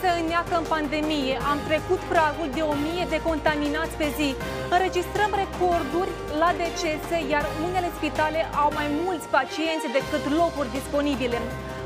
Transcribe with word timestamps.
se 0.00 0.08
înneacă 0.20 0.54
în 0.58 0.66
pandemie. 0.74 1.34
Am 1.52 1.58
trecut 1.68 2.00
pragul 2.12 2.48
de 2.56 2.62
1000 2.62 3.06
de 3.14 3.18
contaminați 3.28 3.94
pe 4.00 4.08
zi. 4.18 4.30
Înregistrăm 4.74 5.30
recorduri 5.42 6.12
la 6.42 6.50
decese, 6.62 7.16
iar 7.32 7.44
unele 7.66 7.88
spitale 7.98 8.40
au 8.62 8.70
mai 8.78 8.88
mulți 9.02 9.30
pacienți 9.36 9.94
decât 9.98 10.22
locuri 10.40 10.74
disponibile. 10.78 11.38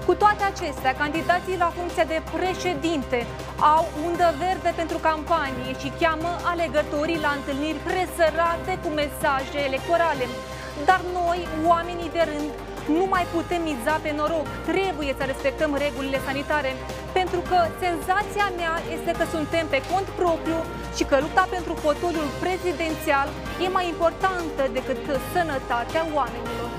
Cu 0.07 0.13
toate 0.23 0.43
acestea, 0.53 0.99
candidații 1.03 1.63
la 1.65 1.71
funcția 1.79 2.07
de 2.15 2.19
președinte 2.37 3.19
au 3.77 3.85
undă 4.07 4.29
verde 4.45 4.71
pentru 4.81 4.99
campanie 5.11 5.71
și 5.81 5.93
cheamă 6.01 6.33
alegătorii 6.53 7.25
la 7.27 7.31
întâlniri 7.39 7.85
presărate 7.89 8.73
cu 8.83 8.89
mesaje 9.03 9.59
electorale. 9.69 10.27
Dar 10.89 11.01
noi, 11.21 11.39
oamenii 11.73 12.15
de 12.17 12.23
rând, 12.31 12.51
nu 12.97 13.05
mai 13.15 13.25
putem 13.35 13.63
miza 13.71 13.95
pe 14.05 14.11
noroc. 14.19 14.47
Trebuie 14.71 15.13
să 15.19 15.25
respectăm 15.33 15.71
regulile 15.85 16.19
sanitare. 16.27 16.71
Pentru 17.19 17.41
că 17.51 17.59
senzația 17.85 18.47
mea 18.61 18.75
este 18.97 19.13
că 19.19 19.25
suntem 19.35 19.65
pe 19.75 19.81
cont 19.91 20.07
propriu 20.21 20.61
și 20.97 21.05
că 21.11 21.17
lupta 21.25 21.45
pentru 21.57 21.73
fotoliul 21.85 22.31
prezidențial 22.45 23.29
e 23.65 23.67
mai 23.77 23.87
importantă 23.95 24.63
decât 24.77 24.99
sănătatea 25.35 26.03
oamenilor. 26.19 26.71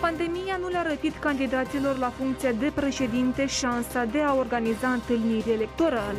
Pandemia 0.00 0.56
nu 0.60 0.68
le-a 0.68 0.86
răpit 0.88 1.16
candidaților 1.16 1.98
la 1.98 2.12
funcția 2.18 2.52
de 2.52 2.70
președinte 2.74 3.46
șansa 3.46 4.04
de 4.04 4.20
a 4.20 4.34
organiza 4.34 4.88
întâlniri 4.88 5.52
electorale. 5.52 6.18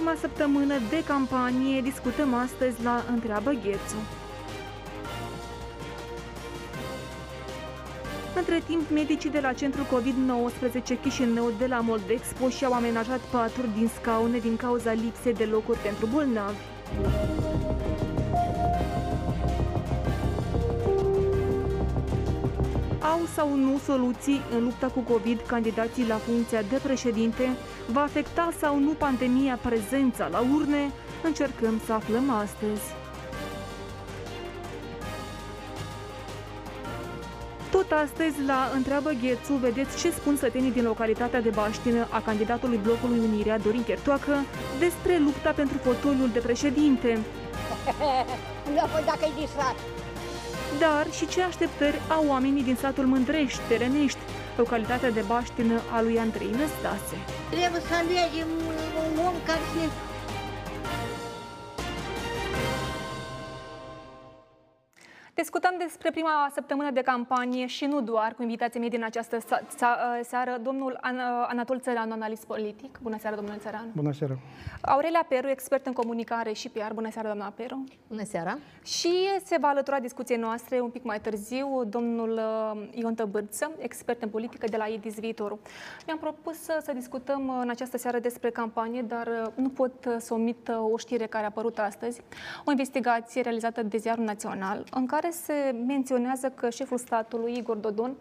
Prima 0.00 0.18
săptămână 0.20 0.74
de 0.90 1.04
campanie, 1.06 1.80
discutăm 1.80 2.34
astăzi 2.34 2.82
la 2.82 3.04
Întreabă 3.12 3.50
Ghețu. 3.50 4.00
Între 8.36 8.62
timp, 8.66 8.90
medicii 8.90 9.30
de 9.30 9.40
la 9.40 9.52
centrul 9.52 9.84
COVID-19 9.84 11.00
Chișinău 11.02 11.52
de 11.58 11.66
la 11.66 11.80
Moldexpo 11.80 12.48
și-au 12.48 12.72
amenajat 12.72 13.18
paturi 13.18 13.68
din 13.76 13.90
scaune 14.00 14.38
din 14.38 14.56
cauza 14.56 14.92
lipsei 14.92 15.34
de 15.34 15.44
locuri 15.44 15.78
pentru 15.78 16.06
bolnavi. 16.06 16.56
Au 23.00 23.20
sau 23.34 23.54
nu 23.54 23.78
soluții 23.78 24.40
în 24.50 24.62
lupta 24.62 24.86
cu 24.86 25.00
COVID 25.00 25.40
candidații 25.46 26.06
la 26.06 26.16
funcția 26.16 26.62
de 26.62 26.80
președinte? 26.82 27.56
Va 27.92 28.02
afecta 28.02 28.50
sau 28.58 28.78
nu 28.78 28.90
pandemia 28.90 29.58
prezența 29.62 30.28
la 30.28 30.40
urne? 30.54 30.90
Încercăm 31.22 31.80
să 31.86 31.92
aflăm 31.92 32.30
astăzi. 32.30 32.82
Tot 37.70 37.90
astăzi, 37.90 38.42
la 38.46 38.70
Întreabă 38.74 39.10
Ghețu, 39.22 39.52
vedeți 39.52 39.98
ce 39.98 40.10
spun 40.10 40.36
sătenii 40.36 40.70
din 40.72 40.84
localitatea 40.84 41.40
de 41.40 41.50
Baștină 41.50 42.06
a 42.10 42.20
candidatului 42.20 42.80
blocului 42.82 43.18
Unirea, 43.18 43.58
Dorin 43.58 43.84
Chertoacă, 43.84 44.34
despre 44.78 45.18
lupta 45.18 45.50
pentru 45.50 45.78
fotoliul 45.78 46.30
de 46.32 46.38
președinte. 46.38 47.18
Nu, 48.74 48.86
păi 48.92 49.02
dacă 49.06 49.24
e 49.24 49.40
distrat. 49.40 49.74
Dar 50.78 51.06
și 51.16 51.26
ce 51.26 51.42
așteptări 51.42 52.00
au 52.08 52.24
oamenii 52.28 52.62
din 52.62 52.76
satul 52.76 53.06
Mândrești, 53.06 53.60
Terenești, 53.68 54.18
localitatea 54.56 55.10
de 55.10 55.24
Baștină 55.26 55.80
a 55.96 56.02
lui 56.02 56.18
Andrei 56.18 56.50
Năstase. 56.50 57.16
Trebuie 57.50 57.82
să 57.88 57.94
alegem 57.94 58.50
un 59.04 59.18
om 59.28 59.34
care 59.46 59.64
să 59.70 59.76
ne 59.80 59.88
Discutăm 65.40 65.74
despre 65.78 66.10
prima 66.10 66.50
săptămână 66.54 66.90
de 66.90 67.00
campanie 67.00 67.66
și 67.66 67.84
nu 67.84 68.00
doar 68.00 68.34
cu 68.36 68.42
invitații 68.42 68.80
mei 68.80 68.88
din 68.88 69.04
această 69.04 69.36
sa- 69.38 69.66
sa- 69.76 70.20
seară, 70.22 70.58
domnul 70.62 70.98
An- 71.00 71.46
Anatol 71.48 71.80
Țăranu, 71.80 72.12
analist 72.12 72.44
politic. 72.46 72.98
Bună 73.02 73.16
seara, 73.18 73.36
domnule 73.36 73.56
Țăranu. 73.58 73.86
Bună 73.94 74.12
seara! 74.12 74.38
Aurelia 74.80 75.26
Peru, 75.28 75.48
expert 75.48 75.86
în 75.86 75.92
comunicare 75.92 76.52
și 76.52 76.68
PR. 76.68 76.92
Bună 76.94 77.10
seara, 77.10 77.28
doamna 77.28 77.52
Peru. 77.56 77.84
Bună 78.08 78.24
seara! 78.24 78.58
Și 78.84 79.12
se 79.44 79.56
va 79.60 79.68
alătura 79.68 79.98
discuției 80.00 80.38
noastre 80.38 80.80
un 80.80 80.88
pic 80.90 81.02
mai 81.04 81.20
târziu 81.20 81.84
domnul 81.84 82.30
uh, 82.30 82.88
Ion 82.90 83.14
Tăbârță, 83.14 83.70
expert 83.78 84.22
în 84.22 84.28
politică 84.28 84.66
de 84.70 84.76
la 84.76 84.84
IDIS 84.86 85.18
Viitorul. 85.18 85.58
Mi-am 86.06 86.18
propus 86.18 86.56
să, 86.58 86.80
să 86.82 86.92
discutăm 86.92 87.48
uh, 87.48 87.58
în 87.60 87.70
această 87.70 87.98
seară 87.98 88.18
despre 88.18 88.50
campanie, 88.50 89.02
dar 89.02 89.26
uh, 89.26 89.52
nu 89.54 89.68
pot 89.68 90.04
uh, 90.04 90.14
să 90.18 90.34
omit 90.34 90.68
uh, 90.68 90.92
o 90.92 90.96
știre 90.96 91.26
care 91.26 91.44
a 91.44 91.46
apărut 91.46 91.78
astăzi, 91.78 92.20
o 92.64 92.70
investigație 92.70 93.40
realizată 93.42 93.82
de 93.82 93.96
Ziarul 93.96 94.24
Național, 94.24 94.84
în 94.90 95.06
care 95.06 95.29
se 95.30 95.76
menționează 95.86 96.50
că 96.50 96.70
șeful 96.70 96.98
statului, 96.98 97.56
Igor 97.56 97.76
Dodon, 97.76 98.14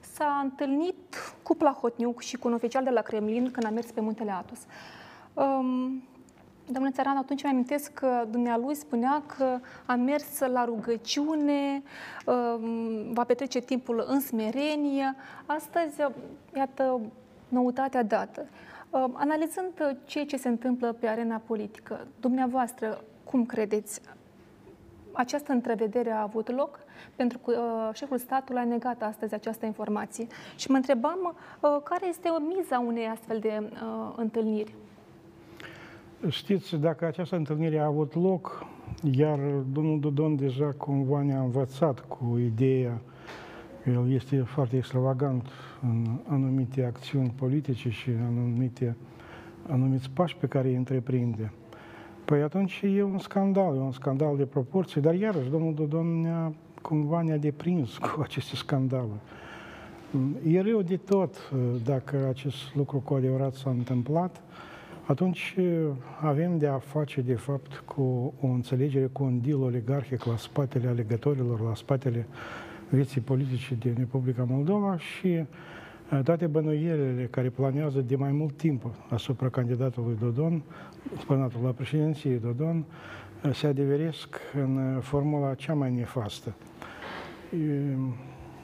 s-a 0.00 0.40
întâlnit 0.42 1.34
cu 1.42 1.54
Plahotniuc 1.54 2.20
și 2.20 2.36
cu 2.36 2.48
un 2.48 2.54
oficial 2.54 2.84
de 2.84 2.90
la 2.90 3.00
Kremlin 3.00 3.50
când 3.50 3.66
a 3.66 3.70
mers 3.70 3.90
pe 3.90 4.00
muntele 4.00 4.30
Atos. 4.30 4.58
Um, 5.34 6.02
Domnule 6.68 6.94
Țăran, 6.94 7.16
atunci 7.16 7.42
îmi 7.42 7.52
amintesc 7.52 7.92
că 7.92 8.24
dumnealui 8.30 8.74
spunea 8.74 9.22
că 9.36 9.58
a 9.86 9.94
mers 9.94 10.38
la 10.38 10.64
rugăciune, 10.64 11.82
um, 12.26 13.12
va 13.12 13.24
petrece 13.24 13.60
timpul 13.60 14.04
în 14.08 14.20
smerenie. 14.20 15.14
Astăzi, 15.46 16.00
iată, 16.56 17.00
noutatea 17.48 18.02
dată. 18.02 18.46
Um, 18.90 19.14
Analizând 19.16 19.98
ceea 20.04 20.24
ce 20.24 20.36
se 20.36 20.48
întâmplă 20.48 20.92
pe 20.92 21.06
arena 21.06 21.42
politică, 21.46 22.06
dumneavoastră, 22.20 23.04
cum 23.24 23.46
credeți? 23.46 24.00
Această 25.16 25.52
întrevedere 25.52 26.10
a 26.10 26.22
avut 26.22 26.50
loc 26.56 26.78
pentru 27.14 27.38
că 27.38 27.50
uh, 27.50 27.94
șeful 27.94 28.18
statului 28.18 28.60
a 28.60 28.64
negat 28.64 29.02
astăzi 29.02 29.34
această 29.34 29.66
informație. 29.66 30.26
Și 30.56 30.70
mă 30.70 30.76
întrebam 30.76 31.36
uh, 31.60 31.76
care 31.84 32.08
este 32.08 32.28
o 32.28 32.56
miza 32.56 32.78
unei 32.78 33.06
astfel 33.06 33.38
de 33.38 33.62
uh, 33.62 34.12
întâlniri. 34.16 34.74
Știți, 36.28 36.76
dacă 36.76 37.04
această 37.04 37.36
întâlnire 37.36 37.78
a 37.78 37.84
avut 37.84 38.14
loc, 38.14 38.66
iar 39.10 39.38
domnul 39.72 40.00
Dodon 40.00 40.36
deja 40.36 40.74
cumva 40.76 41.22
ne-a 41.22 41.40
învățat 41.40 42.00
cu 42.00 42.38
ideea 42.38 43.00
că 43.82 43.90
el 43.90 44.12
este 44.12 44.36
foarte 44.36 44.76
extravagant 44.76 45.48
în 45.82 46.06
anumite 46.28 46.84
acțiuni 46.84 47.32
politice 47.36 47.90
și 47.90 48.08
în 48.10 48.22
anumite, 48.24 48.96
anumiți 49.68 50.10
pași 50.10 50.36
pe 50.36 50.46
care 50.46 50.68
îi 50.68 50.74
întreprinde. 50.74 51.52
Păi 52.26 52.42
atunci 52.42 52.82
e 52.96 53.02
un 53.02 53.18
scandal, 53.18 53.76
e 53.76 53.78
un 53.78 53.92
scandal 53.92 54.36
de 54.36 54.44
proporție, 54.44 55.00
dar 55.00 55.14
iarăși 55.14 55.50
domnul 55.50 55.74
Dodon 55.74 56.20
ne-a, 56.20 56.52
cumva 56.82 57.22
ne-a 57.22 57.36
deprins 57.36 57.98
cu 57.98 58.20
aceste 58.26 58.56
scandaluri. 58.56 59.20
E 60.46 60.60
rău 60.60 60.82
de 60.82 60.96
tot 60.96 61.50
dacă 61.84 62.26
acest 62.28 62.74
lucru 62.74 62.98
cu 62.98 63.14
adevărat 63.14 63.54
s-a 63.54 63.70
întâmplat, 63.70 64.42
atunci 65.06 65.56
avem 66.20 66.58
de 66.58 66.66
a 66.66 66.78
face, 66.78 67.20
de 67.20 67.34
fapt, 67.34 67.82
cu 67.84 68.34
o 68.40 68.46
înțelegere, 68.46 69.06
cu 69.06 69.22
un 69.22 69.40
deal 69.40 69.62
oligarhic 69.62 70.24
la 70.24 70.36
spatele 70.36 70.88
alegătorilor, 70.88 71.60
la 71.60 71.74
spatele 71.74 72.26
vieții 72.88 73.20
politice 73.20 73.74
din 73.74 73.94
Republica 73.98 74.46
Moldova 74.48 74.98
și 74.98 75.44
toate 76.24 76.46
bănuielile 76.46 77.28
care 77.30 77.48
planează 77.48 78.00
de 78.00 78.16
mai 78.16 78.32
mult 78.32 78.56
timp 78.56 78.82
asupra 79.10 79.48
candidatului 79.48 80.16
Dodon, 80.20 80.62
candidatul 81.26 81.64
la 81.64 81.70
președinție 81.70 82.36
Dodon, 82.36 82.84
se 83.52 83.66
adeveresc 83.66 84.40
în 84.54 85.00
formula 85.00 85.54
cea 85.54 85.74
mai 85.74 85.90
nefastă. 85.90 86.54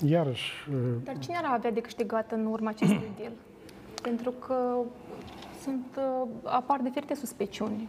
Iarăși... 0.07 0.53
Dar 1.05 1.19
cine 1.19 1.37
ar 1.37 1.53
avea 1.53 1.71
de 1.71 1.81
câștigat 1.81 2.33
în 2.33 2.47
urma 2.47 2.71
acestui 2.71 3.11
deal? 3.19 3.33
Pentru 4.03 4.31
că 4.31 4.79
sunt, 5.63 5.99
apar 6.43 6.81
diferite 6.81 7.15
suspiciuni. 7.15 7.89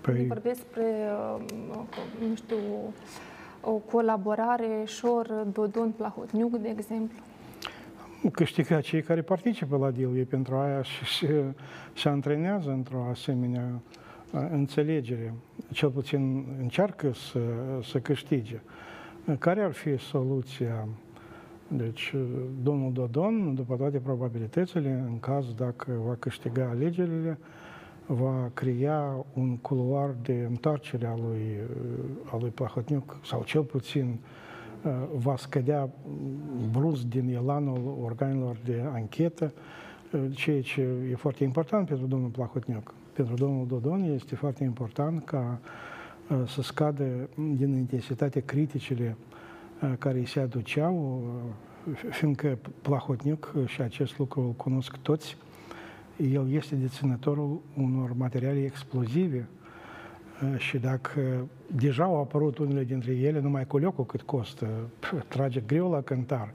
Păi... 0.00 0.26
Vorbesc 0.26 0.58
despre, 0.58 0.84
nu 2.28 2.34
știu, 2.34 2.56
o 3.60 3.70
colaborare 3.70 4.82
Șor, 4.84 5.26
Dodon, 5.52 5.90
Plahotniuc, 5.90 6.56
de 6.56 6.68
exemplu. 6.68 7.18
Câștigă 8.30 8.80
cei 8.80 9.02
care 9.02 9.22
participă 9.22 9.76
la 9.76 9.90
deal, 9.90 10.16
e 10.16 10.24
pentru 10.24 10.54
aia 10.54 10.82
și 10.82 11.04
se, 11.18 11.44
se 11.94 12.08
antrenează 12.08 12.70
într-o 12.70 13.06
asemenea 13.10 13.82
înțelegere. 14.50 15.34
Cel 15.72 15.88
puțin 15.90 16.44
încearcă 16.60 17.12
să, 17.12 17.40
să 17.82 17.98
câștige. 17.98 18.60
Care 19.38 19.62
ar 19.62 19.72
fi 19.72 19.96
soluția? 19.96 20.88
Deci, 21.68 22.14
domnul 22.62 22.92
Dodon, 22.92 23.54
după 23.54 23.76
toate 23.76 23.98
probabilitățile, 23.98 25.04
în 25.06 25.20
caz 25.20 25.54
dacă 25.54 25.92
va 26.06 26.14
câștiga 26.18 26.68
alegerile, 26.68 27.38
va 28.06 28.50
crea 28.54 29.24
un 29.32 29.56
culoar 29.56 30.14
de 30.22 30.46
întoarcere 30.48 31.06
a 31.06 31.14
lui, 31.16 31.58
a 32.32 32.36
lui 32.40 32.50
Plahotniuc, 32.50 33.16
sau 33.24 33.42
cel 33.44 33.62
puțin 33.62 34.18
va 35.16 35.36
scădea 35.36 35.88
brusc 36.70 37.02
din 37.02 37.34
elanul 37.34 37.98
organelor 38.02 38.56
de 38.64 38.84
anchetă, 38.92 39.52
ceea 40.30 40.62
ce 40.62 40.88
e 41.10 41.14
foarte 41.14 41.44
important 41.44 41.86
pentru 41.86 42.06
domnul 42.06 42.28
Plahotniuc. 42.28 42.94
Pentru 43.12 43.34
domnul 43.34 43.66
Dodon 43.66 44.02
este 44.02 44.34
foarte 44.34 44.64
important 44.64 45.24
ca 45.24 45.58
să 46.46 46.62
scadă 46.62 47.28
din 47.34 47.76
intensitate 47.76 48.40
criticile 48.40 49.16
care 49.98 50.18
îi 50.18 50.26
se 50.26 50.40
aduceau, 50.40 51.22
fiindcă 52.10 52.58
Plahotniuc, 52.82 53.54
și 53.66 53.80
acest 53.80 54.18
lucru 54.18 54.40
îl 54.40 54.52
cunosc 54.52 54.96
toți, 54.96 55.36
el 56.32 56.52
este 56.52 56.74
deținătorul 56.74 57.60
unor 57.76 58.12
materiale 58.16 58.64
explozive 58.64 59.48
și 60.56 60.78
dacă 60.78 61.48
deja 61.66 62.04
au 62.04 62.20
apărut 62.20 62.58
unele 62.58 62.84
dintre 62.84 63.12
ele, 63.12 63.40
numai 63.40 63.66
coliocul 63.66 64.06
cât 64.06 64.22
costă, 64.22 64.66
trage 65.28 65.60
greu 65.66 65.90
la 65.90 66.00
cântar. 66.00 66.52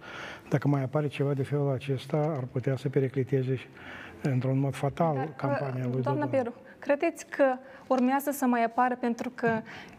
Dacă 0.50 0.68
mai 0.68 0.84
apare 0.84 1.07
ceva 1.07 1.34
de 1.34 1.44
felul 1.44 1.72
acesta, 1.72 2.18
ar 2.18 2.44
putea 2.51 2.75
să 2.75 2.89
pericliteze 2.89 3.60
într-un 4.22 4.60
mod 4.60 4.74
fatal 4.74 5.16
Dar, 5.16 5.34
campania 5.36 5.86
lui 5.92 6.01
Doamna 6.01 6.25
Dodon. 6.25 6.39
Peru, 6.39 6.54
credeți 6.80 7.25
că 7.25 7.44
urmează 7.88 8.31
să 8.31 8.45
mai 8.45 8.63
apară 8.63 8.95
pentru 8.95 9.31
că 9.36 9.50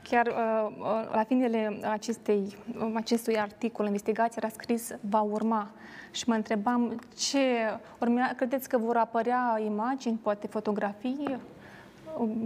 chiar 0.02 0.26
uh, 0.26 0.69
uh 0.79 1.11
la 1.12 1.25
finele 1.25 1.79
acestei, 1.90 2.56
acestui 2.94 3.38
articol, 3.38 3.87
investigația 3.87 4.43
a 4.44 4.49
scris 4.49 4.96
va 5.00 5.20
urma 5.20 5.70
și 6.11 6.29
mă 6.29 6.35
întrebam 6.35 7.00
ce 7.17 7.38
urmea, 8.00 8.35
credeți 8.37 8.69
că 8.69 8.79
vor 8.79 8.96
apărea 8.96 9.61
imagini, 9.64 10.19
poate 10.23 10.46
fotografii? 10.46 11.38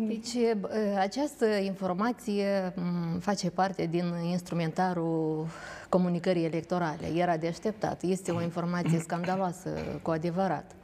Deci, 0.08 0.36
această 0.98 1.46
informație 1.46 2.74
face 3.20 3.50
parte 3.50 3.86
din 3.86 4.04
instrumentarul 4.30 5.46
comunicării 5.88 6.44
electorale. 6.44 7.06
Era 7.16 7.36
de 7.36 7.46
așteptat. 7.46 8.02
Este 8.02 8.30
o 8.30 8.42
informație 8.42 8.98
scandaloasă, 8.98 9.70
cu 10.02 10.10
adevărat. 10.10 10.74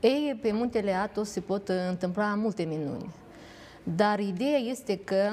Ei, 0.00 0.38
pe 0.42 0.52
muntele 0.52 0.92
Atos 0.92 1.30
se 1.30 1.40
pot 1.40 1.68
întâmpla 1.68 2.34
multe 2.34 2.62
minuni. 2.62 3.14
Dar 3.82 4.18
ideea 4.18 4.58
este 4.58 4.98
că 4.98 5.30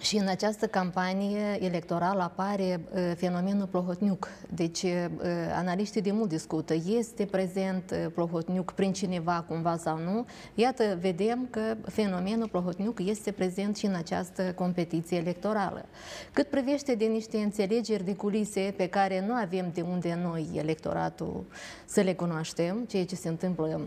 și 0.00 0.16
în 0.16 0.26
această 0.26 0.66
campanie 0.66 1.58
electorală 1.60 2.22
apare 2.22 2.80
uh, 2.94 3.12
fenomenul 3.16 3.66
Plohotniuc. 3.66 4.28
Deci, 4.54 4.82
uh, 4.82 5.06
analiștii 5.54 6.00
de 6.00 6.12
mult 6.12 6.28
discută. 6.28 6.74
Este 6.86 7.24
prezent 7.24 7.90
uh, 7.90 8.12
Plohotniuc 8.14 8.72
prin 8.72 8.92
cineva, 8.92 9.44
cumva 9.48 9.76
sau 9.76 9.98
nu? 9.98 10.26
Iată, 10.54 10.98
vedem 11.00 11.46
că 11.50 11.76
fenomenul 11.86 12.48
Plohotniuc 12.48 13.00
este 13.06 13.30
prezent 13.30 13.76
și 13.76 13.86
în 13.86 13.94
această 13.94 14.52
competiție 14.52 15.16
electorală. 15.16 15.84
Cât 16.32 16.46
privește 16.46 16.94
de 16.94 17.04
niște 17.04 17.36
înțelegeri 17.36 18.04
de 18.04 18.14
culise 18.14 18.74
pe 18.76 18.86
care 18.86 19.24
nu 19.26 19.32
avem 19.32 19.70
de 19.74 19.80
unde 19.80 20.18
noi, 20.22 20.48
electoratul, 20.54 21.44
să 21.84 22.00
le 22.00 22.14
cunoaștem, 22.14 22.84
ceea 22.88 23.04
ce 23.04 23.14
se 23.14 23.28
întâmplă 23.28 23.80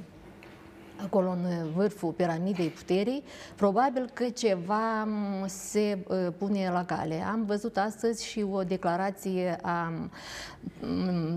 acolo 1.03 1.29
în 1.29 1.71
vârful 1.75 2.11
piramidei 2.11 2.69
puterii, 2.69 3.23
probabil 3.55 4.09
că 4.13 4.29
ceva 4.29 5.07
se 5.45 5.97
uh, 6.07 6.27
pune 6.38 6.69
la 6.73 6.85
cale. 6.85 7.23
Am 7.31 7.45
văzut 7.45 7.77
astăzi 7.77 8.25
și 8.25 8.45
o 8.51 8.63
declarație 8.63 9.57
a 9.61 9.94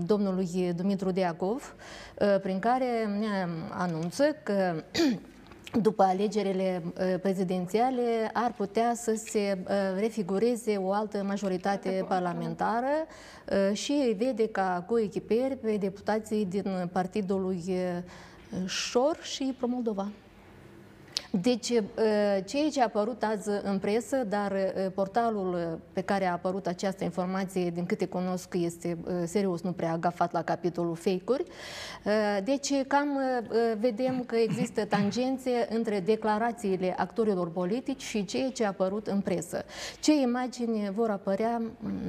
domnului 0.05 0.73
Dumitru 0.75 1.11
Deacov, 1.11 1.75
uh, 2.19 2.39
prin 2.41 2.59
care 2.59 2.85
ne 3.19 3.47
anunță 3.69 4.23
că 4.43 4.73
după 5.81 6.03
alegerile 6.03 6.83
uh, 6.85 7.19
prezidențiale 7.21 8.29
ar 8.33 8.53
putea 8.57 8.93
să 8.95 9.21
se 9.25 9.57
refigureze 9.99 10.75
o 10.77 10.91
altă 10.91 11.23
majoritate 11.27 12.05
parlamentară 12.07 13.05
și 13.73 14.15
vede 14.17 14.47
ca 14.47 14.83
coechiperi 14.87 15.57
pe 15.57 15.77
deputații 15.79 16.45
din 16.45 16.89
partidul 16.91 17.41
lui 17.41 17.63
Șor 18.65 19.17
și 19.23 19.53
Pro-Moldova. 19.57 20.11
Deci, 21.31 21.69
uh, 21.69 21.83
ceea 22.45 22.69
ce 22.71 22.81
a 22.81 22.83
apărut 22.83 23.23
azi 23.23 23.49
în 23.63 23.79
presă, 23.79 24.17
dar 24.29 24.51
uh, 24.51 24.91
portalul 24.95 25.79
pe 25.93 26.01
care 26.01 26.25
a 26.25 26.31
apărut 26.31 26.67
această 26.67 27.03
informație, 27.03 27.69
din 27.69 27.85
câte 27.85 28.05
cunosc, 28.05 28.53
este 28.53 28.97
uh, 29.03 29.13
serios, 29.25 29.61
nu 29.61 29.71
prea 29.71 29.91
agafat 29.91 30.31
la 30.31 30.43
capitolul 30.43 30.95
fake-uri. 30.95 31.43
Deci, 32.43 32.83
cam 32.87 33.19
vedem 33.79 34.23
că 34.23 34.35
există 34.35 34.85
tangențe 34.85 35.67
între 35.69 35.99
declarațiile 35.99 36.95
actorilor 36.97 37.51
politici 37.51 38.01
și 38.01 38.25
ceea 38.25 38.49
ce 38.49 38.65
a 38.65 38.67
apărut 38.67 39.07
în 39.07 39.21
presă. 39.21 39.65
Ce 39.99 40.13
imagini 40.13 40.91
vor 40.95 41.09
apărea, 41.09 41.61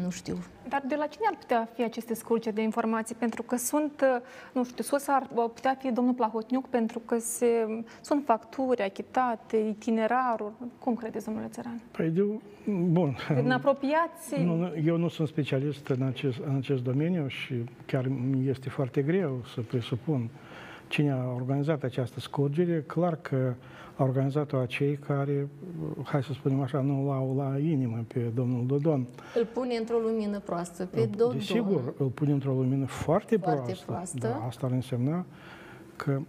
nu 0.02 0.10
știu. 0.10 0.38
Dar 0.68 0.82
de 0.86 0.94
la 0.94 1.06
cine 1.06 1.26
ar 1.28 1.36
putea 1.38 1.68
fi 1.74 1.82
aceste 1.82 2.14
scurgeri 2.14 2.54
de 2.54 2.62
informații? 2.62 3.14
Pentru 3.14 3.42
că 3.42 3.56
sunt, 3.56 4.04
nu 4.52 4.64
știu, 4.64 4.84
sursa 4.84 5.14
ar 5.14 5.48
putea 5.48 5.76
fi 5.78 5.90
domnul 5.90 6.14
Plahotniuc, 6.14 6.68
pentru 6.68 6.98
că 6.98 7.18
se, 7.18 7.82
sunt 8.00 8.24
facturi 8.24 8.82
achitate, 9.12 9.56
itineraruri. 9.56 10.52
Cum 10.78 10.94
credeți, 10.94 11.24
domnule 11.24 11.46
Țăran? 11.50 11.80
Păi, 11.90 12.08
de, 12.08 12.22
bun. 12.66 13.16
Din 13.34 13.50
apropiații? 13.50 14.44
Nu, 14.44 14.72
eu 14.84 14.96
nu 14.96 15.08
sunt 15.08 15.28
specialist 15.28 15.86
în 15.86 16.02
acest, 16.02 16.38
în 16.46 16.56
acest 16.56 16.82
domeniu 16.82 17.26
și 17.26 17.54
chiar 17.86 18.10
este 18.44 18.68
foarte 18.68 19.02
greu 19.02 19.40
să 19.54 19.60
presupun 19.60 20.30
cine 20.88 21.10
a 21.10 21.32
organizat 21.34 21.82
această 21.82 22.20
scurgere. 22.20 22.84
Clar 22.86 23.16
că 23.16 23.54
a 23.96 24.02
organizat-o 24.02 24.56
acei 24.56 24.96
care, 25.06 25.48
hai 26.04 26.22
să 26.22 26.32
spunem 26.32 26.60
așa, 26.60 26.80
nu 26.80 27.06
l-au 27.06 27.36
la 27.36 27.58
inimă 27.58 28.04
pe 28.06 28.20
domnul 28.34 28.66
Dodon. 28.66 29.06
Îl 29.34 29.46
pune 29.52 29.74
într-o 29.74 29.98
lumină 29.98 30.38
proastă 30.38 30.84
pe 30.84 31.08
Dodon. 31.16 31.36
Desigur, 31.36 31.94
îl 31.98 32.06
pune 32.06 32.32
într-o 32.32 32.52
lumină 32.52 32.86
foarte, 32.86 33.36
foarte 33.36 33.62
proastă. 33.62 33.84
proastă. 33.86 34.18
Da, 34.18 34.46
asta 34.46 34.66
ar 34.66 34.72
însemna 34.72 35.24
că 35.96 36.20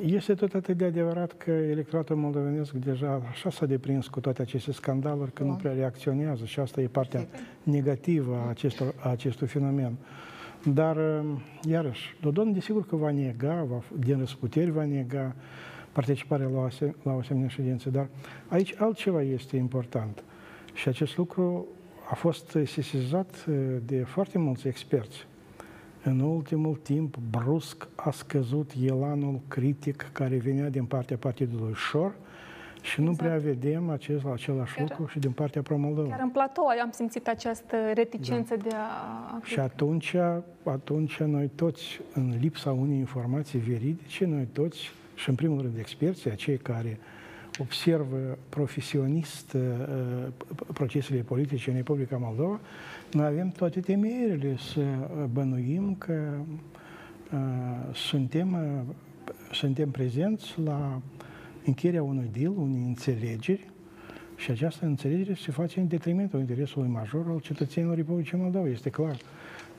este 0.00 0.34
tot 0.34 0.54
atât 0.54 0.76
de 0.76 0.84
adevărat 0.84 1.32
că 1.32 1.50
electoratul 1.50 2.16
moldovenesc 2.16 2.72
deja 2.72 3.22
așa 3.30 3.50
s-a 3.50 3.66
deprins 3.66 4.06
cu 4.06 4.20
toate 4.20 4.42
aceste 4.42 4.72
scandaluri 4.72 5.32
că 5.32 5.42
da. 5.42 5.48
nu 5.48 5.54
prea 5.54 5.72
reacționează 5.72 6.44
și 6.44 6.60
asta 6.60 6.80
e 6.80 6.86
partea 6.86 7.26
negativă 7.62 8.34
a, 8.46 8.48
acestor, 8.48 8.94
a 9.02 9.10
acestui 9.10 9.46
fenomen. 9.46 9.96
Dar, 10.64 11.24
iarăși, 11.62 12.16
Dodon 12.20 12.52
desigur 12.52 12.86
că 12.86 12.96
va 12.96 13.10
nega, 13.10 13.66
va, 13.68 13.82
din 13.98 14.18
răsputeri 14.18 14.70
va 14.70 14.84
nega, 14.84 15.34
participarea 15.92 16.48
la 16.48 16.58
o, 16.58 16.62
asem- 16.62 16.96
la 17.02 17.12
o 17.12 17.18
asemenea 17.18 17.48
ședință. 17.48 17.90
Dar 17.90 18.08
aici 18.48 18.74
altceva 18.78 19.22
este 19.22 19.56
important. 19.56 20.24
Și 20.72 20.88
acest 20.88 21.16
lucru 21.16 21.66
a 22.10 22.14
fost 22.14 22.58
sesizat 22.64 23.46
uh, 23.48 23.76
de 23.84 24.02
foarte 24.02 24.38
mulți 24.38 24.68
experți. 24.68 25.26
În 26.04 26.20
ultimul 26.20 26.74
timp, 26.82 27.16
brusc 27.30 27.88
a 27.96 28.10
scăzut 28.10 28.70
elanul 28.86 29.40
critic 29.48 30.10
care 30.12 30.36
venea 30.36 30.68
din 30.68 30.84
partea 30.84 31.16
partidului 31.16 31.72
Șor 31.74 32.12
și 32.80 33.00
nu 33.00 33.10
exact. 33.10 33.28
prea 33.28 33.38
vedem 33.38 33.90
acest, 33.90 34.24
același 34.32 34.74
chiar, 34.74 34.88
lucru 34.88 35.06
și 35.06 35.18
din 35.18 35.30
partea 35.30 35.62
Promoldova. 35.62 36.08
Chiar 36.08 36.20
în 36.20 36.30
platou 36.30 36.66
am 36.66 36.90
simțit 36.90 37.28
această 37.28 37.76
reticență 37.94 38.56
da. 38.56 38.62
de 38.62 38.74
a... 38.74 39.40
Și 39.42 39.58
atunci, 39.58 40.16
atunci 40.64 41.20
noi 41.20 41.50
toți, 41.54 42.00
în 42.14 42.34
lipsa 42.40 42.72
unei 42.72 42.98
informații 42.98 43.58
veridice, 43.58 44.24
noi 44.24 44.48
toți 44.52 44.90
și 45.14 45.28
în 45.28 45.34
primul 45.34 45.60
rând 45.60 45.78
experții, 45.78 46.30
acei 46.30 46.56
care 46.56 46.98
observă 47.58 48.38
profesionist 48.48 49.52
uh, 49.52 50.26
procesele 50.72 51.20
politice 51.20 51.70
în 51.70 51.76
Republica 51.76 52.16
Moldova, 52.16 52.60
noi 53.12 53.26
avem 53.26 53.48
toate 53.48 53.80
temerile 53.80 54.56
să 54.56 54.80
bănuim 55.32 55.94
că 55.94 56.32
uh, 57.32 57.94
suntem, 57.94 58.52
uh, 58.52 58.94
suntem 59.52 59.90
prezenți 59.90 60.60
la 60.64 61.00
încheierea 61.64 62.02
unui 62.02 62.30
deal, 62.32 62.52
unei 62.56 62.82
înțelegeri 62.86 63.70
și 64.36 64.50
această 64.50 64.84
înțelegere 64.84 65.34
se 65.34 65.50
face 65.50 65.80
în 65.80 65.88
detrimentul 65.88 66.40
interesului 66.40 66.88
major 66.88 67.26
al 67.28 67.40
cetățenilor 67.40 67.96
Republicii 67.96 68.38
Moldova, 68.38 68.68
este 68.68 68.90
clar. 68.90 69.16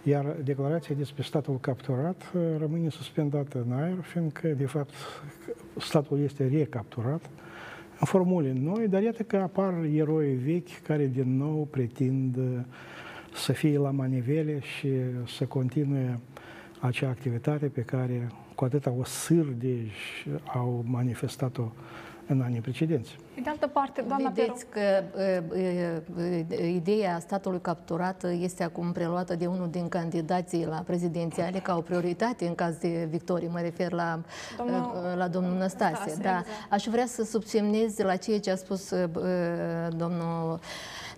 Iar 0.03 0.25
declarația 0.43 0.95
despre 0.95 1.23
statul 1.23 1.59
capturat 1.59 2.31
uh, 2.35 2.41
rămâne 2.57 2.89
suspendată 2.89 3.63
în 3.65 3.71
aer, 3.71 3.97
fiindcă, 4.01 4.47
de 4.47 4.65
fapt, 4.65 4.93
statul 5.77 6.19
este 6.19 6.47
recapturat 6.47 7.21
în 7.21 7.31
formule 8.05 8.53
noi, 8.59 8.87
dar 8.87 9.01
iată 9.01 9.23
că 9.23 9.37
apar 9.37 9.73
eroi 9.93 10.33
vechi 10.33 10.81
care 10.81 11.07
din 11.07 11.37
nou 11.37 11.67
pretind 11.71 12.37
uh, 12.37 12.43
să 13.33 13.51
fie 13.51 13.77
la 13.77 13.91
manivele 13.91 14.59
și 14.59 14.89
să 15.37 15.45
continue 15.45 16.19
acea 16.79 17.09
activitate 17.09 17.65
pe 17.65 17.81
care 17.81 18.31
cu 18.55 18.65
atâta 18.65 18.91
o 18.99 19.03
sârdeș 19.03 20.25
au 20.53 20.83
manifestat-o 20.87 21.71
în 22.27 22.41
anii 22.41 22.61
precedenți. 22.61 23.15
Pe 23.33 23.41
de 23.41 23.49
altă 23.49 23.67
parte, 23.67 24.01
doamna 24.07 24.29
Vedeți 24.29 24.65
Peru... 24.65 25.05
că 25.13 25.19
uh, 25.51 26.01
uh, 26.17 26.73
ideea 26.73 27.19
statului 27.19 27.61
capturat 27.61 28.23
este 28.39 28.63
acum 28.63 28.91
preluată 28.91 29.35
de 29.35 29.45
unul 29.45 29.69
din 29.69 29.89
candidații 29.89 30.65
la 30.65 30.83
prezidențiale 30.85 31.59
ca 31.59 31.75
o 31.75 31.81
prioritate 31.81 32.45
în 32.45 32.55
caz 32.55 32.77
de 32.77 33.07
victorie. 33.09 33.47
Mă 33.51 33.59
refer 33.59 33.91
la 33.91 34.19
domnul, 34.57 34.91
uh, 34.95 35.17
la 35.17 35.27
domnul 35.27 35.57
Năstase. 35.57 35.91
Năstase 35.91 36.21
da. 36.21 36.29
Exact. 36.29 36.47
Aș 36.69 36.85
vrea 36.85 37.05
să 37.05 37.23
subsemnez 37.23 37.97
la 37.97 38.15
ceea 38.15 38.39
ce 38.39 38.51
a 38.51 38.55
spus 38.55 38.89
uh, 38.89 39.09
domnul 39.97 40.59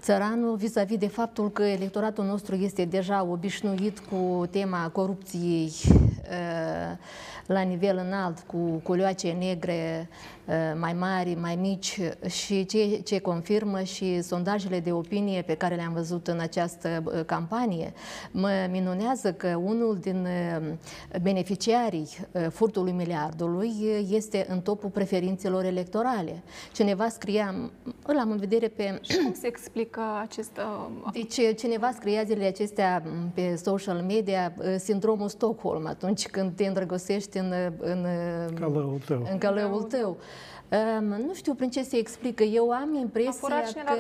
țăranul 0.06 0.56
vis-a-vis 0.56 0.98
de 0.98 1.08
faptul 1.08 1.52
că 1.52 1.64
electoratul 1.64 2.26
nostru 2.26 2.56
este 2.56 2.86
deja 2.86 3.24
obișnuit 3.24 4.00
cu 4.00 4.46
tema 4.52 4.90
corupției 4.90 5.72
uh, 5.86 6.98
la 7.46 7.62
nivel 7.62 8.02
înalt, 8.06 8.40
cu 8.40 8.58
culioace 8.84 9.36
negre 9.40 10.10
uh, 10.45 10.45
mai 10.80 10.94
mari, 10.94 11.38
mai 11.42 11.56
mici 11.56 12.00
și 12.28 12.66
ce, 12.66 13.02
ce 13.04 13.20
confirmă 13.20 13.82
și 13.82 14.22
sondajele 14.22 14.80
de 14.80 14.92
opinie 14.92 15.42
pe 15.42 15.56
care 15.56 15.76
le-am 15.76 15.94
văzut 15.94 16.28
în 16.28 16.40
această 16.40 17.04
uh, 17.06 17.26
campanie. 17.26 17.94
Mă 18.32 18.68
minunează 18.72 19.34
că 19.34 19.60
unul 19.64 19.98
din 20.02 20.28
beneficiarii 21.22 22.08
furtului 22.50 22.92
miliardului 22.92 23.74
este 24.10 24.46
în 24.50 24.62
topul 24.62 24.90
preferințelor 24.90 25.64
electorale. 25.64 26.44
Cineva 26.74 27.08
scria, 27.08 27.56
îl 28.06 28.18
am 28.20 28.32
în 28.32 28.38
vedere 28.38 28.68
pe... 28.68 29.00
Și 29.02 29.18
cum 29.18 29.34
se 29.34 29.48
explică 29.48 30.02
acest... 30.22 30.60
Deci 31.14 31.58
cineva 31.58 31.92
scria 31.94 32.24
zilele 32.24 32.46
acestea 32.46 33.04
pe 33.34 33.56
social 33.56 34.02
media 34.08 34.54
sindromul 34.78 35.30
Stockholm 35.30 35.88
atunci 35.88 36.28
când 36.28 36.56
te 36.56 36.66
îndrăgostești 36.66 37.38
în, 37.38 37.54
în, 37.80 38.06
Călăul 38.60 39.02
tău. 39.06 39.28
în 39.32 39.38
călăul 39.38 39.82
tău. 39.82 40.18
Um, 40.70 41.06
nu 41.06 41.34
știu 41.34 41.54
prin 41.54 41.70
ce 41.70 41.84
se 41.84 41.98
explică. 41.98 42.44
Eu 42.44 42.70
am 42.70 42.94
impresia 42.94 43.62
că... 43.86 43.94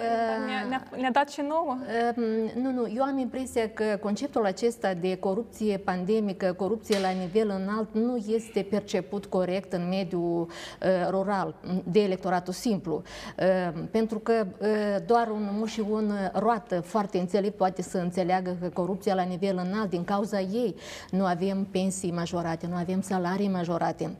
Ne-a, 0.46 0.68
ne-a, 0.68 0.84
ne 0.98 1.10
dat 1.10 1.30
și 1.30 1.42
nouă? 1.42 1.78
Um, 2.16 2.62
nu, 2.62 2.72
nu. 2.72 2.92
Eu 2.96 3.04
am 3.04 3.18
impresia 3.18 3.70
că 3.70 3.98
conceptul 4.02 4.46
acesta 4.46 4.94
de 4.94 5.16
corupție 5.16 5.78
pandemică, 5.78 6.54
corupție 6.54 7.00
la 7.00 7.10
nivel 7.10 7.50
înalt, 7.50 7.88
nu 7.92 8.16
este 8.28 8.68
perceput 8.70 9.26
corect 9.26 9.74
în 9.74 9.88
mediul 9.88 10.42
uh, 10.42 11.10
rural, 11.10 11.56
de 11.84 12.00
electoratul 12.00 12.54
simplu. 12.54 13.02
Uh, 13.40 13.84
pentru 13.92 14.20
că 14.20 14.46
uh, 14.60 14.68
doar 15.06 15.28
un 15.28 15.50
muș 15.52 15.72
și 15.72 15.84
un 15.90 16.12
roată 16.34 16.82
foarte 16.82 17.18
înțelept 17.18 17.58
poate 17.58 17.82
să 17.82 17.98
înțeleagă 17.98 18.58
că 18.62 18.70
corupția 18.70 19.14
la 19.14 19.24
nivel 19.24 19.62
înalt, 19.68 19.90
din 19.90 20.04
cauza 20.04 20.40
ei, 20.40 20.76
nu 21.12 21.26
avem 21.26 21.68
pensii 21.72 22.12
majorate, 22.12 22.68
nu 22.68 22.76
avem 22.76 23.02
salarii 23.02 23.50
majorate 23.50 24.16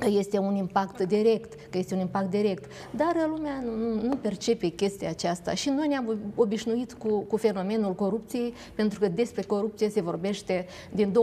că 0.00 0.08
este 0.08 0.38
un 0.38 0.54
impact 0.54 1.02
direct, 1.02 1.52
că 1.70 1.78
este 1.78 1.94
un 1.94 2.00
impact 2.00 2.30
direct. 2.30 2.72
Dar 2.90 3.26
lumea 3.28 3.62
nu, 3.64 4.08
nu 4.08 4.16
percepe 4.16 4.66
chestia 4.66 5.08
aceasta 5.08 5.54
și 5.54 5.68
noi 5.68 5.88
ne-am 5.88 6.18
obișnuit 6.34 6.92
cu, 6.92 7.18
cu 7.18 7.36
fenomenul 7.36 7.94
corupției, 7.94 8.54
pentru 8.74 9.00
că 9.00 9.08
despre 9.08 9.42
corupție 9.42 9.88
se 9.88 10.00
vorbește 10.00 10.66
din 10.90 11.12
2014-2015, 11.12 11.14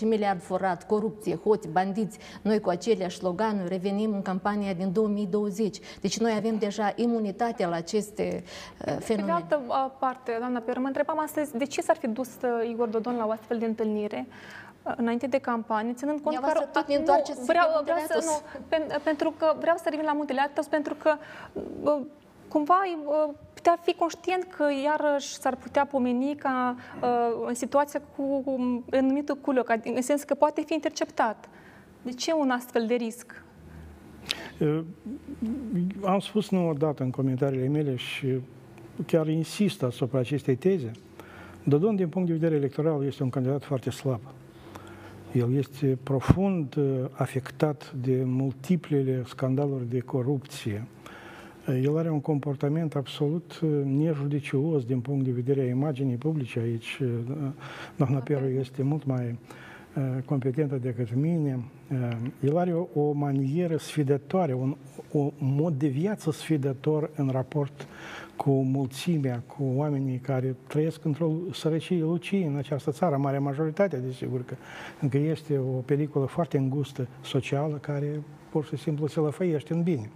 miliard 0.00 0.42
forat, 0.42 0.86
corupție, 0.86 1.34
hoți, 1.34 1.68
bandiți. 1.68 2.18
Noi 2.42 2.60
cu 2.60 2.68
aceleași 2.68 3.16
sloganuri 3.16 3.68
revenim 3.68 4.12
în 4.12 4.22
campania 4.22 4.72
din 4.72 4.92
2020. 4.92 5.78
Deci 6.00 6.18
noi 6.18 6.32
avem 6.36 6.58
deja 6.58 6.92
imunitate 6.96 7.66
la 7.66 7.76
aceste 7.76 8.42
uh, 8.86 8.96
fenomene. 8.98 9.04
Pe 9.06 9.22
de 9.22 9.56
altă 9.56 9.62
uh, 9.68 9.90
parte, 9.98 10.36
doamna 10.38 10.58
Peră, 10.58 10.80
mă 10.80 10.86
întrebam 10.86 11.18
astăzi 11.18 11.56
de 11.56 11.64
ce 11.64 11.80
s-ar 11.80 11.96
fi 11.96 12.06
dus 12.06 12.28
uh, 12.28 12.68
Igor 12.70 12.88
Dodon 12.88 13.16
la 13.16 13.26
o 13.26 13.30
astfel 13.30 13.58
de 13.58 13.64
întâlnire 13.64 14.26
înainte 14.96 15.26
de 15.26 15.38
campanie, 15.38 15.92
ținând 15.92 16.20
cont 16.20 16.38
că... 16.38 16.52
tot 16.72 16.86
nu, 16.88 17.02
vreau, 17.46 17.66
vreau 17.82 17.98
să, 18.08 18.20
nu, 18.24 18.60
pen, 18.68 19.00
pentru 19.04 19.34
că 19.38 19.54
vreau 19.58 19.76
să 19.76 19.86
revin 19.90 20.04
la 20.04 20.12
Muntele 20.12 20.40
Atos, 20.40 20.66
pentru 20.66 20.94
că 20.94 21.16
cumva 22.48 22.78
putea 23.54 23.78
fi 23.82 23.94
conștient 23.94 24.44
că 24.56 24.66
iarăși 24.84 25.34
s-ar 25.34 25.56
putea 25.56 25.86
pomeni 25.86 26.34
ca 26.34 26.76
în 27.46 27.54
situația 27.54 28.00
cu 28.16 28.42
numitul 29.00 29.36
culoc, 29.36 29.72
în 29.94 30.02
sens 30.02 30.22
că 30.22 30.34
poate 30.34 30.62
fi 30.66 30.72
interceptat. 30.72 31.48
De 32.02 32.12
ce 32.12 32.32
un 32.32 32.50
astfel 32.50 32.86
de 32.86 32.94
risc? 32.94 33.44
Am 36.04 36.18
spus 36.18 36.50
nu 36.50 36.68
odată 36.68 37.02
în 37.02 37.10
comentariile 37.10 37.68
mele 37.68 37.96
și 37.96 38.40
chiar 39.06 39.28
insist 39.28 39.82
asupra 39.82 40.18
acestei 40.18 40.56
teze. 40.56 40.90
Dodon, 41.64 41.96
din 41.96 42.08
punct 42.08 42.28
de 42.28 42.34
vedere 42.34 42.54
electoral, 42.54 43.04
este 43.04 43.22
un 43.22 43.30
candidat 43.30 43.64
foarte 43.64 43.90
slab. 43.90 44.20
El 45.36 45.54
este 45.54 45.98
profund 46.02 46.76
uh, 46.76 46.84
afectat 47.12 47.92
de 47.92 48.22
multiplele 48.24 49.22
scandaluri 49.26 49.88
de 49.88 49.98
corupție. 49.98 50.86
Uh, 51.68 51.80
el 51.82 51.98
are 51.98 52.10
un 52.10 52.20
comportament 52.20 52.94
absolut 52.94 53.60
uh, 53.62 53.70
nejudicios 53.84 54.84
din 54.84 55.00
punct 55.00 55.24
de 55.24 55.30
vedere 55.30 55.60
a 55.60 55.68
imaginii 55.68 56.16
publice 56.16 56.58
aici. 56.58 57.00
Doamna 57.96 58.18
Peru 58.18 58.46
este 58.46 58.82
mult 58.82 59.04
mai 59.04 59.38
competentă 60.24 60.76
decât 60.76 61.14
mine. 61.14 61.64
El 62.40 62.56
are 62.56 62.72
o, 62.72 62.88
o 62.94 63.12
manieră 63.12 63.76
sfidătoare, 63.76 64.54
un 64.54 64.76
o 65.12 65.32
mod 65.38 65.74
de 65.74 65.88
viață 65.88 66.30
sfidător 66.30 67.10
în 67.16 67.28
raport 67.28 67.86
cu 68.36 68.50
mulțimea, 68.50 69.42
cu 69.46 69.62
oamenii 69.74 70.18
care 70.18 70.56
trăiesc 70.66 71.04
într-o 71.04 71.32
sărăcie 71.52 72.00
lucie 72.00 72.46
în 72.46 72.56
această 72.56 72.90
țară, 72.90 73.16
mare 73.16 73.38
majoritate, 73.38 73.96
desigur 73.96 74.44
că 74.44 74.54
încă 75.00 75.18
este 75.18 75.58
o 75.58 75.80
pericolă 75.80 76.24
foarte 76.26 76.58
îngustă 76.58 77.08
socială 77.22 77.76
care 77.76 78.22
pur 78.50 78.64
și 78.64 78.76
simplu 78.76 79.06
se 79.06 79.20
lăfăiește 79.20 79.72
în 79.72 79.82
bine. 79.82 80.10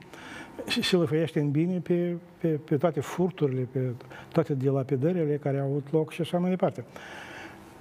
Și 0.66 0.82
se 0.82 0.96
lăfăiește 0.96 1.40
în 1.40 1.50
bine 1.50 1.78
pe, 1.78 2.16
pe, 2.40 2.48
pe 2.48 2.76
toate 2.76 3.00
furturile, 3.00 3.68
pe 3.72 3.92
toate 4.32 4.54
dilapidările 4.54 5.36
care 5.36 5.58
au 5.58 5.66
avut 5.66 5.92
loc 5.92 6.10
și 6.10 6.20
așa 6.20 6.38
mai 6.38 6.50
departe. 6.50 6.84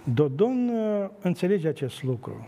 Dodon 0.04 0.70
uh, 0.70 1.10
înțelege 1.22 1.68
acest 1.68 2.04
lucru. 2.04 2.48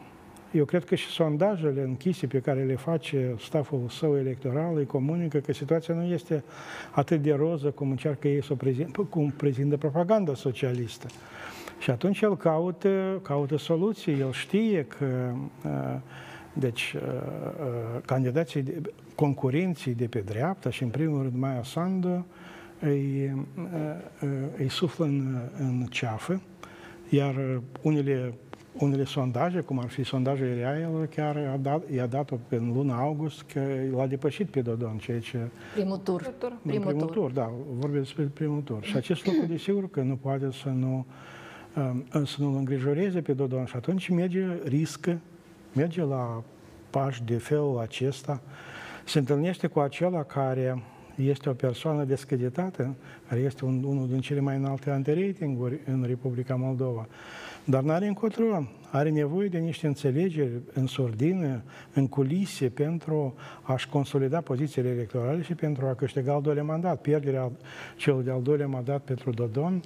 Eu 0.51 0.65
cred 0.65 0.85
că 0.85 0.95
și 0.95 1.07
sondajele 1.07 1.81
închise 1.81 2.27
pe 2.27 2.39
care 2.39 2.63
le 2.63 2.75
face 2.75 3.35
staful 3.39 3.85
său 3.89 4.17
electoral 4.17 4.77
îi 4.77 4.85
comunică 4.85 5.37
că 5.37 5.53
situația 5.53 5.93
nu 5.93 6.03
este 6.03 6.43
atât 6.91 7.21
de 7.21 7.33
roză 7.33 7.69
cum 7.69 7.89
încearcă 7.89 8.27
ei 8.27 8.43
să 8.43 8.53
o 8.53 8.55
prezintă, 8.55 9.01
cum 9.01 9.33
prezintă 9.37 9.77
propaganda 9.77 10.33
socialistă. 10.33 11.07
Și 11.79 11.89
atunci 11.89 12.21
el 12.21 12.37
caută, 12.37 13.19
caută 13.21 13.57
soluții. 13.57 14.19
El 14.19 14.31
știe 14.31 14.85
că 14.85 15.31
uh, 15.65 15.99
deci, 16.53 16.95
uh, 16.95 17.01
uh, 17.01 18.01
candidații, 18.05 18.61
de, 18.61 18.81
concurenții 19.15 19.93
de 19.93 20.05
pe 20.05 20.19
dreapta 20.19 20.69
și, 20.69 20.83
în 20.83 20.89
primul 20.89 21.21
rând, 21.21 21.35
Maia 21.35 21.63
Sandu, 21.63 22.25
îi, 22.79 23.33
îi 24.57 24.69
suflă 24.69 25.05
în, 25.05 25.37
în 25.59 25.85
ceafă, 25.89 26.41
iar 27.09 27.61
unele 27.81 28.33
unele 28.73 29.03
sondaje, 29.03 29.59
cum 29.59 29.79
ar 29.79 29.87
fi 29.87 30.03
sondajul 30.03 30.53
Real, 30.53 31.09
chiar 31.15 31.37
a 31.37 31.57
dat, 31.57 31.89
i-a 31.89 32.05
dat-o 32.05 32.35
în 32.49 32.71
luna 32.73 32.99
august 32.99 33.41
că 33.41 33.61
l-a 33.95 34.07
depășit 34.07 34.49
pe 34.49 34.61
Dodon, 34.61 34.97
ceea 34.97 35.19
ce... 35.19 35.37
Primul 35.73 35.97
tur. 35.97 36.33
Primul, 36.61 36.85
primul 36.85 37.01
tur. 37.01 37.11
tur. 37.11 37.31
da, 37.31 37.51
vorbim 37.79 37.99
despre 37.99 38.23
primul 38.23 38.61
tur. 38.61 38.83
Și 38.83 38.95
acest 38.95 39.25
lucru, 39.25 39.45
desigur, 39.45 39.89
că 39.89 40.01
nu 40.01 40.15
poate 40.15 40.51
să 40.51 40.69
nu 40.69 41.05
um, 41.75 42.25
să 42.25 42.35
nu-l 42.37 42.55
îngrijoreze 42.55 43.21
pe 43.21 43.33
Dodon 43.33 43.65
și 43.65 43.75
atunci 43.75 44.09
merge, 44.09 44.45
riscă, 44.63 45.19
merge 45.73 46.03
la 46.03 46.43
pași 46.89 47.23
de 47.23 47.37
felul 47.37 47.79
acesta, 47.79 48.41
se 49.05 49.19
întâlnește 49.19 49.67
cu 49.67 49.79
acela 49.79 50.23
care 50.23 50.83
este 51.15 51.49
o 51.49 51.53
persoană 51.53 52.03
descreditată, 52.03 52.95
care 53.27 53.39
este 53.41 53.65
un, 53.65 53.83
unul 53.83 54.07
din 54.07 54.19
cele 54.19 54.39
mai 54.39 54.55
înalte 54.55 54.89
antiratinguri 54.89 55.79
în 55.85 56.03
Republica 56.07 56.55
Moldova. 56.55 57.07
Dar 57.65 57.83
nu 57.83 57.91
are 57.91 58.07
încotro. 58.07 58.67
Are 58.91 59.09
nevoie 59.09 59.47
de 59.47 59.57
niște 59.57 59.87
înțelegeri 59.87 60.51
în 60.73 60.87
sordină, 60.87 61.63
în 61.93 62.07
culise, 62.07 62.69
pentru 62.69 63.35
a-și 63.61 63.89
consolida 63.89 64.41
pozițiile 64.41 64.89
electorale 64.89 65.41
și 65.41 65.53
pentru 65.53 65.85
a 65.85 65.93
câștiga 65.93 66.33
al 66.33 66.41
doilea 66.41 66.63
mandat. 66.63 67.01
Pierderea 67.01 67.51
celui 67.97 68.23
de-al 68.23 68.41
doilea 68.41 68.67
mandat 68.67 69.01
pentru 69.01 69.31
Dodon 69.31 69.81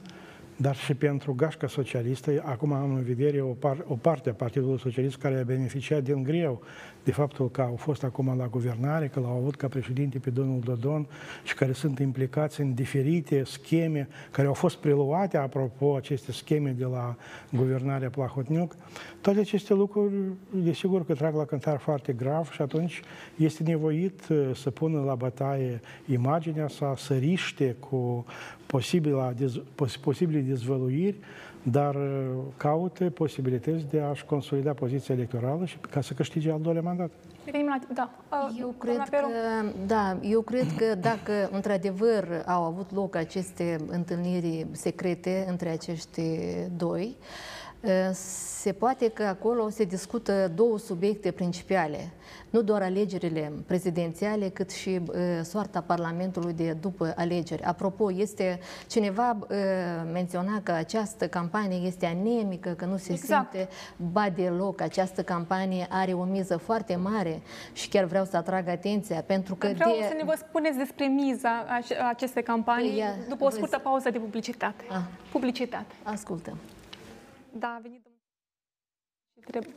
dar 0.57 0.75
și 0.75 0.93
pentru 0.93 1.33
gașca 1.33 1.67
socialistă. 1.67 2.43
Acum 2.45 2.73
am 2.73 2.93
în 2.93 3.03
vedere 3.03 3.41
o, 3.41 3.51
par, 3.51 3.85
o 3.87 3.95
parte 3.95 4.29
a 4.29 4.33
Partidului 4.33 4.79
Socialist 4.79 5.17
care 5.17 5.39
a 5.39 5.43
beneficiat 5.43 6.03
din 6.03 6.23
greu 6.23 6.61
de 7.05 7.11
faptul 7.11 7.49
că 7.49 7.61
au 7.61 7.75
fost 7.75 8.03
acum 8.03 8.37
la 8.37 8.47
guvernare, 8.47 9.07
că 9.07 9.19
l-au 9.19 9.37
avut 9.37 9.55
ca 9.55 9.67
președinte 9.67 10.19
pe 10.19 10.29
domnul 10.29 10.59
Dodon 10.59 11.07
și 11.43 11.55
care 11.55 11.71
sunt 11.71 11.99
implicați 11.99 12.61
în 12.61 12.73
diferite 12.73 13.43
scheme 13.43 14.07
care 14.31 14.47
au 14.47 14.53
fost 14.53 14.75
preluate, 14.75 15.37
apropo, 15.37 15.95
aceste 15.95 16.31
scheme 16.31 16.69
de 16.69 16.85
la 16.85 17.15
guvernarea 17.51 18.09
Plahotniuc. 18.09 18.75
Toate 19.21 19.39
aceste 19.39 19.73
lucruri, 19.73 20.13
desigur 20.49 21.05
că 21.05 21.13
trag 21.13 21.35
la 21.35 21.45
cântar 21.45 21.77
foarte 21.77 22.13
grav 22.13 22.51
și 22.51 22.61
atunci 22.61 23.01
este 23.35 23.63
nevoit 23.63 24.27
uh, 24.29 24.49
să 24.55 24.69
pună 24.71 25.03
la 25.03 25.15
bătaie 25.15 25.81
imaginea 26.05 26.67
sa, 26.67 26.93
să 26.97 27.13
riște 27.13 27.75
cu 27.79 28.25
posibile 30.01 30.39
dezvăluiri, 30.39 31.15
dar 31.71 31.95
uh, 31.95 32.01
caută 32.57 33.09
posibilități 33.09 33.85
de 33.89 33.99
a-și 33.99 34.25
consolida 34.25 34.73
poziția 34.73 35.15
electorală 35.15 35.65
și 35.65 35.77
ca 35.89 36.01
să 36.01 36.13
câștige 36.13 36.51
al 36.51 36.61
doilea 36.61 36.81
mandat. 36.81 37.09
Da. 37.93 38.09
Uh, 38.31 38.57
eu 38.59 38.73
cred 38.77 38.97
că, 39.09 39.17
da, 39.85 40.17
eu 40.21 40.41
cred 40.41 40.65
că 40.77 40.95
dacă 40.95 41.49
într-adevăr 41.51 42.43
au 42.45 42.63
avut 42.63 42.91
loc 42.93 43.15
aceste 43.15 43.77
întâlniri 43.87 44.67
secrete 44.71 45.45
între 45.49 45.69
acești 45.69 46.21
doi, 46.77 47.15
Se 48.13 48.71
poate 48.71 49.09
că 49.09 49.23
acolo 49.23 49.69
se 49.69 49.83
discută 49.83 50.51
două 50.55 50.77
subiecte 50.77 51.31
principale, 51.31 52.09
nu 52.49 52.61
doar 52.61 52.81
alegerile 52.81 53.51
prezidențiale, 53.65 54.49
cât 54.49 54.71
și 54.71 55.01
soarta 55.43 55.81
Parlamentului 55.81 56.53
de 56.53 56.71
după 56.71 57.13
alegeri. 57.15 57.63
Apropo, 57.63 58.11
este 58.11 58.59
cineva 58.87 59.37
menționa 60.11 60.61
că 60.63 60.71
această 60.71 61.27
campanie 61.27 61.77
este 61.77 62.05
anemică, 62.05 62.69
că 62.69 62.85
nu 62.85 62.97
se 62.97 63.11
exact. 63.11 63.51
simte 63.51 63.69
ba 64.11 64.29
deloc. 64.29 64.81
Această 64.81 65.23
campanie 65.23 65.87
are 65.89 66.13
o 66.13 66.23
miză 66.23 66.57
foarte 66.57 66.95
mare 66.95 67.41
și 67.73 67.89
chiar 67.89 68.03
vreau 68.03 68.25
să 68.25 68.37
atrag 68.37 68.67
atenția 68.67 69.23
pentru 69.25 69.55
că... 69.55 69.67
Vreau 69.73 69.95
de... 69.99 70.05
să 70.07 70.13
ne 70.17 70.23
vă 70.23 70.33
spuneți 70.37 70.77
despre 70.77 71.05
miza 71.05 71.65
acestei 72.09 72.43
campanii 72.43 72.97
Ia, 72.97 73.15
după 73.29 73.45
o 73.45 73.49
scurtă 73.49 73.77
pauză 73.77 74.09
de 74.09 74.17
publicitate. 74.17 74.83
Ah. 74.89 74.97
Publicitate. 75.31 75.93
Ascultăm. 76.03 76.57
Da, 77.57 77.75
a 77.75 77.79
venit 77.79 78.03
domnul. 78.03 78.21
Trebuie. 79.45 79.75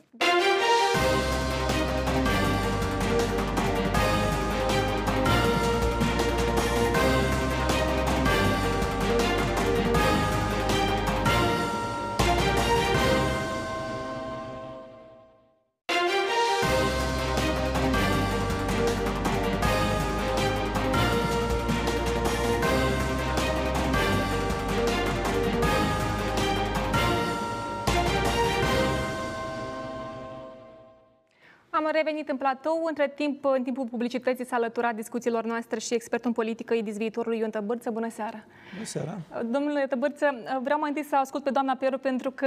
Am 31.88 31.94
revenit 31.94 32.28
în 32.28 32.36
platou. 32.36 32.84
Între 32.88 33.08
timp, 33.14 33.44
în 33.44 33.62
timpul 33.62 33.86
publicității 33.86 34.46
s-a 34.46 34.56
alăturat 34.56 34.94
discuțiilor 34.94 35.44
noastre 35.44 35.78
și 35.78 35.94
expertul 35.94 36.28
în 36.28 36.32
politică 36.34 36.74
Idis 36.74 36.96
viitorului 36.96 37.38
Ion 37.38 37.50
Tăbârță. 37.50 37.90
Bună 37.90 38.10
seara! 38.10 38.44
Bună 38.72 38.84
seara! 38.84 39.18
Domnule 39.44 39.86
Tăbârță, 39.86 40.26
vreau 40.62 40.78
mai 40.78 40.88
întâi 40.88 41.04
să 41.04 41.16
ascult 41.16 41.42
pe 41.42 41.50
doamna 41.50 41.74
Peru 41.74 41.98
pentru 41.98 42.30
că 42.30 42.46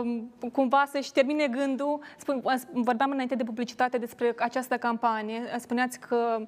um, 0.00 0.32
cumva 0.52 0.84
să-și 0.90 1.12
termine 1.12 1.46
gândul. 1.46 2.00
Spun, 2.16 2.42
vorbeam 2.72 3.10
înainte 3.10 3.34
de 3.34 3.44
publicitate 3.44 3.98
despre 3.98 4.34
această 4.38 4.76
campanie. 4.76 5.40
Spuneați 5.58 5.98
că 5.98 6.38
uh, 6.38 6.46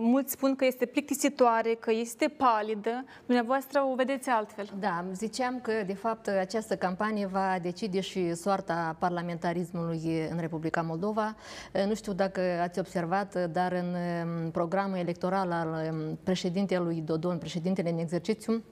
mulți 0.00 0.32
spun 0.32 0.56
că 0.56 0.64
este 0.64 0.86
plictisitoare, 0.86 1.74
că 1.74 1.92
este 1.92 2.28
palidă. 2.28 3.04
Dumneavoastră 3.26 3.82
o 3.82 3.94
vedeți 3.94 4.28
altfel. 4.28 4.68
Da, 4.80 5.04
ziceam 5.12 5.60
că 5.60 5.72
de 5.86 5.94
fapt 5.94 6.28
această 6.28 6.76
campanie 6.76 7.26
va 7.26 7.56
decide 7.62 8.00
și 8.00 8.34
soarta 8.34 8.96
parlamentarismului 8.98 10.28
în 10.30 10.38
Republica 10.40 10.82
Moldova. 10.82 11.34
Eh, 11.72 11.84
nu 11.86 11.94
știu 11.94 12.12
dacă 12.12 12.40
ați 12.62 12.78
observat, 12.78 13.34
eh, 13.34 13.44
dar 13.52 13.72
în 13.72 14.50
programul 14.50 14.96
electoral 14.96 15.52
al 15.52 15.92
președintelui 16.22 17.00
Dodon, 17.00 17.38
președintele 17.38 17.90
în 17.90 17.98
exercițiu, 17.98 18.62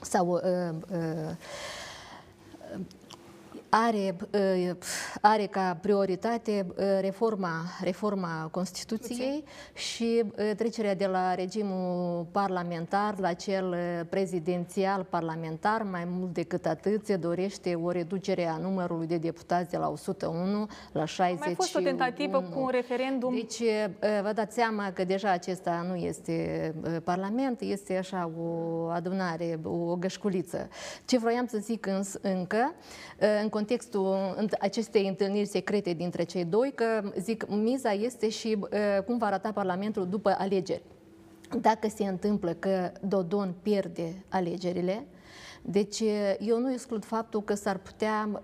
sau 0.00 0.40
eh, 0.44 0.50
are, 0.50 0.76
uh, 0.90 1.36
are 5.20 5.46
ca 5.46 5.78
prioritate 5.80 6.66
uh, 6.68 6.84
reforma, 7.00 7.64
reforma 7.80 8.48
Constituției 8.50 9.44
și 9.72 10.22
uh, 10.24 10.50
trecerea 10.56 10.94
de 10.94 11.06
la 11.06 11.34
regimul 11.34 12.26
parlamentar 12.32 13.18
la 13.18 13.32
cel 13.32 13.76
prezidențial 14.10 15.06
parlamentar. 15.10 15.82
Mai 15.82 16.04
mult 16.06 16.32
decât 16.32 16.66
atât, 16.66 17.06
se 17.06 17.16
dorește 17.16 17.74
o 17.74 17.90
reducere 17.90 18.48
a 18.48 18.56
numărului 18.56 19.06
de 19.06 19.16
deputați 19.16 19.70
de 19.70 19.76
la 19.76 19.88
101 19.88 20.66
la 20.92 21.04
60. 21.04 21.44
Mai 21.44 21.54
fost 21.54 21.74
o 21.74 21.80
tentativă 21.80 22.40
cu 22.40 22.60
un 22.60 22.68
referendum. 22.70 23.34
Deci, 23.34 23.62
vă 24.22 24.32
dați 24.34 24.54
seama 24.54 24.92
că 24.92 25.04
deja 25.04 25.30
acesta 25.30 25.84
nu 25.88 25.94
este 25.94 26.74
parlament, 27.04 27.60
este 27.60 27.96
așa 27.96 28.30
o 28.38 28.86
adunare, 28.88 29.58
o 29.62 29.96
gășculiță. 29.96 30.68
Ce 31.04 31.18
vroiam 31.18 31.46
să 31.46 31.58
zic 31.58 31.86
încă, 32.20 32.74
în 33.42 33.48
contextul 33.64 34.36
acestei 34.60 35.08
întâlniri 35.08 35.46
secrete 35.46 35.92
dintre 35.92 36.22
cei 36.22 36.44
doi, 36.44 36.72
că, 36.74 37.12
zic, 37.18 37.46
miza 37.48 37.92
este 37.92 38.28
și 38.28 38.58
cum 39.06 39.18
va 39.18 39.26
arata 39.26 39.52
Parlamentul 39.52 40.08
după 40.08 40.34
alegeri. 40.38 40.82
Dacă 41.60 41.88
se 41.88 42.04
întâmplă 42.04 42.52
că 42.52 42.92
Dodon 43.00 43.54
pierde 43.62 44.24
alegerile, 44.28 45.06
deci 45.62 46.02
eu 46.38 46.58
nu 46.58 46.72
exclud 46.72 47.04
faptul 47.04 47.42
că 47.42 47.54
s-ar 47.54 47.78
putea 47.78 48.28
uh, 48.32 48.36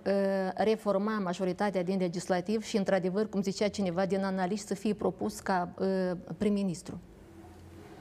reforma 0.54 1.18
majoritatea 1.18 1.83
din 1.83 1.98
legislativ 1.98 2.62
și, 2.62 2.76
într-adevăr, 2.76 3.28
cum 3.28 3.42
zicea 3.42 3.68
cineva 3.68 4.06
din 4.06 4.24
analiști, 4.24 4.66
să 4.66 4.74
fie 4.74 4.94
propus 4.94 5.40
ca 5.40 5.68
uh, 5.78 5.87
prim-ministru. 6.38 7.00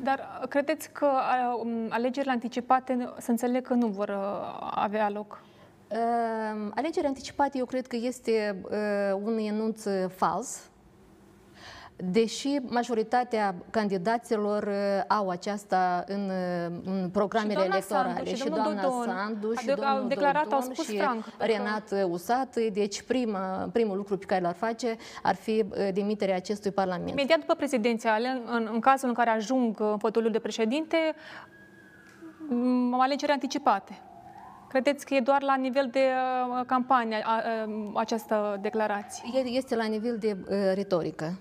Dar 0.04 0.46
credeți 0.50 0.92
că 0.92 1.08
uh, 1.64 1.86
alegerile 1.90 2.32
anticipate, 2.32 3.14
să 3.18 3.32
înțeleg 3.32 3.68
că 3.68 3.74
nu 3.74 3.88
vor 3.88 4.10
avea 4.72 5.10
loc? 5.10 5.48
Ehm, 5.90 6.72
alegerea 6.76 7.08
anticipată 7.08 7.58
eu 7.58 7.66
cred 7.66 7.88
că 7.88 7.96
este 7.96 8.62
uh, 8.64 9.20
un 9.24 9.38
enunț 9.38 9.84
fals, 10.16 10.70
Deși 12.04 12.60
majoritatea 12.68 13.56
candidaților 13.70 14.64
uh, 14.64 15.04
au 15.08 15.30
aceasta 15.30 16.04
în, 16.08 16.30
uh, 16.30 16.78
în 16.84 17.10
programele 17.10 17.60
și 17.60 17.66
electorale 17.66 18.14
Sandu, 18.14 18.30
și, 18.30 18.36
și 18.36 18.50
doamna 18.50 18.82
Dodon, 18.82 19.04
Sandu 19.04 19.54
și 19.54 19.70
adică 19.70 19.86
domnul 19.90 20.08
declarat, 20.08 20.44
Dodon 20.44 20.60
au 20.60 20.62
spus 20.62 20.88
și 20.88 20.98
franc, 20.98 21.26
Renat 21.38 21.94
Usat, 22.10 22.56
deci 22.56 23.02
prima, 23.02 23.70
primul 23.72 23.98
lucru 23.98 24.18
pe 24.18 24.26
care 24.26 24.42
l-ar 24.42 24.56
face 24.56 24.96
ar 25.24 25.36
fi 25.36 25.66
demiterea 25.94 26.36
acestui 26.36 26.72
parlament. 26.72 27.10
Imediat 27.10 27.40
după 27.40 27.54
prezidențiale, 27.54 28.42
în, 28.46 28.70
în 28.74 28.80
cazul 28.80 29.08
în 29.08 29.14
care 29.14 29.30
ajung 29.30 29.78
fotoliul 29.98 30.32
de 30.32 30.40
președinte, 30.40 30.98
alegeri 33.00 33.32
anticipate. 33.32 34.02
Credeți 34.70 35.06
că 35.06 35.14
e 35.14 35.20
doar 35.20 35.42
la 35.42 35.56
nivel 35.56 35.90
de 35.92 36.00
uh, 36.00 36.66
campanie 36.66 37.18
uh, 37.18 37.92
această 37.94 38.58
declarație? 38.62 39.40
Este 39.46 39.76
la 39.76 39.86
nivel 39.86 40.18
de 40.18 40.38
uh, 40.42 40.72
retorică. 40.74 41.40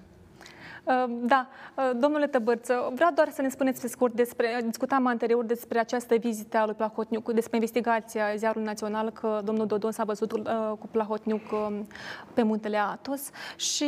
Ehm, 0.88 1.26
da, 1.26 1.48
ehm, 1.76 1.98
domnule 1.98 2.26
Tăbărță, 2.26 2.90
vreau 2.94 3.10
doar 3.14 3.30
să 3.30 3.42
ne 3.42 3.48
spuneți 3.48 3.80
pe 3.80 3.88
scurt 3.88 4.14
despre, 4.14 4.60
discutam 4.66 5.06
anterior 5.06 5.44
despre 5.44 5.78
această 5.78 6.14
vizită 6.14 6.56
a 6.56 6.64
lui 6.64 6.74
Plahotniuc, 6.74 7.32
despre 7.32 7.56
investigația 7.56 8.34
Ziarului 8.36 8.66
Național 8.66 9.10
că 9.10 9.40
domnul 9.44 9.66
Dodon 9.66 9.90
s-a 9.90 10.04
văzut 10.04 10.32
uh, 10.32 10.42
cu 10.78 10.86
Plahotniuc 10.90 11.52
uh, 11.52 11.78
pe 12.34 12.42
muntele 12.42 12.76
Atos 12.76 13.30
și 13.56 13.86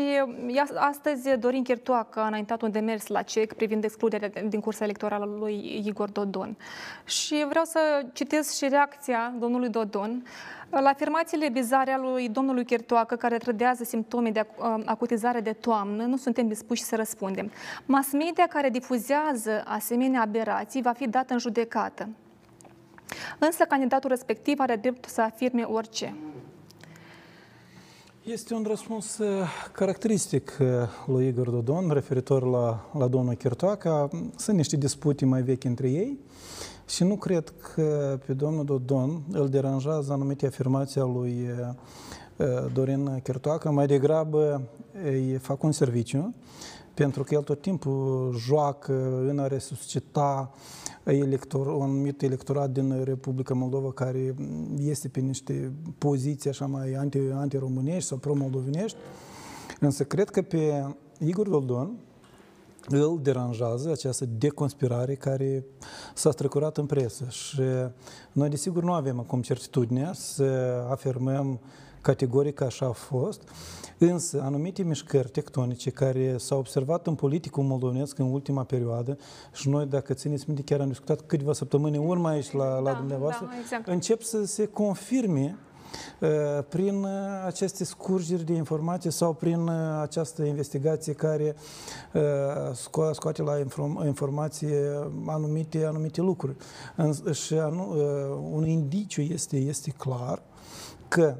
astăzi 0.74 1.38
Dorin 1.38 1.62
Chertoacă 1.62 2.20
a 2.20 2.26
înaintat 2.26 2.62
un 2.62 2.70
demers 2.70 3.06
la 3.06 3.22
CEC 3.22 3.52
privind 3.52 3.84
excluderea 3.84 4.30
din 4.48 4.60
cursa 4.60 4.84
electorală 4.84 5.36
lui 5.38 5.82
Igor 5.84 6.08
Dodon. 6.10 6.56
Și 7.04 7.44
vreau 7.48 7.64
să 7.64 7.80
citesc 8.12 8.56
și 8.56 8.68
reacția 8.68 9.34
domnului 9.38 9.68
Dodon. 9.68 10.22
La 10.70 10.88
afirmațiile 10.88 11.48
bizare 11.48 11.90
ale 11.90 12.08
lui 12.10 12.28
domnului 12.28 12.64
Chertoacă, 12.64 13.16
care 13.16 13.36
trădează 13.38 13.84
simptome 13.84 14.30
de 14.30 14.46
acutizare 14.84 15.40
de 15.40 15.52
toamnă, 15.52 16.04
nu 16.04 16.16
suntem 16.16 16.48
dispuși 16.48 16.82
să 16.82 16.96
răspundem. 16.96 17.50
Mass 17.86 18.12
media 18.12 18.46
care 18.46 18.68
difuzează 18.68 19.62
asemenea 19.64 20.20
aberații 20.20 20.82
va 20.82 20.92
fi 20.92 21.08
dată 21.08 21.32
în 21.32 21.38
judecată. 21.38 22.08
Însă 23.38 23.64
candidatul 23.64 24.10
respectiv 24.10 24.60
are 24.60 24.76
dreptul 24.76 25.10
să 25.10 25.20
afirme 25.20 25.62
orice. 25.62 26.14
Este 28.22 28.54
un 28.54 28.64
răspuns 28.68 29.18
uh, 29.18 29.48
caracteristic 29.72 30.56
uh, 30.60 30.66
lui 31.06 31.26
Igor 31.26 31.50
Dodon 31.50 31.90
referitor 31.92 32.42
la, 32.42 32.90
la 32.98 33.06
domnul 33.06 33.34
Chertoacă. 33.34 34.10
Sunt 34.36 34.56
niște 34.56 34.76
dispute 34.76 35.24
mai 35.24 35.42
vechi 35.42 35.64
între 35.64 35.90
ei. 35.90 36.18
Și 36.90 37.04
nu 37.04 37.16
cred 37.16 37.54
că 37.74 38.18
pe 38.26 38.32
domnul 38.32 38.64
Dodon 38.64 39.22
îl 39.32 39.48
deranjează 39.48 40.12
anumite 40.12 40.46
afirmații 40.46 41.00
a 41.00 41.04
lui 41.04 41.48
Dorin 42.72 43.20
Chertoacă, 43.22 43.70
mai 43.70 43.86
degrabă 43.86 44.62
îi 45.04 45.36
fac 45.36 45.62
un 45.62 45.72
serviciu, 45.72 46.34
pentru 46.94 47.22
că 47.22 47.34
el 47.34 47.42
tot 47.42 47.60
timpul 47.60 48.34
joacă 48.38 49.22
în 49.28 49.38
a 49.38 49.46
resuscita 49.46 50.50
elector, 51.04 51.66
un 51.66 51.82
anumit 51.82 52.22
electorat 52.22 52.70
din 52.70 53.02
Republica 53.04 53.54
Moldova 53.54 53.92
care 53.92 54.34
este 54.78 55.08
pe 55.08 55.20
niște 55.20 55.72
poziții 55.98 56.50
așa 56.50 56.66
mai 56.66 56.92
anti, 56.92 57.18
anti-românești 57.18 58.08
sau 58.08 58.18
pro-moldovenești. 58.18 58.96
Însă 59.80 60.04
cred 60.04 60.30
că 60.30 60.42
pe 60.42 60.94
Igor 61.18 61.48
Dodon, 61.48 61.98
îl 62.88 63.18
deranjează 63.22 63.90
această 63.90 64.24
deconspirare 64.24 65.14
care 65.14 65.64
s-a 66.14 66.30
strecurat 66.30 66.76
în 66.76 66.86
presă 66.86 67.24
și 67.28 67.62
noi 68.32 68.48
desigur 68.48 68.82
nu 68.82 68.92
avem 68.92 69.18
acum 69.18 69.42
certitudinea 69.42 70.12
să 70.12 70.44
afirmăm 70.90 71.60
categoric 72.00 72.54
că 72.54 72.64
așa 72.64 72.86
a 72.86 72.92
fost, 72.92 73.42
însă 73.98 74.40
anumite 74.42 74.82
mișcări 74.82 75.28
tectonice 75.28 75.90
care 75.90 76.36
s-au 76.36 76.58
observat 76.58 77.06
în 77.06 77.14
politicul 77.14 77.62
moldovenesc 77.62 78.18
în 78.18 78.32
ultima 78.32 78.64
perioadă 78.64 79.18
și 79.52 79.68
noi, 79.68 79.86
dacă 79.86 80.14
țineți 80.14 80.44
minte, 80.46 80.62
chiar 80.62 80.80
am 80.80 80.88
discutat 80.88 81.20
câteva 81.20 81.52
săptămâni 81.52 81.96
în 81.96 82.06
urmă 82.06 82.28
aici 82.28 82.50
la, 82.52 82.78
la 82.78 82.92
da, 82.92 82.98
dumneavoastră, 82.98 83.46
da, 83.50 83.58
exact. 83.60 83.86
încep 83.86 84.22
să 84.22 84.44
se 84.44 84.66
confirme 84.66 85.58
prin 86.68 87.06
aceste 87.46 87.84
scurgeri 87.84 88.44
de 88.44 88.52
informații 88.52 89.10
sau 89.10 89.32
prin 89.32 89.68
această 90.00 90.42
investigație 90.42 91.12
care 91.12 91.56
scoate 93.12 93.42
la 93.42 93.58
informație 94.04 95.08
anumite, 95.26 95.84
anumite 95.84 96.20
lucruri. 96.20 96.56
Și 97.32 97.54
un 98.52 98.66
indiciu 98.66 99.20
este, 99.20 99.56
este 99.56 99.90
clar 99.90 100.42
că 101.08 101.34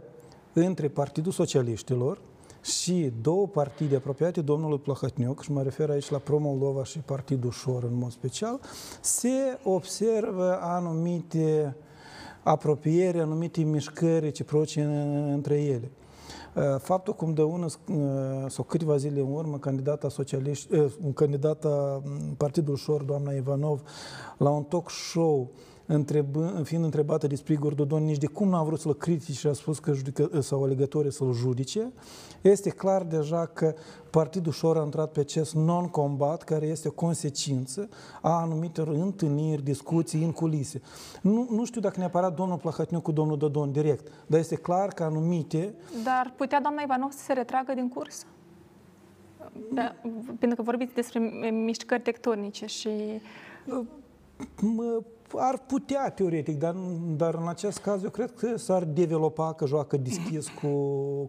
între 0.53 0.89
Partidul 0.89 1.33
Socialiștilor 1.33 2.21
și 2.63 3.13
două 3.23 3.47
partide 3.47 3.97
apropiate 3.97 4.41
domnului 4.41 4.79
Plahătniuc, 4.79 5.43
și 5.43 5.53
mă 5.53 5.63
refer 5.63 5.91
aici 5.91 6.11
la 6.11 6.19
Pro-Moldova 6.19 6.85
și 6.85 6.99
Partidul 6.99 7.51
Șor 7.51 7.83
în 7.83 7.95
mod 7.95 8.11
special, 8.11 8.61
se 9.01 9.59
observă 9.65 10.59
anumite 10.61 11.77
apropieri, 12.43 13.21
anumite 13.21 13.63
mișcări 13.63 14.25
reciproce 14.25 14.83
între 15.33 15.63
ele. 15.63 15.91
Faptul 16.79 17.15
cum 17.15 17.35
de 17.35 17.43
ună 17.43 17.67
sau 18.49 18.65
câteva 18.65 18.97
zile 18.97 19.21
în 19.21 19.33
urmă 19.33 19.59
candidata 19.59 20.09
socialiști, 20.09 20.69
candidata 21.15 22.03
Partidul 22.37 22.77
Șor, 22.77 23.03
doamna 23.03 23.33
Ivanov, 23.33 23.83
la 24.37 24.51
un 24.51 24.63
talk 24.63 24.91
show 24.91 25.51
întreb, 25.95 26.27
fiind 26.63 26.85
întrebată 26.85 27.27
despre 27.27 27.53
Igor 27.53 27.75
Dodon, 27.75 28.05
nici 28.05 28.19
de 28.19 28.27
cum 28.27 28.49
n-a 28.49 28.63
vrut 28.63 28.81
să-l 28.81 28.95
critice 28.95 29.33
și 29.33 29.47
a 29.47 29.53
spus 29.53 29.79
că 29.79 29.93
judică, 29.93 30.41
sau 30.41 30.65
alegătorii 30.65 31.13
să-l 31.13 31.33
judice, 31.33 31.93
este 32.41 32.71
clar 32.71 33.03
deja 33.03 33.47
că 33.47 33.75
Partidul 34.11 34.53
Șor 34.53 34.77
a 34.77 34.83
intrat 34.85 35.13
pe 35.13 35.21
acest 35.21 35.55
non-combat, 35.55 36.43
care 36.43 36.67
este 36.67 36.89
o 36.89 36.91
consecință 36.91 37.89
a 38.23 38.31
anumitor 38.31 38.89
întâlniri, 38.89 39.63
discuții 39.63 40.25
în 40.25 40.33
culise. 40.33 40.81
Nu, 41.23 41.47
nu 41.51 41.65
știu 41.65 41.81
dacă 41.81 41.99
neapărat 41.99 42.35
domnul 42.35 42.59
Plahătniu 42.59 43.01
cu 43.01 43.13
domnul 43.13 43.39
Dodon 43.39 43.73
direct, 43.73 44.09
dar 44.27 44.39
este 44.39 44.55
clar 44.55 44.89
că 44.89 45.03
anumite... 45.03 45.75
Dar 46.05 46.33
putea 46.37 46.61
doamna 46.61 46.83
Ivanov 46.83 47.11
să 47.11 47.25
se 47.25 47.33
retragă 47.33 47.73
din 47.75 47.89
curs? 47.89 48.27
Da, 49.73 49.95
pentru 50.39 50.57
că 50.57 50.63
vorbiți 50.63 50.95
despre 50.95 51.19
mișcări 51.51 52.03
tectonice 52.03 52.67
și... 52.67 52.91
Mă, 54.61 55.03
ar 55.37 55.59
putea, 55.67 56.11
teoretic, 56.11 56.59
dar, 56.59 56.75
dar 57.17 57.35
în 57.35 57.49
acest 57.49 57.79
caz 57.79 58.03
eu 58.03 58.11
cred 58.11 58.33
că 58.35 58.57
s-ar 58.57 58.85
developa 58.85 59.53
că 59.53 59.67
joacă 59.67 59.97
deschis 59.97 60.49
cu, 60.49 60.69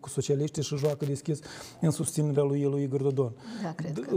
cu 0.02 0.10
socialiștii 0.10 0.64
și 0.64 0.76
joacă 0.78 1.06
deschis 1.06 1.40
în 1.80 1.92
susținerea 1.92 2.44
lui, 2.44 2.64
lui 2.64 2.84
Igor 2.84 3.02
Dodon. 3.02 3.32
Da, 3.64 3.74
cred 3.76 4.00
că. 4.00 4.16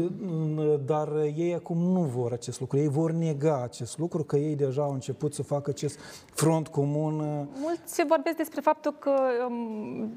Dar 0.85 1.09
ei 1.37 1.55
acum 1.55 1.79
nu 1.79 2.01
vor 2.01 2.33
acest 2.33 2.61
lucru. 2.61 2.79
Ei 2.79 2.89
vor 2.89 3.11
nega 3.11 3.63
acest 3.63 3.99
lucru, 3.99 4.23
că 4.23 4.37
ei 4.37 4.57
deja 4.57 4.83
au 4.83 4.93
început 4.93 5.35
să 5.35 5.43
facă 5.43 5.71
acest 5.71 5.99
front 6.33 6.69
comun. 6.69 7.15
Mulți 7.61 8.05
vorbesc 8.07 8.37
despre 8.37 8.61
faptul 8.61 8.93
că 8.99 9.13
um, 9.49 10.13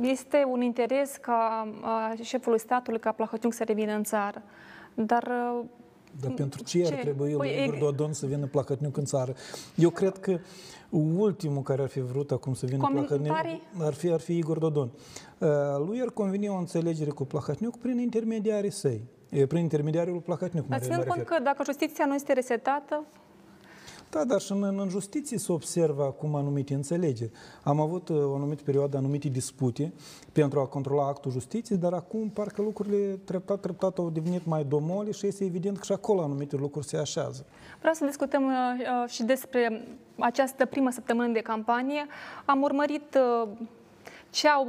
este 0.00 0.44
un 0.50 0.60
interes 0.60 1.16
ca 1.20 1.68
șefului 2.22 2.58
statului, 2.58 3.00
ca 3.00 3.12
Plahotniuc 3.12 3.52
să 3.52 3.64
revină 3.64 3.92
în 3.92 4.02
țară. 4.02 4.42
Dar 4.94 5.32
dar 6.20 6.30
pentru 6.30 6.62
ce, 6.62 6.82
ce? 6.82 6.94
ar 6.94 7.00
trebui 7.00 7.32
păi, 7.32 7.64
Igor 7.64 7.78
Dodon 7.78 8.12
să 8.12 8.26
vină 8.26 8.46
Plahătniuc 8.46 8.96
în 8.96 9.04
țară? 9.04 9.34
Eu 9.74 9.90
cred 9.90 10.18
că 10.18 10.38
ultimul 10.90 11.62
care 11.62 11.82
ar 11.82 11.88
fi 11.88 12.00
vrut 12.00 12.30
acum 12.30 12.54
să 12.54 12.66
vină 12.66 12.88
Plahătniuc 12.90 13.36
ar 13.78 13.94
fi, 13.94 14.10
ar 14.10 14.20
fi 14.20 14.36
Igor 14.36 14.58
Dodon. 14.58 14.90
Uh, 15.38 15.48
lui 15.86 16.00
ar 16.00 16.08
conveni 16.08 16.48
o 16.48 16.56
înțelegere 16.56 17.10
cu 17.10 17.24
Plahătniuc 17.24 17.78
prin 17.78 17.98
intermediarii 17.98 18.72
săi. 18.72 19.02
Prin 19.48 19.62
intermediarul 19.62 20.20
Plahătniuc. 20.20 20.66
Dar 20.66 20.80
ținând 20.80 21.04
cont 21.04 21.22
că 21.22 21.36
dacă 21.42 21.62
justiția 21.64 22.06
nu 22.06 22.14
este 22.14 22.32
resetată, 22.32 23.04
da, 24.16 24.24
dar 24.24 24.40
și 24.40 24.52
în, 24.52 24.78
în 24.78 24.88
justiție 24.88 25.38
se 25.38 25.52
observă 25.52 26.02
acum 26.02 26.34
anumite 26.34 26.74
înțelegeri. 26.74 27.30
Am 27.62 27.80
avut 27.80 28.08
uh, 28.08 28.16
o 28.16 28.34
anumită 28.34 28.62
perioadă, 28.62 28.96
anumite 28.96 29.28
dispute 29.28 29.92
pentru 30.32 30.60
a 30.60 30.66
controla 30.66 31.06
actul 31.06 31.30
justiției, 31.30 31.78
dar 31.78 31.92
acum 31.92 32.28
parcă 32.28 32.62
lucrurile 32.62 33.18
treptat, 33.24 33.60
treptat 33.60 33.98
au 33.98 34.10
devenit 34.10 34.46
mai 34.46 34.64
domole 34.64 35.10
și 35.10 35.26
este 35.26 35.44
evident 35.44 35.76
că 35.78 35.84
și 35.84 35.92
acolo 35.92 36.22
anumite 36.22 36.56
lucruri 36.56 36.86
se 36.86 36.96
așează. 36.96 37.46
Vreau 37.78 37.94
să 37.94 38.04
discutăm 38.04 38.44
uh, 38.44 38.52
uh 38.52 39.08
și 39.08 39.22
despre 39.22 39.86
această 40.18 40.64
primă 40.64 40.90
săptămână 40.90 41.32
de 41.32 41.40
campanie. 41.40 42.06
Am 42.44 42.62
urmărit 42.62 43.18
uh, 43.42 43.48
ce 44.30 44.48
au 44.48 44.66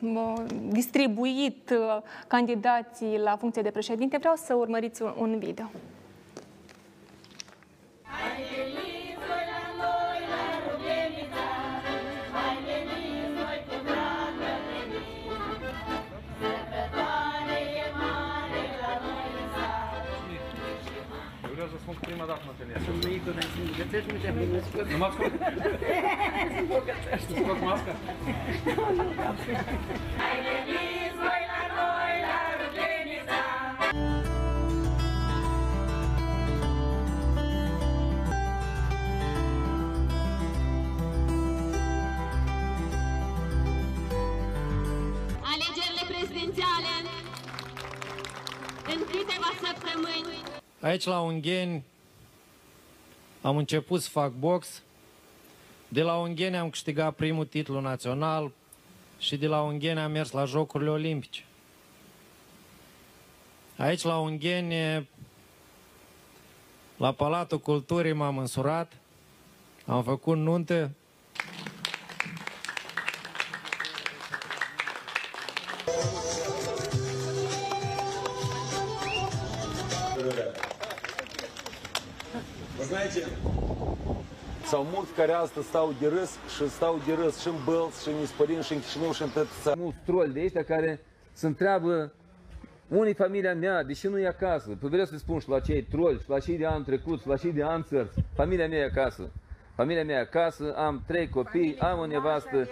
uh, 0.00 0.42
distribuit 0.68 1.70
uh, 1.70 2.02
candidații 2.26 3.18
la 3.18 3.36
funcție 3.36 3.62
de 3.62 3.70
președinte. 3.70 4.16
Vreau 4.16 4.34
să 4.36 4.54
urmăriți 4.54 5.02
un, 5.02 5.12
un 5.18 5.38
video. 5.38 5.70
Vreau 21.58 21.72
să 21.76 21.82
spun 21.84 21.94
că 21.98 22.04
prima 22.10 22.26
dată 22.30 22.42
mă 22.46 22.52
întâlnesc. 22.54 22.82
Sunt 22.88 23.02
Igor, 23.16 23.34
ai 23.40 23.48
să-mi 23.54 23.74
gătești, 23.80 24.08
nu 24.12 24.18
te-am 24.22 24.36
cunoscut. 24.42 24.86
Nu 24.92 24.96
mă 25.02 25.06
ascult? 25.10 25.32
Să 27.26 27.32
scot 27.40 27.60
masca? 27.68 27.92
Hai 30.22 30.36
veniți 30.44 30.70
voi 30.74 30.87
câteva 49.28 49.72
săptămâni 49.72 50.42
Aici 50.80 51.04
la 51.04 51.20
Ungheni 51.20 51.84
am 53.40 53.56
început 53.56 54.02
să 54.02 54.08
fac 54.08 54.32
box. 54.32 54.82
De 55.88 56.02
la 56.02 56.16
Ungheni 56.16 56.56
am 56.56 56.70
câștigat 56.70 57.14
primul 57.14 57.46
titlu 57.46 57.80
național 57.80 58.50
și 59.18 59.36
de 59.36 59.46
la 59.46 59.62
Ungheni 59.62 59.98
am 59.98 60.10
mers 60.10 60.30
la 60.30 60.44
Jocurile 60.44 60.90
Olimpice. 60.90 61.44
Aici 63.76 64.02
la 64.02 64.18
Ungheni, 64.18 65.08
la 66.96 67.12
Palatul 67.12 67.58
Culturii 67.58 68.12
m-am 68.12 68.38
însurat, 68.38 68.92
am 69.86 70.02
făcut 70.02 70.36
nuntă, 70.36 70.90
Sau 84.68 84.86
mulți 84.94 85.12
care 85.12 85.32
astăzi 85.32 85.66
stau 85.66 85.94
de 86.00 86.08
râs 86.08 86.38
și 86.56 86.68
stau 86.68 87.00
de 87.06 87.14
râs 87.14 87.40
și 87.40 87.48
în 87.48 87.54
Bălți, 87.64 88.02
și 88.02 88.08
în 88.08 88.20
Ispărin, 88.20 88.60
și 88.60 88.72
în 88.72 88.80
Chișinău, 88.80 89.12
și 89.12 89.22
în 89.22 89.28
toată 89.28 89.48
țara. 89.62 89.80
Mulți 89.80 89.98
troli 90.04 90.32
de 90.32 90.42
ăștia 90.44 90.64
care 90.64 91.00
se 91.32 91.46
întreabă 91.46 92.12
unii 92.88 93.14
familia 93.14 93.54
mea, 93.54 93.82
deși 93.82 94.06
nu 94.06 94.18
e 94.18 94.26
acasă? 94.26 94.76
Păi 94.80 94.88
vreau 94.88 95.04
să 95.04 95.16
spun 95.16 95.38
și 95.38 95.48
la 95.48 95.60
cei 95.60 95.82
troli, 95.82 96.18
și 96.18 96.28
la 96.28 96.38
cei 96.38 96.58
de 96.58 96.66
anul 96.66 96.84
trecut, 96.84 97.20
și 97.20 97.26
la 97.26 97.36
cei 97.36 97.52
de 97.52 97.64
an 97.64 97.84
Familia 98.34 98.68
mea 98.68 98.78
e 98.78 98.84
acasă. 98.84 99.30
Familia 99.74 100.04
mea 100.04 100.16
e 100.16 100.20
acasă, 100.20 100.74
am 100.76 101.02
trei 101.06 101.28
copii, 101.28 101.78
am 101.78 101.98
o 101.98 102.06
nevastă, 102.06 102.68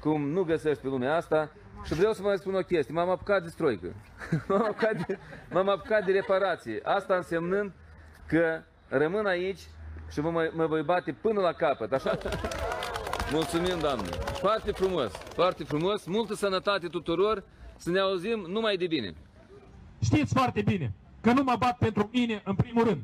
cum 0.00 0.28
nu 0.28 0.42
găsești 0.42 0.82
pe 0.82 0.88
lumea 0.88 1.16
asta. 1.16 1.50
Și 1.84 1.94
vreau 1.94 2.12
să 2.12 2.22
vă 2.22 2.28
mai 2.28 2.38
spun 2.38 2.54
o 2.54 2.62
chestie, 2.62 2.94
m-am 2.94 3.10
apucat 3.10 3.42
de 3.42 3.48
stroică. 3.48 3.94
m-am, 4.48 4.62
apucat 4.62 5.06
de, 5.06 5.18
m-am 5.50 5.68
apucat 5.68 6.04
de 6.04 6.12
reparație. 6.12 6.80
Asta 6.82 7.14
însemnând 7.14 7.72
că 8.26 8.60
rămân 8.88 9.26
aici 9.26 9.60
și 10.12 10.20
mă, 10.20 10.50
mă 10.54 10.66
voi 10.66 10.82
bate 10.82 11.12
până 11.12 11.40
la 11.40 11.52
capăt, 11.52 11.92
așa? 11.92 12.18
Mulțumim, 13.32 13.78
Doamne! 13.80 14.08
Foarte 14.40 14.70
frumos, 14.70 15.10
foarte 15.10 15.64
frumos, 15.64 16.04
multă 16.04 16.34
sănătate 16.34 16.86
tuturor, 16.86 17.44
să 17.76 17.90
ne 17.90 17.98
auzim 17.98 18.44
numai 18.48 18.76
de 18.76 18.86
bine. 18.86 19.14
Știți 20.02 20.34
foarte 20.34 20.62
bine 20.62 20.92
că 21.20 21.32
nu 21.32 21.42
mă 21.42 21.54
bat 21.58 21.78
pentru 21.78 22.08
mine 22.12 22.42
în 22.44 22.54
primul 22.54 22.84
rând, 22.84 23.02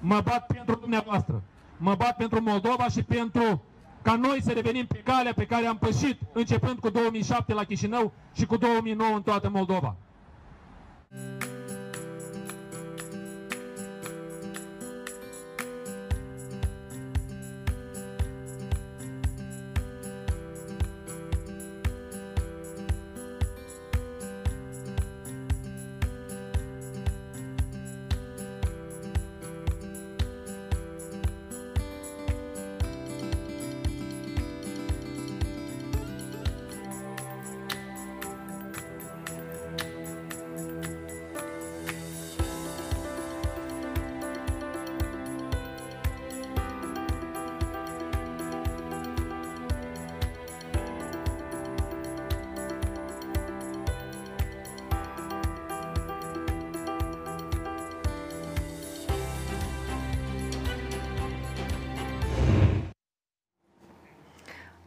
mă 0.00 0.20
bat 0.24 0.46
pentru 0.46 0.74
dumneavoastră, 0.74 1.42
mă 1.76 1.94
bat 1.94 2.16
pentru 2.16 2.42
Moldova 2.42 2.88
și 2.88 3.02
pentru 3.02 3.62
ca 4.02 4.16
noi 4.16 4.42
să 4.42 4.52
revenim 4.52 4.86
pe 4.86 5.00
calea 5.04 5.32
pe 5.34 5.46
care 5.46 5.66
am 5.66 5.78
pășit 5.78 6.20
începând 6.32 6.78
cu 6.78 6.88
2007 6.88 7.54
la 7.54 7.64
Chișinău 7.64 8.12
și 8.32 8.46
cu 8.46 8.56
2009 8.56 9.14
în 9.14 9.22
toată 9.22 9.48
Moldova. 9.48 9.96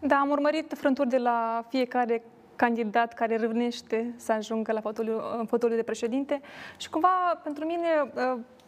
Da, 0.07 0.15
am 0.15 0.29
urmărit 0.29 0.73
frânturi 0.75 1.09
de 1.09 1.17
la 1.17 1.65
fiecare 1.69 2.23
candidat 2.55 3.13
care 3.13 3.37
râvnește 3.37 4.13
să 4.15 4.31
ajungă 4.31 4.71
la 4.71 4.81
fotoliu, 4.81 5.21
în 5.37 5.45
fotoliu 5.45 5.75
de 5.75 5.83
președinte 5.83 6.41
și 6.77 6.89
cumva 6.89 7.39
pentru 7.43 7.65
mine 7.65 7.87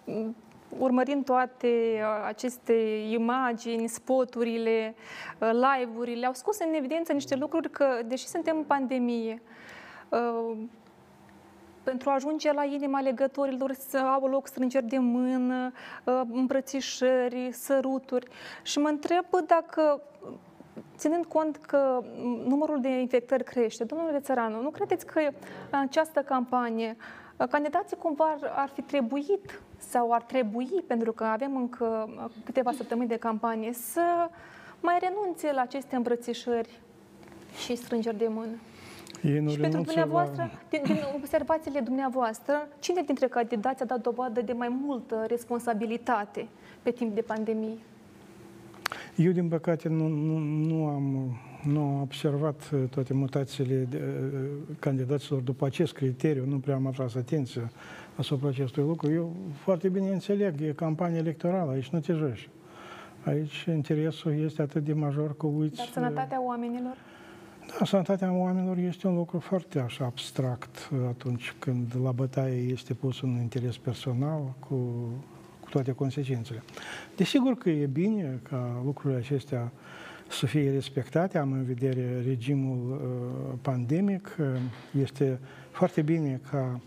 uh, 0.06 0.26
urmărind 0.78 1.26
toate 1.26 1.68
uh, 1.68 2.26
aceste 2.28 2.74
imagini, 3.10 3.88
spoturile, 3.88 4.96
uh, 5.40 5.50
live-urile, 5.52 6.26
au 6.26 6.34
scos 6.34 6.60
în 6.60 6.74
evidență 6.74 7.14
niște 7.14 7.36
lucruri 7.36 7.70
că, 7.70 7.86
deși 8.06 8.28
suntem 8.28 8.58
în 8.58 8.64
pandemie, 8.64 9.42
pentru 11.84 12.10
a 12.10 12.14
ajunge 12.14 12.54
la 12.54 12.64
inima 12.64 13.02
legătorilor 13.02 13.74
să 13.74 13.98
au 13.98 14.28
loc 14.28 14.48
strângeri 14.48 14.86
de 14.86 14.98
mână, 14.98 15.72
îmbrățișări, 16.32 17.50
săruturi. 17.52 18.28
Și 18.64 18.80
mă 18.80 18.88
întreb 18.88 19.26
dacă 19.46 20.02
ținând 20.98 21.26
cont 21.26 21.58
că 21.58 22.04
numărul 22.48 22.82
de 22.82 23.00
infectări 23.00 23.44
crește, 23.44 23.84
domnule 23.84 24.20
Țăranu, 24.20 24.62
nu 24.62 24.70
credeți 24.70 25.06
că 25.06 25.20
în 25.70 25.80
această 25.80 26.20
campanie 26.20 26.96
candidații 27.48 27.98
cumva 27.98 28.26
ar, 28.26 28.52
ar 28.56 28.70
fi 28.74 28.82
trebuit 28.82 29.62
sau 29.78 30.12
ar 30.12 30.22
trebui, 30.22 30.84
pentru 30.88 31.12
că 31.12 31.24
avem 31.24 31.56
încă 31.56 32.10
câteva 32.46 32.72
săptămâni 32.72 33.08
de 33.08 33.18
campanie, 33.18 33.74
să 33.74 34.30
mai 34.80 34.98
renunțe 35.00 35.52
la 35.52 35.62
aceste 35.62 35.96
îmbrățișări 35.96 36.80
și 37.64 37.76
strângeri 37.76 38.18
de 38.18 38.28
mână? 38.28 38.58
Ei 39.24 39.40
nu 39.40 39.50
și 39.50 39.60
pentru 39.60 39.82
dumneavoastră, 39.82 40.50
la... 40.52 40.60
din, 40.70 40.82
din 40.84 40.98
observațiile 41.16 41.80
dumneavoastră, 41.80 42.68
cine 42.80 43.02
dintre 43.02 43.28
candidați 43.28 43.82
a 43.82 43.86
dat 43.86 44.02
dovadă 44.02 44.42
de 44.42 44.54
mai 44.54 44.70
multă 44.70 45.26
responsabilitate 45.28 46.48
pe 46.82 46.92
timp 46.92 47.16
de 47.16 47.22
pandemie? 47.22 47.78
Eu, 49.24 49.32
din 49.32 49.48
păcate, 49.48 49.90
nu, 49.90 50.08
nu, 50.08 50.38
nu, 50.38 50.86
am, 50.86 51.38
nu 51.64 51.82
am 51.82 52.02
observat 52.02 52.70
uh, 52.74 52.80
toate 52.90 53.14
mutațiile 53.14 53.76
de, 53.90 54.02
uh, 54.34 54.76
candidaților 54.80 55.42
după 55.42 55.66
acest 55.66 55.94
criteriu, 55.94 56.46
nu 56.46 56.58
prea 56.58 56.76
am 56.76 56.88
atras 56.88 57.16
atenția 57.16 57.72
asupra 58.16 58.48
acestui 58.48 58.84
lucru. 58.84 59.12
Eu 59.12 59.36
foarte 59.54 59.90
bine 59.90 60.10
înțeleg, 60.10 60.62
e 60.62 60.72
campanie 60.72 61.18
electorală, 61.18 61.72
aici 61.72 61.90
nu 61.90 62.00
te 62.00 62.14
joci. 62.14 62.50
Aici 63.24 63.66
interesul 63.68 64.40
este 64.40 64.62
atât 64.62 64.84
de 64.84 64.94
major 64.94 65.38
că 65.38 65.46
uiți... 65.48 65.76
Dar 65.76 65.88
sănătatea 65.94 66.46
oamenilor? 66.46 66.96
Da, 67.80 67.86
sănătatea 67.86 68.34
oamenilor 68.34 68.78
este 68.78 69.08
un 69.08 69.16
lucru 69.16 69.40
foarte 69.40 69.80
așa 69.80 70.06
abstract 70.06 70.90
atunci 71.08 71.54
când 71.60 71.96
la 72.04 72.12
bătaie 72.12 72.62
este 72.62 72.94
pus 72.94 73.22
un 73.22 73.30
interes 73.42 73.78
personal 73.78 74.54
cu 74.60 75.08
cu 75.70 75.76
toate 75.76 75.92
consecințele. 75.92 76.64
Desigur 77.16 77.58
că 77.58 77.70
e 77.70 77.86
bine 77.86 78.40
ca 78.50 78.82
lucrurile 78.86 79.20
acestea 79.20 79.72
să 80.28 80.46
fie 80.46 80.72
respectate, 80.72 81.38
am 81.38 81.52
în 81.52 81.64
vedere 81.64 82.22
regimul 82.26 82.92
uh, 82.92 83.58
pandemic, 83.62 84.38
este 85.02 85.40
foarte 85.72 86.02
bine 86.02 86.42
ca 86.52 86.80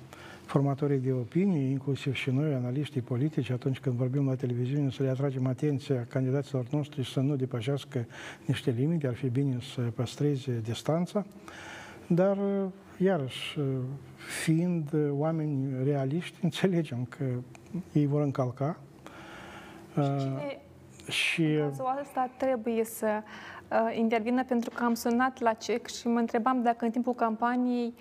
formatorii 0.45 0.99
de 0.99 1.13
opinie, 1.13 1.71
inclusiv 1.71 2.15
și 2.15 2.31
noi, 2.31 2.55
analiștii 2.55 3.01
politici, 3.01 3.51
atunci 3.51 3.79
când 3.79 3.95
vorbim 3.95 4.27
la 4.27 4.35
televiziune, 4.35 4.91
să 4.91 5.03
le 5.03 5.09
atragem 5.09 5.47
atenția 5.47 6.07
candidaților 6.09 6.67
noștri 6.71 7.11
să 7.11 7.21
nu 7.21 7.37
depășească 7.37 8.07
niște 8.45 8.71
limite, 8.71 9.07
ar 9.07 9.15
fi 9.15 9.29
bine 9.29 9.59
să 9.75 9.81
păstreze 9.81 10.61
distanța, 10.63 11.27
dar, 12.07 12.37
uh, 12.37 12.69
iarăși, 12.99 13.59
uh, 13.59 13.65
fiind 14.43 14.91
oameni 15.11 15.85
realiști, 15.85 16.39
înțelegem 16.49 17.05
că 17.05 17.25
ei 17.93 18.07
vor 18.07 18.21
încalca. 18.21 18.77
Și, 19.95 20.59
și 21.11 21.45
în 21.45 21.69
cazul 21.69 21.99
ăsta 22.01 22.31
trebuie 22.37 22.85
să 22.85 23.23
uh, 23.71 23.97
intervină 23.97 24.45
pentru 24.45 24.71
că 24.71 24.85
am 24.85 24.95
sunat 24.95 25.41
la 25.41 25.53
CEC 25.53 25.87
și 25.87 26.09
mă 26.09 26.19
întrebam 26.19 26.63
dacă 26.63 26.85
în 26.85 26.91
timpul 26.91 27.15
campaniei 27.15 27.95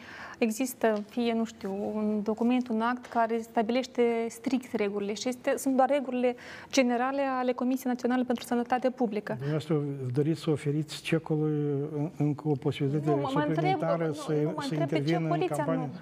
există, 0.43 1.03
fie, 1.09 1.33
nu 1.33 1.45
știu, 1.45 1.91
un 1.93 2.19
document, 2.23 2.67
un 2.67 2.81
act 2.81 3.05
care 3.05 3.39
stabilește 3.41 4.01
strict 4.29 4.73
regulile 4.73 5.13
și 5.13 5.27
este, 5.27 5.53
sunt 5.57 5.75
doar 5.75 5.89
regulile 5.89 6.35
generale 6.71 7.21
ale 7.39 7.51
Comisiei 7.51 7.91
Naționale 7.91 8.23
pentru 8.23 8.45
Sănătate 8.45 8.89
Publică. 8.89 9.31
Dumneavoastră 9.33 9.81
doriți 10.13 10.41
să 10.41 10.49
oferiți 10.49 11.01
cecului 11.01 11.53
încă 12.17 12.47
o 12.47 12.51
posibilitate 12.51 13.19
nu, 13.19 13.27
suplimentară 13.27 14.05
întreb, 14.05 14.15
să, 14.15 14.33
nu, 14.43 14.61
să 14.61 14.75
intervină 14.75 15.27
în 15.33 15.47
campanie? 15.47 15.89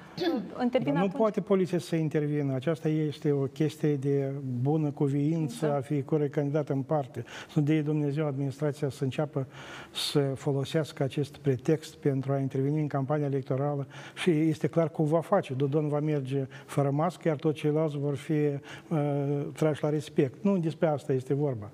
Nu, 0.83 0.97
nu 0.97 1.07
poate 1.07 1.41
poliția 1.41 1.79
să 1.79 1.95
intervină. 1.95 2.53
Aceasta 2.53 2.87
este 2.87 3.31
o 3.31 3.43
chestie 3.43 3.95
de 3.95 4.31
bună 4.61 4.89
cuviință 4.91 5.65
da. 5.65 5.75
a 5.75 5.81
fiecărui 5.81 6.29
candidat 6.29 6.69
în 6.69 6.81
parte. 6.81 7.23
Sunt 7.49 7.65
de 7.65 7.81
Dumnezeu 7.81 8.25
administrația 8.25 8.89
să 8.89 9.03
înceapă 9.03 9.47
să 9.93 10.19
folosească 10.19 11.03
acest 11.03 11.37
pretext 11.37 11.95
pentru 11.95 12.31
a 12.31 12.37
interveni 12.37 12.79
în 12.79 12.87
campania 12.87 13.25
electorală 13.25 13.87
și 14.15 14.28
și 14.33 14.49
este 14.49 14.67
clar 14.67 14.89
cum 14.89 15.05
va 15.05 15.21
face. 15.21 15.53
Dodon 15.53 15.87
va 15.87 15.99
merge 15.99 16.47
fără 16.65 16.89
mască, 16.89 17.27
iar 17.27 17.37
toți 17.37 17.59
ceilalți 17.59 17.97
vor 17.97 18.15
fi 18.15 18.31
uh, 18.31 19.47
trași 19.53 19.83
la 19.83 19.89
respect. 19.89 20.43
Nu 20.43 20.57
despre 20.57 20.87
asta 20.87 21.13
este 21.13 21.33
vorba. 21.33 21.69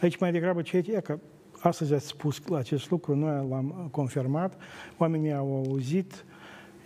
Aici 0.00 0.18
mai 0.18 0.32
degrabă 0.32 0.62
ce 0.62 0.76
e 0.76 1.00
că 1.00 1.18
astăzi 1.60 1.94
ați 1.94 2.06
spus 2.06 2.42
acest 2.52 2.90
lucru, 2.90 3.14
noi 3.14 3.46
l-am 3.48 3.88
confirmat, 3.90 4.60
oamenii 4.98 5.32
au 5.32 5.64
auzit, 5.66 6.24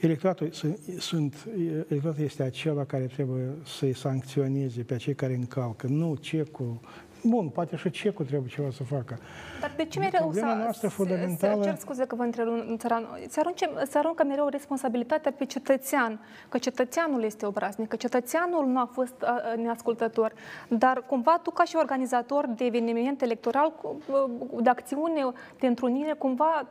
Electoratul, 0.00 0.50
sunt, 0.98 1.48
electoratul 1.88 2.24
este 2.24 2.42
acela 2.42 2.85
care 2.85 3.04
trebuie 3.04 3.44
să-i 3.64 3.94
sancționeze 3.94 4.83
pe 4.83 4.96
cei 4.96 5.14
care 5.14 5.35
încalcă, 5.35 5.87
nu 5.87 6.14
cecul 6.14 6.81
Bun, 7.22 7.48
poate 7.48 7.76
și 7.76 7.90
cecul 7.90 8.24
trebuie 8.24 8.50
ceva 8.50 8.70
să 8.70 8.83
facă. 8.83 9.18
Dar 9.61 9.72
de 9.76 9.85
ce 9.85 9.98
mereu 9.98 10.20
Problema 10.20 10.52
să, 10.52 10.62
noastră 10.62 10.88
fundamentală... 10.88 11.62
Să, 11.62 11.68
cer 11.68 11.76
scuze 11.78 12.04
că 12.04 12.14
vă 12.14 12.22
întrerup, 12.22 12.81
să, 13.28 13.40
arunce, 13.40 13.70
să 13.90 13.98
aruncă 13.98 14.24
mereu 14.24 14.48
responsabilitatea 14.48 15.33
pe 15.33 15.44
cetățean, 15.44 16.20
că 16.48 16.59
cetățeanul 16.59 17.22
este 17.22 17.46
obraznic, 17.46 17.88
că 17.88 17.96
cetățeanul 17.96 18.66
nu 18.66 18.78
a 18.78 18.90
fost 18.92 19.24
neascultător. 19.57 20.33
Dar 20.68 21.04
cumva 21.07 21.40
tu 21.42 21.50
ca 21.50 21.64
și 21.64 21.76
organizator 21.76 22.46
de 22.57 22.64
eveniment 22.64 23.22
electoral, 23.22 23.72
de 24.61 24.68
acțiune, 24.68 25.20
de 25.59 25.66
întrunire, 25.66 26.12
cumva 26.12 26.66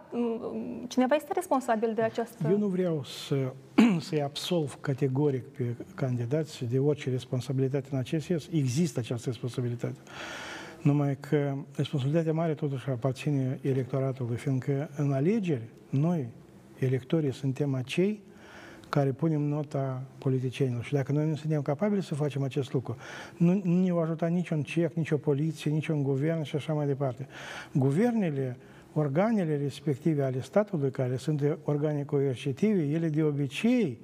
cineva 0.88 1.15
este 1.15 1.33
responsabil 1.33 1.93
de 1.93 2.01
această... 2.01 2.47
Eu 2.49 2.57
nu 2.57 2.67
vreau 2.67 3.03
să 3.03 3.36
să-i 4.07 4.21
absolv 4.21 4.77
categoric 4.81 5.43
pe 5.43 5.75
candidați 5.95 6.65
de 6.65 6.79
orice 6.79 7.10
responsabilitate 7.10 7.88
în 7.91 7.97
acest 7.97 8.25
sens. 8.25 8.47
Există 8.51 8.99
această 8.99 9.29
responsabilitate. 9.29 9.99
Numai 10.81 11.17
că 11.19 11.53
responsabilitatea 11.75 12.33
mare 12.33 12.53
totuși 12.53 12.89
aparține 12.89 13.59
electoratului, 13.61 14.37
fiindcă 14.37 14.89
în 14.95 15.11
alegeri 15.11 15.69
noi, 15.89 16.27
electorii, 16.79 17.33
suntem 17.33 17.73
acei 17.73 18.25
care 18.89 19.11
punem 19.11 19.41
nota 19.41 20.03
politicienilor. 20.17 20.83
Și 20.83 20.93
dacă 20.93 21.11
noi 21.11 21.29
nu 21.29 21.35
suntem 21.35 21.61
capabili 21.61 22.03
să 22.03 22.15
facem 22.15 22.43
acest 22.43 22.73
lucru, 22.73 22.95
nu, 23.37 23.61
nu 23.63 23.83
ne 23.83 23.91
va 23.91 24.01
ajuta 24.01 24.27
niciun 24.27 24.63
cec, 24.63 24.93
nici 24.93 25.11
o 25.11 25.17
poliție, 25.17 25.71
nici 25.71 25.87
un 25.87 26.03
guvern 26.03 26.43
și 26.43 26.55
așa 26.55 26.73
mai 26.73 26.85
departe. 26.85 27.27
Guvernele 27.73 28.57
organele 28.93 29.57
respective 29.57 30.23
ale 30.23 30.41
statului, 30.41 30.91
care 30.91 31.15
sunt 31.15 31.57
organe 31.63 32.03
coercitive, 32.03 32.81
ele 32.83 33.09
de 33.09 33.23
obicei, 33.23 33.99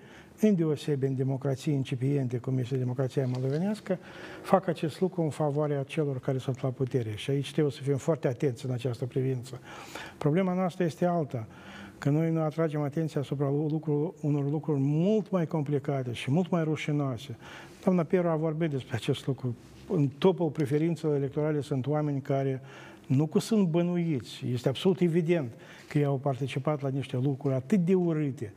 îndeosebi 0.48 1.06
în 1.06 1.16
democrații 1.16 1.74
incipiente, 1.74 2.38
cum 2.38 2.58
este 2.58 2.78
democrația 2.78 3.28
moldovenească, 3.28 3.98
fac 4.42 4.68
acest 4.68 5.02
lucru 5.02 5.22
în 5.22 5.30
favoarea 5.30 5.84
celor 5.84 6.20
care 6.20 6.38
sunt 6.38 6.62
la 6.62 6.70
putere. 6.70 7.12
Și 7.16 7.30
aici 7.30 7.52
trebuie 7.52 7.74
să 7.74 7.82
fim 7.82 7.98
foarte 7.98 8.28
atenți 8.28 8.66
în 8.66 8.72
această 8.72 9.06
privință. 9.06 9.60
Problema 10.18 10.54
noastră 10.54 10.84
este 10.84 11.06
alta, 11.06 11.48
că 11.98 12.10
noi 12.10 12.32
nu 12.32 12.42
atragem 12.42 12.82
atenția 12.82 13.22
asupra 13.22 13.50
lucru, 13.50 14.16
unor 14.22 14.50
lucruri 14.50 14.80
mult 14.82 15.32
mai 15.32 15.48
complicate 15.48 16.14
și 16.14 16.32
mult 16.32 16.50
mai 16.50 16.64
rușinoase. 16.64 17.38
Doamna 17.84 18.04
Peru 18.04 18.28
a 18.28 18.36
vorbit 18.36 18.70
despre 18.70 18.96
acest 18.96 19.28
lucru. 19.28 19.56
În 19.90 20.08
topul 20.18 20.50
preferințelor 20.50 21.16
electorale 21.16 21.62
sunt 21.62 21.88
oameni 21.88 22.22
care 22.22 22.62
nu 23.08 23.26
că 23.26 23.40
sunt 23.40 23.68
bănuiți, 23.68 24.46
este 24.52 24.70
absolut 24.70 25.00
evident 25.00 25.52
că 25.90 25.98
ei 25.98 26.06
au 26.06 26.18
participat 26.18 26.82
la 26.82 26.90
niște 26.90 27.18
lucruri 27.18 27.56
atât 27.56 27.80
de 27.80 27.94
urâte. 27.94 28.54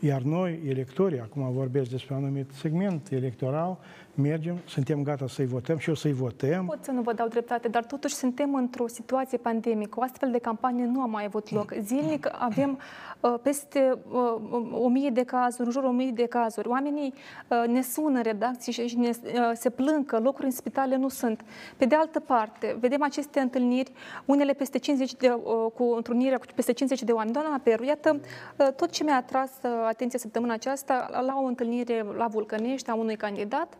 Iar 0.00 0.22
noi, 0.22 0.60
electorii, 0.68 1.20
acum 1.20 1.52
vorbesc 1.52 1.90
despre 1.90 2.14
un 2.14 2.24
anumit 2.24 2.50
segment 2.52 3.02
electoral, 3.10 3.78
mergem, 4.16 4.56
suntem 4.64 5.02
gata 5.02 5.28
să-i 5.28 5.46
votăm 5.46 5.78
și 5.78 5.90
o 5.90 5.94
să-i 5.94 6.12
votăm. 6.12 6.66
Pot 6.66 6.84
să 6.84 6.90
nu 6.90 7.02
vă 7.02 7.12
dau 7.12 7.28
dreptate, 7.28 7.68
dar 7.68 7.84
totuși 7.84 8.14
suntem 8.14 8.54
într-o 8.54 8.86
situație 8.86 9.38
pandemică. 9.38 10.00
O 10.00 10.02
astfel 10.02 10.30
de 10.30 10.38
campanie 10.38 10.84
nu 10.84 11.00
a 11.00 11.06
mai 11.06 11.24
avut 11.24 11.50
loc. 11.50 11.72
Zilnic 11.80 12.28
avem 12.38 12.78
uh, 13.20 13.34
peste 13.42 13.98
uh, 14.10 14.60
o 14.72 14.88
mie 14.88 15.10
de 15.10 15.22
cazuri, 15.22 15.66
în 15.66 15.72
jurul 15.72 15.88
o 15.88 15.92
mie 15.92 16.10
de 16.10 16.26
cazuri. 16.26 16.68
Oamenii 16.68 17.14
uh, 17.48 17.68
ne 17.68 17.82
sună 17.82 18.16
în 18.16 18.22
redacții 18.22 18.72
și 18.72 18.98
ne, 18.98 19.08
uh, 19.08 19.50
se 19.54 19.70
plâng 19.70 20.06
că 20.06 20.18
locuri 20.18 20.44
în 20.44 20.50
spitale 20.50 20.96
nu 20.96 21.08
sunt. 21.08 21.44
Pe 21.76 21.84
de 21.84 21.94
altă 21.94 22.20
parte, 22.20 22.76
vedem 22.80 23.02
aceste 23.02 23.40
întâlniri, 23.40 23.92
unele 24.24 24.52
peste 24.52 24.78
50 24.78 25.14
de, 25.14 25.28
uh, 25.28 25.72
cu 25.74 25.84
întrunirea 25.84 26.38
cu 26.38 26.44
peste 26.54 26.72
50 26.72 27.02
de 27.02 27.12
oameni. 27.12 27.32
Doamna 27.32 27.60
Peru, 27.62 27.84
iată 27.84 28.20
uh, 28.56 28.68
tot 28.76 28.90
ce 28.90 29.04
mi-a 29.04 29.16
atras 29.16 29.50
uh, 29.62 29.70
atenția 29.86 30.18
săptămâna 30.18 30.52
aceasta 30.52 31.08
la 31.26 31.40
o 31.42 31.44
întâlnire 31.44 32.06
la 32.16 32.26
Vulcănești 32.26 32.90
a 32.90 32.94
unui 32.94 33.16
candidat 33.16 33.78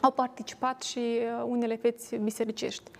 au 0.00 0.10
participat 0.10 0.82
și 0.82 0.98
uh, 0.98 1.44
unele 1.46 1.76
feți 1.76 2.16
bisericești. 2.16 2.90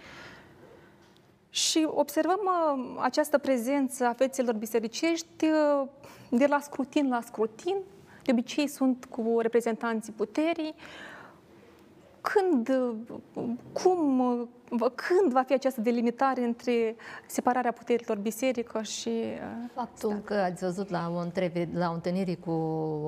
Și 1.51 1.87
observăm 1.91 2.41
uh, 2.45 2.97
această 3.01 3.39
prezență 3.39 4.05
a 4.05 4.13
fețelor 4.13 4.55
bisericești 4.55 5.45
uh, 5.45 5.89
de 6.31 6.47
la 6.47 6.61
scrutin 6.61 7.09
la 7.09 7.21
scrutin. 7.21 7.77
De 8.23 8.33
obicei 8.33 8.69
sunt 8.69 9.05
cu 9.05 9.37
reprezentanții 9.41 10.13
puterii. 10.13 10.75
Când, 12.21 12.69
uh, 12.69 13.45
cum, 13.73 14.19
uh, 14.19 14.47
când 14.95 15.33
va 15.33 15.43
fi 15.43 15.53
această 15.53 15.81
delimitare 15.81 16.45
între 16.45 16.97
separarea 17.27 17.73
puterilor 17.73 18.19
biserică 18.19 18.83
și... 18.83 19.09
uh, 19.09 19.71
Faptul 19.75 20.21
că 20.25 20.35
ați 20.35 20.65
văzut 20.65 20.91
la 20.91 21.13
o, 21.15 21.19
întreve, 21.19 21.69
la 21.73 21.91
o 21.91 21.93
întâlnire 21.93 22.35
cu 22.35 22.55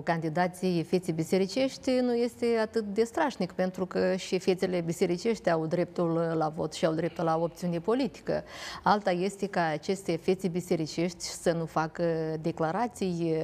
candidații 0.05 0.83
feții 0.83 1.13
bisericești 1.13 1.91
nu 1.91 2.15
este 2.15 2.47
atât 2.61 2.85
de 2.85 3.05
strașnic, 3.05 3.53
pentru 3.53 3.87
că 3.87 4.17
și 4.17 4.39
fețele 4.39 4.81
bisericești 4.81 5.51
au 5.51 5.67
dreptul 5.67 6.35
la 6.37 6.49
vot 6.49 6.73
și 6.73 6.87
au 6.87 6.93
dreptul 6.93 7.25
la 7.25 7.39
opțiune 7.39 7.81
politică. 7.81 8.45
Alta 8.83 9.11
este 9.11 9.47
ca 9.47 9.65
aceste 9.65 10.17
fețe 10.17 10.49
bisericești 10.49 11.25
să 11.25 11.53
nu 11.53 11.65
facă 11.65 12.05
declarații 12.41 13.37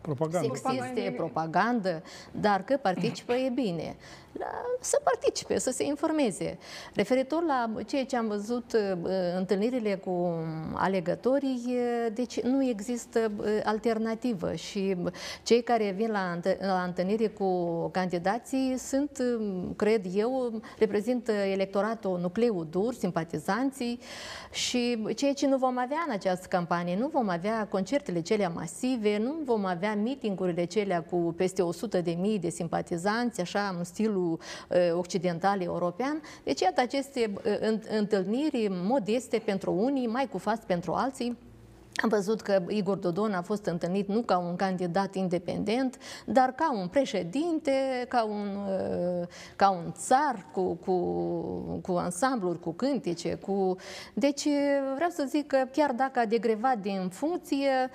Propagandă. 0.00 0.50
sexiste, 0.54 1.14
propagandă, 1.16 2.02
dar 2.32 2.62
că 2.62 2.76
participă 2.76 3.32
e 3.32 3.50
bine. 3.54 3.96
La, 4.32 4.46
să 4.80 5.00
participe, 5.04 5.58
să 5.58 5.70
se 5.70 5.84
informeze. 5.84 6.58
Referitor 6.94 7.42
la 7.42 7.70
ceea 7.86 8.04
ce 8.04 8.16
am 8.16 8.28
văzut, 8.28 8.72
uh, 8.72 8.98
întâlnirile 9.36 9.94
cu 9.94 10.34
alegătorii, 10.74 11.64
uh, 11.66 12.12
deci 12.12 12.40
nu 12.40 12.64
există 12.64 13.32
uh, 13.36 13.46
alternativă 13.64 14.54
și 14.54 14.96
cei 15.42 15.62
care 15.62 15.94
vin 15.96 16.10
la, 16.10 16.30
întă- 16.34 16.56
la 16.60 16.82
întâlnire 16.82 17.26
cu 17.26 17.88
candidații 17.88 18.74
sunt, 18.78 19.22
cred 19.76 20.04
eu, 20.14 20.60
reprezintă 20.78 21.32
electoratul, 21.32 22.18
nucleul 22.18 22.66
dur, 22.70 22.94
simpatizanții 22.94 24.00
și 24.50 25.06
ceea 25.16 25.32
ce 25.32 25.46
nu 25.46 25.56
vom 25.56 25.78
avea 25.78 26.04
în 26.06 26.12
această 26.12 26.46
campanie, 26.46 26.96
nu 26.96 27.06
vom 27.06 27.28
avea 27.28 27.66
concertele 27.66 28.20
celea 28.20 28.48
masive, 28.48 29.18
nu 29.18 29.36
vom 29.44 29.64
avea 29.64 29.94
mitingurile 29.94 30.64
celea 30.64 31.02
cu 31.02 31.34
peste 31.36 31.62
100 31.62 32.00
de 32.00 32.16
mii 32.20 32.38
de 32.38 32.48
simpatizanți, 32.48 33.40
așa, 33.40 33.74
în 33.78 33.84
stilul 33.84 34.17
uh, 34.18 34.38
occidental 34.92 35.60
european. 35.62 36.22
Deci, 36.44 36.60
iată, 36.60 36.80
aceste 36.80 37.32
uh, 37.34 37.58
înt- 37.60 37.88
întâlniri 37.98 38.68
modeste 38.70 39.38
pentru 39.44 39.72
unii, 39.72 40.06
mai 40.06 40.28
cu 40.28 40.38
față 40.38 40.62
pentru 40.66 40.92
alții, 40.92 41.36
am 42.02 42.08
văzut 42.08 42.40
că 42.40 42.62
Igor 42.68 42.96
Dodon 42.96 43.32
a 43.32 43.42
fost 43.42 43.64
întâlnit 43.66 44.08
nu 44.08 44.20
ca 44.20 44.38
un 44.38 44.56
candidat 44.56 45.14
independent, 45.14 45.98
dar 46.26 46.52
ca 46.52 46.72
un 46.72 46.88
președinte, 46.88 48.06
ca 48.08 48.24
un, 48.24 48.48
uh, 48.68 49.26
ca 49.56 49.70
un 49.70 49.92
țar 49.92 50.46
cu, 50.52 50.74
cu, 50.74 50.96
cu 51.82 51.92
ansambluri, 51.92 52.60
cu 52.60 52.72
cântece. 52.72 53.34
Cu... 53.34 53.76
Deci 54.14 54.48
vreau 54.94 55.10
să 55.10 55.24
zic 55.28 55.46
că 55.46 55.64
chiar 55.72 55.92
dacă 55.92 56.18
a 56.18 56.24
degrevat 56.24 56.78
din 56.78 57.08
funcție, 57.12 57.90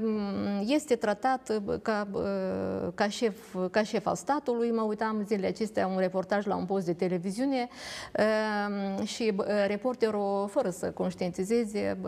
um, 0.00 0.64
este 0.66 0.96
tratat 0.96 1.52
ca, 1.82 2.08
uh, 2.12 2.88
ca, 2.94 3.08
șef, 3.08 3.56
ca 3.70 3.82
șef 3.82 4.06
al 4.06 4.14
statului. 4.14 4.70
Mă 4.70 4.82
uitam 4.82 5.24
zilele 5.26 5.46
acestea 5.46 5.86
un 5.86 5.98
reportaj 5.98 6.46
la 6.46 6.56
un 6.56 6.64
post 6.64 6.86
de 6.86 6.92
televiziune 6.92 7.68
um, 8.98 9.04
și 9.04 9.32
uh, 9.36 9.44
reporterul, 9.66 10.48
fără 10.48 10.70
să 10.70 10.90
conștientizeze, 10.90 11.98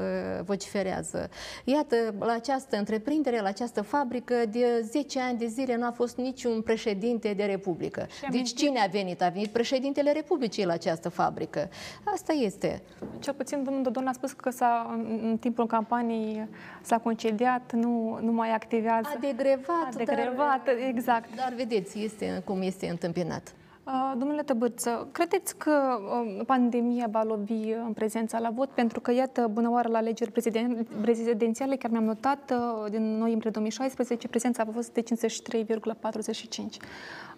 vociferează 0.44 1.23
Iată, 1.64 1.96
la 2.18 2.32
această 2.32 2.76
întreprindere, 2.76 3.40
la 3.40 3.48
această 3.48 3.82
fabrică, 3.82 4.34
de 4.48 4.80
10 4.82 5.20
ani 5.20 5.38
de 5.38 5.46
zile 5.46 5.76
nu 5.76 5.86
a 5.86 5.90
fost 5.90 6.16
niciun 6.16 6.62
președinte 6.62 7.32
de 7.32 7.44
Republică. 7.44 8.06
Deci 8.30 8.54
cine 8.54 8.80
a 8.80 8.86
venit? 8.86 9.22
A 9.22 9.28
venit 9.28 9.50
președintele 9.50 10.12
Republicii 10.12 10.64
la 10.64 10.72
această 10.72 11.08
fabrică. 11.08 11.68
Asta 12.04 12.32
este. 12.32 12.82
Cel 13.18 13.34
puțin 13.34 13.62
domnul 13.64 13.82
Dodon 13.82 14.06
a 14.06 14.12
spus 14.12 14.32
că 14.32 14.50
s-a, 14.50 14.96
în 15.22 15.34
în 15.34 15.40
timpul 15.40 15.66
campaniei 15.66 16.48
s-a 16.82 16.98
concediat, 16.98 17.72
nu, 17.72 18.18
nu 18.22 18.32
mai 18.32 18.50
activează. 18.50 19.08
A 19.14 19.18
degrevat, 19.20 19.88
A 19.92 19.96
degrevat, 19.96 20.64
dar, 20.64 20.74
exact. 20.88 21.36
Dar 21.36 21.52
vedeți, 21.56 22.04
este 22.04 22.42
cum 22.44 22.62
este 22.62 22.88
întâmpinat. 22.88 23.54
Uh, 23.86 24.12
Domnule 24.18 24.42
Tăbârță, 24.42 25.08
credeți 25.12 25.56
că 25.56 25.70
uh, 25.70 26.40
pandemia 26.46 27.06
va 27.10 27.22
lovi 27.22 27.72
în 27.86 27.92
prezența 27.92 28.38
la 28.38 28.50
vot? 28.50 28.68
Pentru 28.68 29.00
că, 29.00 29.12
iată, 29.12 29.48
bună 29.52 29.70
oară 29.70 29.88
la 29.88 29.98
alegeri 29.98 30.30
preziden- 30.30 30.86
prezidențiale, 31.00 31.76
chiar 31.76 31.90
mi-am 31.90 32.04
notat, 32.04 32.50
uh, 32.50 32.90
din 32.90 33.16
noiembrie 33.16 33.50
2016, 33.50 34.28
prezența 34.28 34.62
a 34.62 34.72
fost 34.72 34.92
de 34.92 35.00
53,45. 35.00 36.76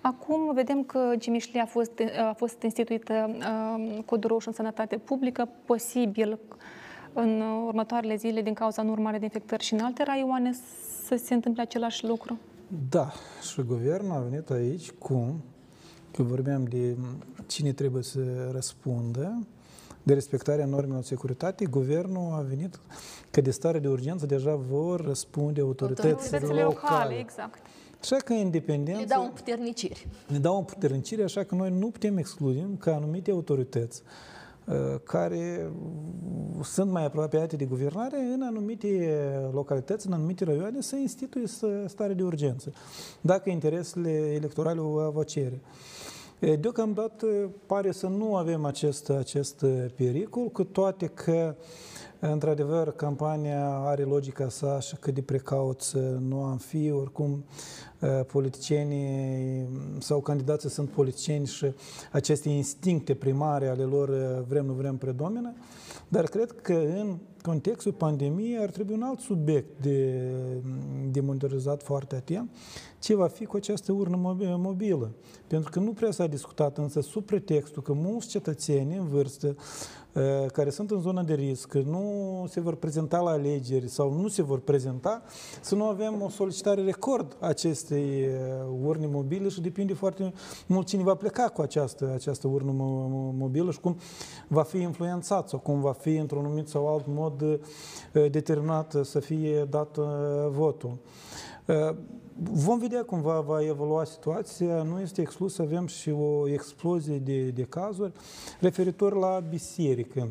Acum 0.01 0.55
vedem 0.55 0.83
că 0.83 1.13
Gimișlee 1.17 1.63
a 1.63 1.67
fost, 1.67 2.03
a 2.29 2.33
fost 2.33 2.63
instituită 2.63 3.37
uh, 3.39 3.99
codul 4.05 4.31
roșu 4.31 4.49
în 4.49 4.55
sănătate 4.55 4.97
publică, 4.97 5.49
posibil 5.65 6.39
în 7.13 7.41
următoarele 7.67 8.17
zile, 8.17 8.43
din 8.43 8.55
cauza 8.55 8.83
în 8.83 8.89
urmare 8.89 9.19
de 9.19 9.25
infectări 9.25 9.63
și 9.63 9.75
în 9.75 9.81
alte 9.81 10.03
raioane, 10.03 10.53
să 11.07 11.17
se 11.17 11.35
întâmple 11.35 11.63
același 11.63 12.05
lucru. 12.05 12.39
Da, 12.91 13.11
și 13.51 13.63
guvernul 13.63 14.13
a 14.13 14.19
venit 14.29 14.51
aici 14.51 14.91
cu, 14.91 15.35
că 16.17 16.23
vorbeam 16.23 16.65
de 16.65 16.97
cine 17.47 17.73
trebuie 17.73 18.03
să 18.03 18.21
răspundă, 18.53 19.47
de 20.03 20.15
respectarea 20.15 20.67
normelor 20.67 21.01
de 21.01 21.07
securitate, 21.07 21.65
guvernul 21.65 22.33
a 22.33 22.41
venit 22.41 22.81
că 23.31 23.41
de 23.41 23.51
stare 23.51 23.79
de 23.79 23.89
urgență 23.89 24.27
deja 24.27 24.55
vor 24.55 25.01
răspunde 25.05 25.61
autoritățile 25.61 26.13
Autoritățile 26.13 26.63
locale. 26.63 26.93
locale, 26.93 27.15
exact. 27.19 27.59
Așa 28.01 28.17
că 28.17 28.33
independența... 28.33 29.01
Le 29.01 29.07
dau 29.07 29.25
împuterniciri. 29.25 30.09
ne 30.29 30.39
dau 30.39 30.57
împuternicire, 30.57 31.23
așa 31.23 31.45
că 31.45 31.55
noi 31.55 31.71
nu 31.71 31.91
putem 31.91 32.17
exclude 32.17 32.67
că 32.79 32.91
anumite 32.91 33.31
autorități 33.31 34.03
uh, 34.65 34.75
care 35.05 35.71
sunt 36.63 36.91
mai 36.91 37.05
apropiate 37.05 37.57
de 37.57 37.65
guvernare 37.65 38.17
în 38.35 38.43
anumite 38.43 39.11
localități, 39.53 40.07
în 40.07 40.13
anumite 40.13 40.45
raioane, 40.45 40.81
să 40.81 40.97
instituie 40.97 41.47
să- 41.47 41.85
stare 41.87 42.13
de 42.15 42.23
urgență, 42.23 42.73
dacă 43.21 43.51
interesele 43.51 44.11
electorale 44.35 44.81
o 44.81 45.11
va 45.11 45.23
cere. 45.23 45.55
E, 45.55 45.61
Deocamdată 46.39 47.27
pare 47.67 47.93
să 47.93 48.07
nu 48.07 48.37
avem 48.37 48.65
acest, 48.65 49.11
acest 49.11 49.65
pericol, 49.97 50.49
cu 50.49 50.65
toate 50.65 51.07
că 51.07 51.55
Într-adevăr, 52.21 52.93
campania 52.93 53.69
are 53.69 54.03
logica 54.03 54.49
sa 54.49 54.81
și 54.81 54.97
cât 54.97 55.15
de 55.15 55.23
precauți 55.23 55.97
nu 56.19 56.43
am 56.43 56.57
fi, 56.57 56.91
oricum 56.91 57.45
uh, 58.01 58.21
politicienii 58.33 59.69
sau 59.99 60.21
candidații 60.21 60.71
sunt 60.71 60.89
politicieni 60.89 61.47
și 61.47 61.73
aceste 62.13 62.49
instincte 62.49 63.15
primare 63.15 63.69
ale 63.69 63.83
lor 63.83 64.09
uh, 64.09 64.45
vrem, 64.49 64.67
nu 64.67 64.73
vrem 64.73 64.97
predomină, 64.97 65.55
dar 66.09 66.25
cred 66.25 66.53
că 66.63 66.73
în 66.73 67.17
contextul 67.47 67.93
pandemiei 67.93 68.59
ar 68.59 68.71
trebui 68.71 68.95
un 68.95 69.03
alt 69.03 69.21
subiect 69.21 69.83
de, 69.83 70.23
de 71.11 71.21
monitorizat 71.21 71.83
foarte 71.83 72.15
atent, 72.15 72.51
ce 72.99 73.15
va 73.15 73.27
fi 73.27 73.45
cu 73.45 73.57
această 73.57 73.93
urnă 73.93 74.17
mobi- 74.17 74.57
mobilă. 74.57 75.11
Pentru 75.47 75.71
că 75.71 75.79
nu 75.79 75.93
prea 75.93 76.11
s-a 76.11 76.27
discutat, 76.27 76.79
însă 76.79 77.01
sub 77.01 77.25
pretextul 77.25 77.83
că 77.83 77.93
mulți 77.93 78.29
cetățeni 78.29 78.97
în 78.97 79.09
vârstă 79.09 79.57
uh, 79.57 80.06
care 80.53 80.71
sunt 80.71 80.91
în 80.91 81.01
zona 81.01 81.23
de 81.23 81.35
risc, 81.35 81.75
nu 81.75 82.45
se 82.49 82.61
vor 82.61 82.75
prezenta 82.75 83.19
la 83.21 83.31
alegeri 83.31 83.89
sau 83.89 84.13
nu 84.13 84.29
se 84.29 84.43
vor 84.43 84.61
prezenta, 84.61 85.23
să 85.61 85.75
nu 85.75 85.85
avem 85.85 86.23
o 86.23 86.29
solicitare 86.29 86.83
record 86.83 87.37
a 87.41 87.47
acestei 87.47 88.27
uh, 88.27 88.87
urne 88.87 89.07
mobile 89.07 89.49
și 89.49 89.61
depinde 89.61 89.95
foarte 89.95 90.33
mult 90.67 90.87
cine 90.87 91.03
va 91.03 91.15
pleca 91.15 91.49
cu 91.49 91.61
această, 91.61 92.11
această 92.15 92.49
urnă 92.49 92.71
mo- 92.71 93.09
mo- 93.09 93.39
mobilă 93.39 93.71
și 93.71 93.81
cum 93.81 93.97
va 94.49 94.63
fi 94.63 94.79
influențat 94.79 95.49
sau 95.49 95.59
cum 95.59 95.81
va 95.81 95.93
fi 95.93 96.17
într-un 96.17 96.45
anumit 96.45 96.69
sau 96.69 96.95
alt 96.95 97.05
mod 97.07 97.41
uh, 97.41 98.31
determinat 98.31 98.97
să 99.03 99.19
fie 99.19 99.65
dat 99.65 99.97
uh, 99.97 100.07
votul. 100.49 100.99
Uh, 102.43 102.49
Vom 102.53 102.79
vedea 102.79 103.05
cum 103.05 103.21
va, 103.21 103.41
va 103.41 103.63
evolua 103.63 104.05
situația. 104.05 104.83
Nu 104.83 105.01
este 105.01 105.21
exclus 105.21 105.55
să 105.55 105.63
avem 105.63 105.87
și 105.87 106.11
o 106.11 106.49
explozie 106.49 107.19
de, 107.19 107.49
de 107.49 107.63
cazuri 107.63 108.13
referitor 108.61 109.15
la 109.15 109.43
biserică. 109.51 110.29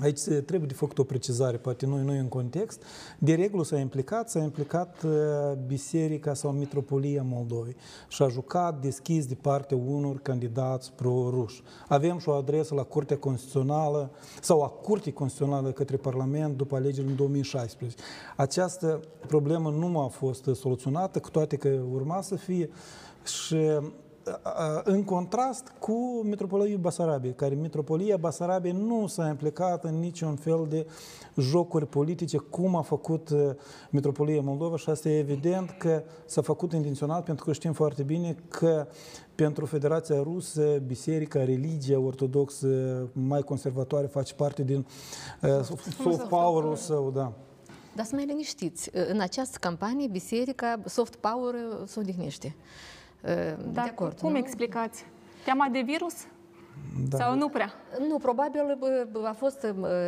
Aici 0.00 0.18
se 0.18 0.40
trebuie 0.40 0.68
de 0.68 0.74
făcut 0.74 0.98
o 0.98 1.04
precizare, 1.04 1.56
poate 1.56 1.86
nu, 1.86 2.02
nu 2.02 2.14
e 2.14 2.18
în 2.18 2.28
context. 2.28 2.82
De 3.18 3.34
regulă 3.34 3.64
s-a 3.64 3.78
implicat, 3.78 4.30
s-a 4.30 4.38
implicat 4.38 5.02
uh, 5.02 5.12
Biserica 5.66 6.34
sau 6.34 6.50
Mitropolia 6.50 7.22
Moldovei 7.22 7.76
și 8.08 8.22
a 8.22 8.28
jucat 8.28 8.80
deschis 8.80 9.26
de 9.26 9.34
partea 9.34 9.76
unor 9.76 10.18
candidați 10.18 10.92
pro-ruși. 10.92 11.62
Avem 11.88 12.18
și 12.18 12.28
o 12.28 12.32
adresă 12.32 12.74
la 12.74 12.82
Curtea 12.82 13.18
Constituțională 13.18 14.10
sau 14.40 14.62
a 14.62 14.68
Curții 14.68 15.12
Constituționale 15.12 15.72
către 15.72 15.96
Parlament 15.96 16.56
după 16.56 16.76
alegerile 16.76 17.10
în 17.10 17.16
2016. 17.16 18.02
Această 18.36 19.00
problemă 19.26 19.70
nu 19.70 20.00
a 20.00 20.06
fost 20.06 20.48
soluționată, 20.54 21.20
cu 21.20 21.30
toate 21.30 21.56
că 21.56 21.68
urma 21.92 22.20
să 22.20 22.34
fie 22.34 22.70
și 23.24 23.56
în 24.84 25.04
contrast 25.04 25.72
cu 25.78 26.22
Metropolia 26.24 26.76
Basarabiei, 26.80 27.34
care 27.34 27.54
Metropolia 27.54 28.16
Basarabiei 28.16 28.72
nu 28.72 29.06
s-a 29.06 29.28
implicat 29.28 29.84
în 29.84 29.98
niciun 29.98 30.36
fel 30.36 30.66
de 30.68 30.86
jocuri 31.36 31.86
politice, 31.86 32.36
cum 32.36 32.76
a 32.76 32.82
făcut 32.82 33.30
Metropolia 33.90 34.40
Moldova 34.40 34.76
și 34.76 34.90
asta 34.90 35.08
e 35.08 35.18
evident 35.18 35.70
că 35.70 36.02
s-a 36.26 36.42
făcut 36.42 36.72
intenționat, 36.72 37.24
pentru 37.24 37.44
că 37.44 37.52
știm 37.52 37.72
foarte 37.72 38.02
bine 38.02 38.36
că 38.48 38.86
pentru 39.34 39.66
Federația 39.66 40.22
Rusă, 40.22 40.82
biserica, 40.86 41.44
religia 41.44 41.98
ortodoxă 41.98 42.68
mai 43.12 43.42
conservatoare 43.42 44.06
face 44.06 44.34
parte 44.34 44.62
din 44.62 44.86
uh, 45.42 45.50
soft 46.02 46.22
power-ul 46.28 46.76
său, 46.76 47.10
da. 47.10 47.32
Dar 47.94 48.04
să 48.04 48.14
mai 48.14 48.24
liniștiți, 48.24 48.90
în 48.92 49.20
această 49.20 49.58
campanie, 49.60 50.08
biserica, 50.08 50.80
soft 50.84 51.14
power 51.14 51.54
se 51.86 52.00
odihnește. 52.00 52.46
Dar 52.46 52.56
de 53.72 53.80
acord, 53.80 54.18
cum 54.20 54.32
nu? 54.32 54.38
explicați? 54.38 55.04
Teama 55.44 55.68
de 55.68 55.80
virus? 55.80 56.14
Da. 57.08 57.16
Sau 57.16 57.34
nu 57.34 57.48
prea? 57.48 57.72
Nu, 58.08 58.18
probabil 58.18 58.78
a 59.24 59.32
fost 59.32 59.66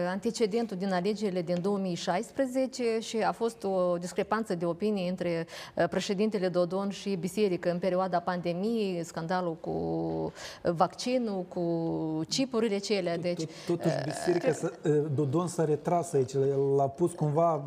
antecedentul 0.08 0.76
din 0.76 0.92
alegerile 0.92 1.42
din 1.42 1.56
2016 1.62 2.98
și 3.00 3.16
a 3.16 3.32
fost 3.32 3.64
o 3.64 3.96
discrepanță 3.96 4.54
de 4.54 4.64
opinie 4.64 5.08
între 5.08 5.46
președintele 5.90 6.48
Dodon 6.48 6.90
și 6.90 7.14
biserică 7.14 7.70
în 7.70 7.78
perioada 7.78 8.18
pandemiei, 8.18 9.04
scandalul 9.04 9.56
cu 9.60 10.32
vaccinul, 10.62 11.44
cu 11.48 11.62
chipurile 12.28 12.78
cele. 12.78 13.18
Deci, 13.20 13.42
Totuși, 13.66 13.94
biserica, 14.04 14.70
Dodon 15.14 15.46
s-a 15.46 15.64
retras 15.64 16.12
aici, 16.12 16.32
l-a 16.76 16.88
pus 16.88 17.12
cumva 17.12 17.64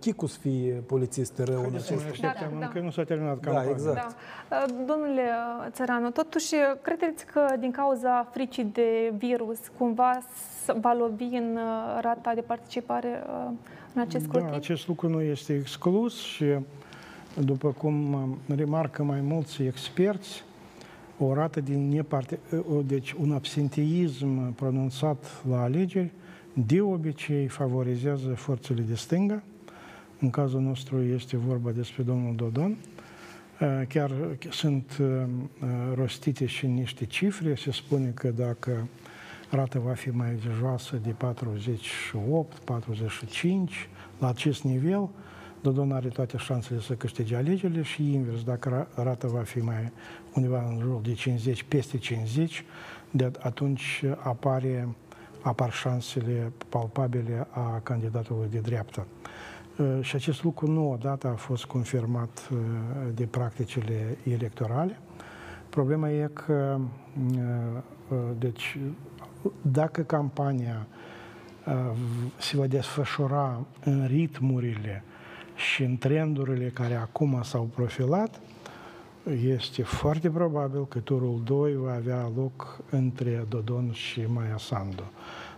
chicul 0.00 0.28
să 0.28 0.38
fie 0.38 0.82
polițist 0.86 1.38
rău 1.38 1.60
în 1.60 1.74
acest 1.74 2.20
da, 2.20 2.32
da, 2.40 2.50
da. 2.58 2.66
Încă 2.66 2.80
nu 2.80 2.90
s-a 2.90 3.04
terminat 3.04 3.40
campania. 3.40 3.64
Da, 3.64 3.70
exact. 3.70 4.16
Da. 4.48 4.64
Domnule 4.86 5.22
Țăranu, 5.70 6.10
totuși, 6.10 6.54
credeți 6.82 7.26
că 7.26 7.40
din 7.58 7.70
cauza 7.70 8.28
fricii 8.32 8.64
de 8.64 8.93
virus, 9.16 9.58
cumva 9.78 10.18
va 10.80 10.92
lovi 10.92 11.24
în 11.24 11.56
uh, 11.56 11.98
rata 12.00 12.34
de 12.34 12.40
participare 12.40 13.22
uh, 13.26 13.50
în 13.94 14.00
acest 14.00 14.24
scrutin? 14.24 14.48
Da, 14.48 14.56
acest 14.56 14.88
lucru 14.88 15.08
nu 15.08 15.20
este 15.20 15.54
exclus 15.54 16.22
și, 16.22 16.44
după 17.40 17.68
cum 17.68 18.12
uh, 18.12 18.56
remarcă 18.56 19.02
mai 19.02 19.20
mulți 19.20 19.62
experți, 19.62 20.44
o 21.18 21.34
rată 21.34 21.60
din 21.60 21.88
neparte... 21.88 22.38
deci 22.86 23.12
un 23.12 23.32
absenteism 23.32 24.52
pronunțat 24.52 25.42
la 25.48 25.62
alegeri 25.62 26.10
de 26.52 26.80
obicei 26.80 27.46
favorizează 27.46 28.34
forțele 28.34 28.82
de 28.82 28.94
stânga. 28.94 29.42
În 30.20 30.30
cazul 30.30 30.60
nostru 30.60 31.02
este 31.02 31.36
vorba 31.36 31.70
despre 31.70 32.02
domnul 32.02 32.34
Dodon. 32.34 32.76
Chiar 33.88 34.10
sunt 34.50 34.96
rostite 35.94 36.46
și 36.46 36.66
niște 36.66 37.04
cifre. 37.04 37.54
Se 37.54 37.72
spune 37.72 38.08
că 38.08 38.28
dacă 38.28 38.88
rata 39.50 39.78
va 39.78 39.92
fi 39.92 40.10
mai 40.10 40.38
joasă 40.58 40.96
de 41.02 41.10
48, 41.10 42.56
45, 42.58 43.88
la 44.18 44.28
acest 44.28 44.62
nivel, 44.62 45.08
Dodon 45.60 45.92
are 45.92 46.08
toate 46.08 46.36
șansele 46.36 46.80
să 46.80 46.94
câștige 46.94 47.36
alegerile 47.36 47.82
și 47.82 48.12
invers, 48.12 48.42
dacă 48.42 48.88
rata 48.94 49.28
va 49.28 49.42
fi 49.42 49.58
mai 49.58 49.92
undeva 50.34 50.68
în 50.68 50.78
jur 50.80 51.00
de 51.00 51.12
50, 51.12 51.62
peste 51.62 51.98
50, 51.98 52.64
de 53.10 53.30
atunci 53.40 54.04
apare, 54.16 54.88
apar 55.42 55.72
șansele 55.72 56.52
palpabile 56.68 57.46
a 57.50 57.80
candidatului 57.82 58.48
de 58.50 58.58
dreapta. 58.58 59.06
Uh, 59.78 59.98
și 60.00 60.16
acest 60.16 60.44
lucru 60.44 60.70
nu 60.70 60.90
odată 60.90 61.26
a 61.28 61.34
fost 61.34 61.64
confirmat 61.64 62.48
uh, 62.52 62.58
de 63.14 63.26
practicile 63.26 64.18
electorale. 64.22 64.98
Problema 65.68 66.10
e 66.10 66.30
că, 66.32 66.78
uh, 68.08 68.18
deci, 68.38 68.78
dacă 69.62 70.00
campania 70.00 70.86
se 72.38 72.56
va 72.56 72.66
desfășura 72.66 73.60
în 73.84 74.06
ritmurile 74.06 75.04
și 75.54 75.82
în 75.82 75.96
trendurile 75.96 76.68
care 76.68 76.94
acum 76.94 77.40
s-au 77.42 77.68
profilat, 77.74 78.40
este 79.44 79.82
foarte 79.82 80.30
probabil 80.30 80.86
că 80.86 80.98
turul 80.98 81.40
2 81.44 81.76
va 81.76 81.92
avea 81.92 82.30
loc 82.36 82.78
între 82.90 83.46
Dodon 83.48 83.92
și 83.92 84.26
Maia 84.26 84.56
Sandu. 84.58 85.02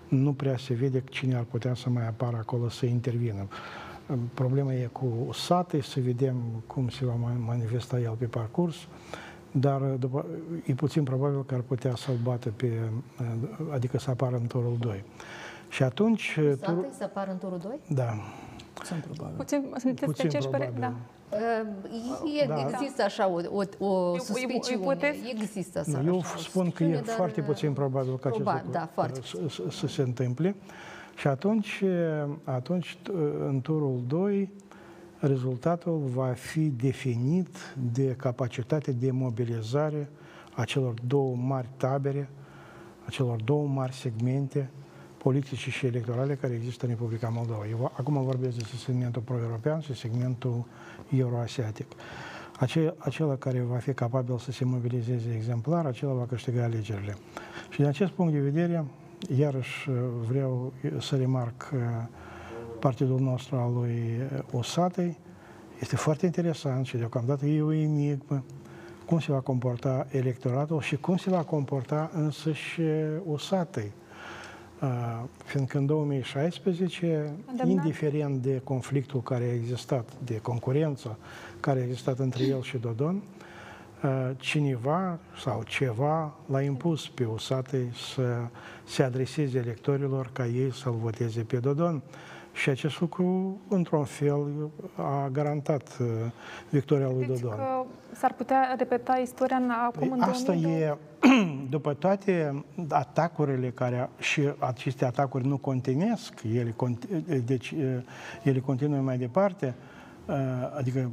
Nu 0.09 0.33
prea 0.33 0.57
se 0.57 0.75
vede 0.75 1.03
cine 1.11 1.37
ar 1.37 1.45
putea 1.51 1.75
să 1.75 1.91
mai 1.91 2.07
apară 2.07 2.37
acolo 2.37 2.69
să 2.69 2.87
intervină. 2.87 3.49
Problema 4.35 4.75
e 4.75 4.89
cu 4.93 5.29
sate, 5.33 5.83
să 5.83 6.01
vedem 6.01 6.37
cum 6.67 6.89
se 6.89 7.05
va 7.05 7.13
manifesta 7.47 7.99
el 7.99 8.15
pe 8.19 8.25
parcurs, 8.25 8.77
dar 9.51 9.81
după, 9.81 10.27
e 10.65 10.75
puțin 10.75 11.03
probabil 11.03 11.45
că 11.45 11.55
ar 11.55 11.61
putea 11.61 11.95
să-l 11.97 12.17
bată 12.23 12.53
pe, 12.57 12.73
adică 13.73 13.99
să 13.99 14.11
apară 14.11 14.37
în 14.37 14.47
turul 14.47 14.77
2. 14.81 15.05
Și 15.69 15.83
atunci... 15.83 16.39
Sate 16.59 16.73
tur... 16.73 16.87
să 16.91 17.05
apară 17.05 17.31
în 17.31 17.39
turul 17.39 17.59
2? 17.59 17.81
Da. 17.89 18.15
Puțin 18.75 19.05
probabil. 19.11 19.37
Puțin, 19.37 19.75
sunteți 19.77 20.13
puțin 20.13 20.29
pe 20.29 20.39
probabil. 20.39 20.81
Da. 20.81 20.93
E, 22.43 22.47
da. 22.47 22.69
Există 22.71 23.03
așa 23.03 23.29
o, 23.29 23.41
o, 23.79 23.87
o 23.87 24.19
suspiciune. 24.19 25.15
Există 25.41 25.79
așa, 25.79 26.03
Eu 26.07 26.23
spun 26.39 26.71
că 26.71 26.85
e 26.85 26.97
foarte 26.97 27.41
puțin 27.41 27.73
probabil 27.73 28.19
că 28.19 28.29
acest 28.29 28.45
lucru 28.45 28.71
da, 28.71 28.89
foarte 28.93 29.21
să, 29.49 29.63
să 29.71 29.87
se 29.87 30.03
întâmple. 30.03 30.57
Și 31.17 31.27
atunci, 31.27 31.85
atunci, 32.45 32.99
în 33.47 33.61
turul 33.61 34.03
2, 34.07 34.53
rezultatul 35.19 36.03
va 36.15 36.33
fi 36.33 36.69
definit 36.69 37.57
de 37.93 38.15
capacitatea 38.17 38.93
de 38.93 39.11
mobilizare 39.11 40.09
a 40.55 40.65
celor 40.65 40.95
două 41.07 41.37
mari 41.37 41.69
tabere, 41.77 42.29
a 43.07 43.11
celor 43.11 43.43
două 43.43 43.67
mari 43.67 43.93
segmente 43.93 44.71
politice 45.19 45.71
și 45.71 45.87
electorale 45.87 46.35
care 46.35 46.55
există 46.55 46.85
în 46.85 46.91
Republica 46.91 47.29
Moldova. 47.29 47.67
Eu 47.71 47.93
acum 47.97 48.25
vorbesc 48.25 48.57
despre 48.57 48.77
segmentul 48.77 49.23
pro-european 49.23 49.81
și 49.81 49.95
segmentul 49.95 50.65
euroasiatic. 51.17 51.87
Acela 52.99 53.37
care 53.37 53.61
va 53.61 53.77
fi 53.77 53.93
capabil 53.93 54.39
să 54.39 54.53
se 54.53 54.65
mobilizeze 54.65 55.35
exemplar, 55.35 55.87
acela 55.87 56.13
va 56.13 56.27
câștiga 56.27 56.63
alegerile. 56.63 57.17
Și 57.71 57.79
din 57.79 57.87
acest 57.87 58.11
punct 58.13 58.33
de 58.33 58.39
vedere, 58.39 58.85
Iarăși 59.37 59.89
uh, 59.89 59.97
vreau 60.29 60.73
să 60.99 61.17
remarc 61.17 61.71
uh, 61.75 61.81
partidul 62.81 63.21
nostru 63.21 63.57
al 63.57 63.73
lui 63.73 64.03
uh, 64.33 64.39
Osatei. 64.53 65.19
Este 65.81 65.97
foarte 65.97 66.27
interesant 66.27 66.87
și 66.87 66.97
deocamdată 66.97 67.47
e 67.47 67.63
o 67.63 67.73
enigmă 67.73 68.45
cum 69.07 69.19
se 69.19 69.33
va 69.33 69.41
comporta 69.41 70.07
electoratul 70.11 70.81
și 70.81 70.97
cum 70.97 71.17
se 71.17 71.31
va 71.31 71.43
comporta 71.43 72.11
însăși 72.15 72.81
Osatei. 73.31 73.93
Uh, 74.83 75.23
fiindcă 75.45 75.79
în 75.79 75.87
2016, 75.87 77.35
Ademnat. 77.47 77.67
indiferent 77.67 78.43
de 78.43 78.61
conflictul 78.65 79.23
care 79.23 79.45
a 79.45 79.53
existat, 79.53 80.09
de 80.25 80.39
concurență 80.39 81.19
care 81.61 81.81
a 81.81 81.83
existat 81.83 82.19
între 82.19 82.45
el 82.45 82.63
și 82.63 82.79
Dodon, 82.79 83.15
Uh, 83.15 83.46
cineva 84.37 85.19
sau 85.43 85.63
ceva 85.63 86.35
l-a 86.47 86.63
impus 86.63 87.09
pe 87.09 87.25
Usate 87.25 87.93
să 88.15 88.23
se 88.85 89.03
adreseze 89.03 89.59
electorilor 89.59 90.31
ca 90.33 90.47
ei 90.47 90.73
să-l 90.73 90.95
voteze 91.03 91.43
pe 91.43 91.57
Dodon. 91.57 92.03
Și 92.53 92.69
acest 92.69 93.01
lucru, 93.01 93.61
într-un 93.69 94.05
fel, 94.05 94.71
a 94.95 95.29
garantat 95.33 95.97
uh, 96.01 96.07
victoria 96.71 97.07
lui 97.07 97.27
Deci 97.27 97.41
Dodon. 97.41 97.57
că 97.57 97.85
s-ar 98.13 98.33
putea 98.33 98.75
repeta 98.79 99.17
istoria 99.17 99.57
în, 99.57 99.71
acum 99.71 100.09
păi 100.09 100.19
în 100.19 100.21
Asta 100.21 100.53
2002? 100.53 100.81
e, 100.81 100.97
după 101.77 101.95
toate 101.95 102.65
atacurile 102.89 103.71
care, 103.71 104.11
și 104.19 104.41
aceste 104.59 105.05
atacuri 105.05 105.47
nu 105.47 105.57
continuesc, 105.57 106.43
ele, 106.55 106.75
deci 107.45 107.75
ele 108.43 108.59
continuă 108.59 109.01
mai 109.01 109.19
departe, 109.19 109.75
adică 110.77 111.11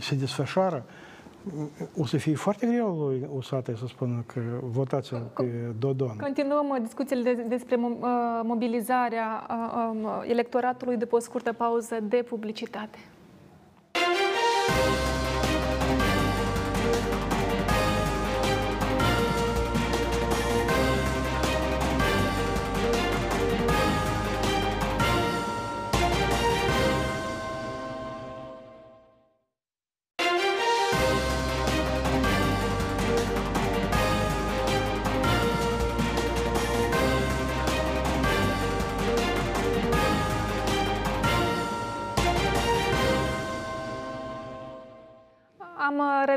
se 0.00 0.14
desfășoară, 0.14 0.84
o 1.96 2.06
să 2.06 2.16
fie 2.16 2.34
foarte 2.34 2.66
greu 2.66 2.94
lui 2.94 3.28
Usate 3.36 3.74
să 3.76 3.86
spună 3.86 4.24
că 4.26 4.40
votați 4.62 5.14
pe 5.14 5.44
Dodon. 5.78 6.16
Continuăm 6.20 6.68
uh, 6.68 6.76
discuțiile 6.82 7.34
de, 7.34 7.42
despre 7.42 7.76
uh, 7.80 8.00
mobilizarea 8.42 9.46
uh, 9.50 9.90
um, 9.90 10.08
electoratului 10.28 10.96
după 10.96 11.16
o 11.16 11.18
scurtă 11.18 11.52
pauză 11.52 11.96
de 12.02 12.24
publicitate. 12.28 12.98
am 13.92 15.05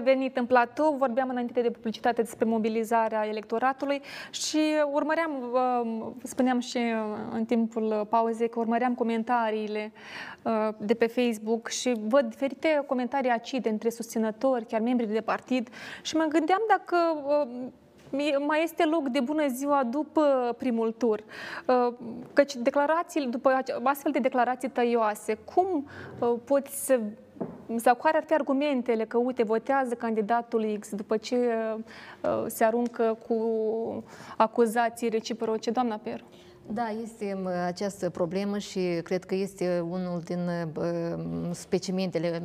uh, 0.10 0.20
revenit 0.20 0.38
în 0.38 0.45
platou, 0.45 0.95
vorbeam 0.97 1.30
înainte 1.30 1.62
de 1.62 1.70
publicitate 1.70 2.22
despre 2.22 2.45
mobilizarea 2.45 3.28
electoratului 3.28 4.01
și 4.32 4.60
urmăream, 4.91 5.32
uh, 5.53 6.12
spuneam 6.24 6.60
și 6.60 6.78
uh, 6.78 7.18
în 7.32 7.45
timpul 7.45 8.07
pauzei 8.10 8.49
că 8.49 8.60
urmăream 8.60 8.95
comentariile 8.95 9.91
de 10.78 10.93
pe 10.93 11.07
Facebook 11.07 11.68
și 11.68 11.93
văd 12.07 12.26
diferite 12.30 12.84
comentarii 12.86 13.30
acide 13.30 13.70
între 13.70 13.89
susținători, 13.89 14.66
chiar 14.66 14.82
membri 14.82 15.07
de 15.07 15.22
partid 15.22 15.70
și 16.01 16.16
mă 16.16 16.26
gândeam 16.30 16.60
dacă 16.68 16.95
mai 18.47 18.64
este 18.64 18.86
loc 18.86 19.07
de 19.10 19.20
bună 19.20 19.47
ziua 19.47 19.84
după 19.84 20.55
primul 20.57 20.91
tur. 20.91 21.24
Căci 22.34 22.55
declarațiile, 22.55 23.26
după 23.26 23.62
astfel 23.84 24.12
de 24.12 24.20
declarații 24.20 24.70
tăioase, 24.70 25.38
cum 25.53 25.88
poți 26.45 26.86
să 26.86 26.99
sau 27.76 27.96
care 27.96 28.18
ar 28.18 28.24
fi 28.24 28.34
argumentele 28.34 29.06
că, 29.06 29.18
uite, 29.18 29.44
votează 29.44 29.96
candidatul 29.96 30.78
X 30.80 30.90
după 30.96 31.18
ce 31.18 31.36
uh, 31.36 32.44
se 32.48 32.64
aruncă 32.64 33.18
cu 33.28 33.38
acuzații 34.38 35.10
reciproce? 35.10 35.72
Doamna 35.72 36.00
Peru. 36.04 36.24
Da, 36.72 36.95
este 37.03 37.38
această 37.65 38.09
problemă 38.09 38.57
și 38.57 38.99
cred 39.03 39.24
că 39.24 39.36
este 39.36 39.80
unul 39.89 40.22
din 40.24 40.39
specimentele 41.51 42.43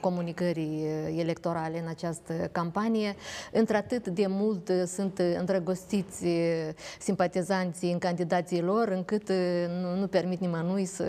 comunicării 0.00 0.86
electorale 1.16 1.80
în 1.80 1.88
această 1.88 2.32
campanie. 2.52 3.14
Într-atât 3.52 4.08
de 4.08 4.26
mult 4.28 4.70
sunt 4.86 5.18
îndrăgostiți 5.38 6.26
simpatizanții 6.98 7.92
în 7.92 7.98
candidații 7.98 8.60
lor, 8.60 8.88
încât 8.88 9.32
nu, 9.80 9.96
nu 9.96 10.06
permit 10.06 10.40
nimănui 10.40 10.84
să, 10.84 11.04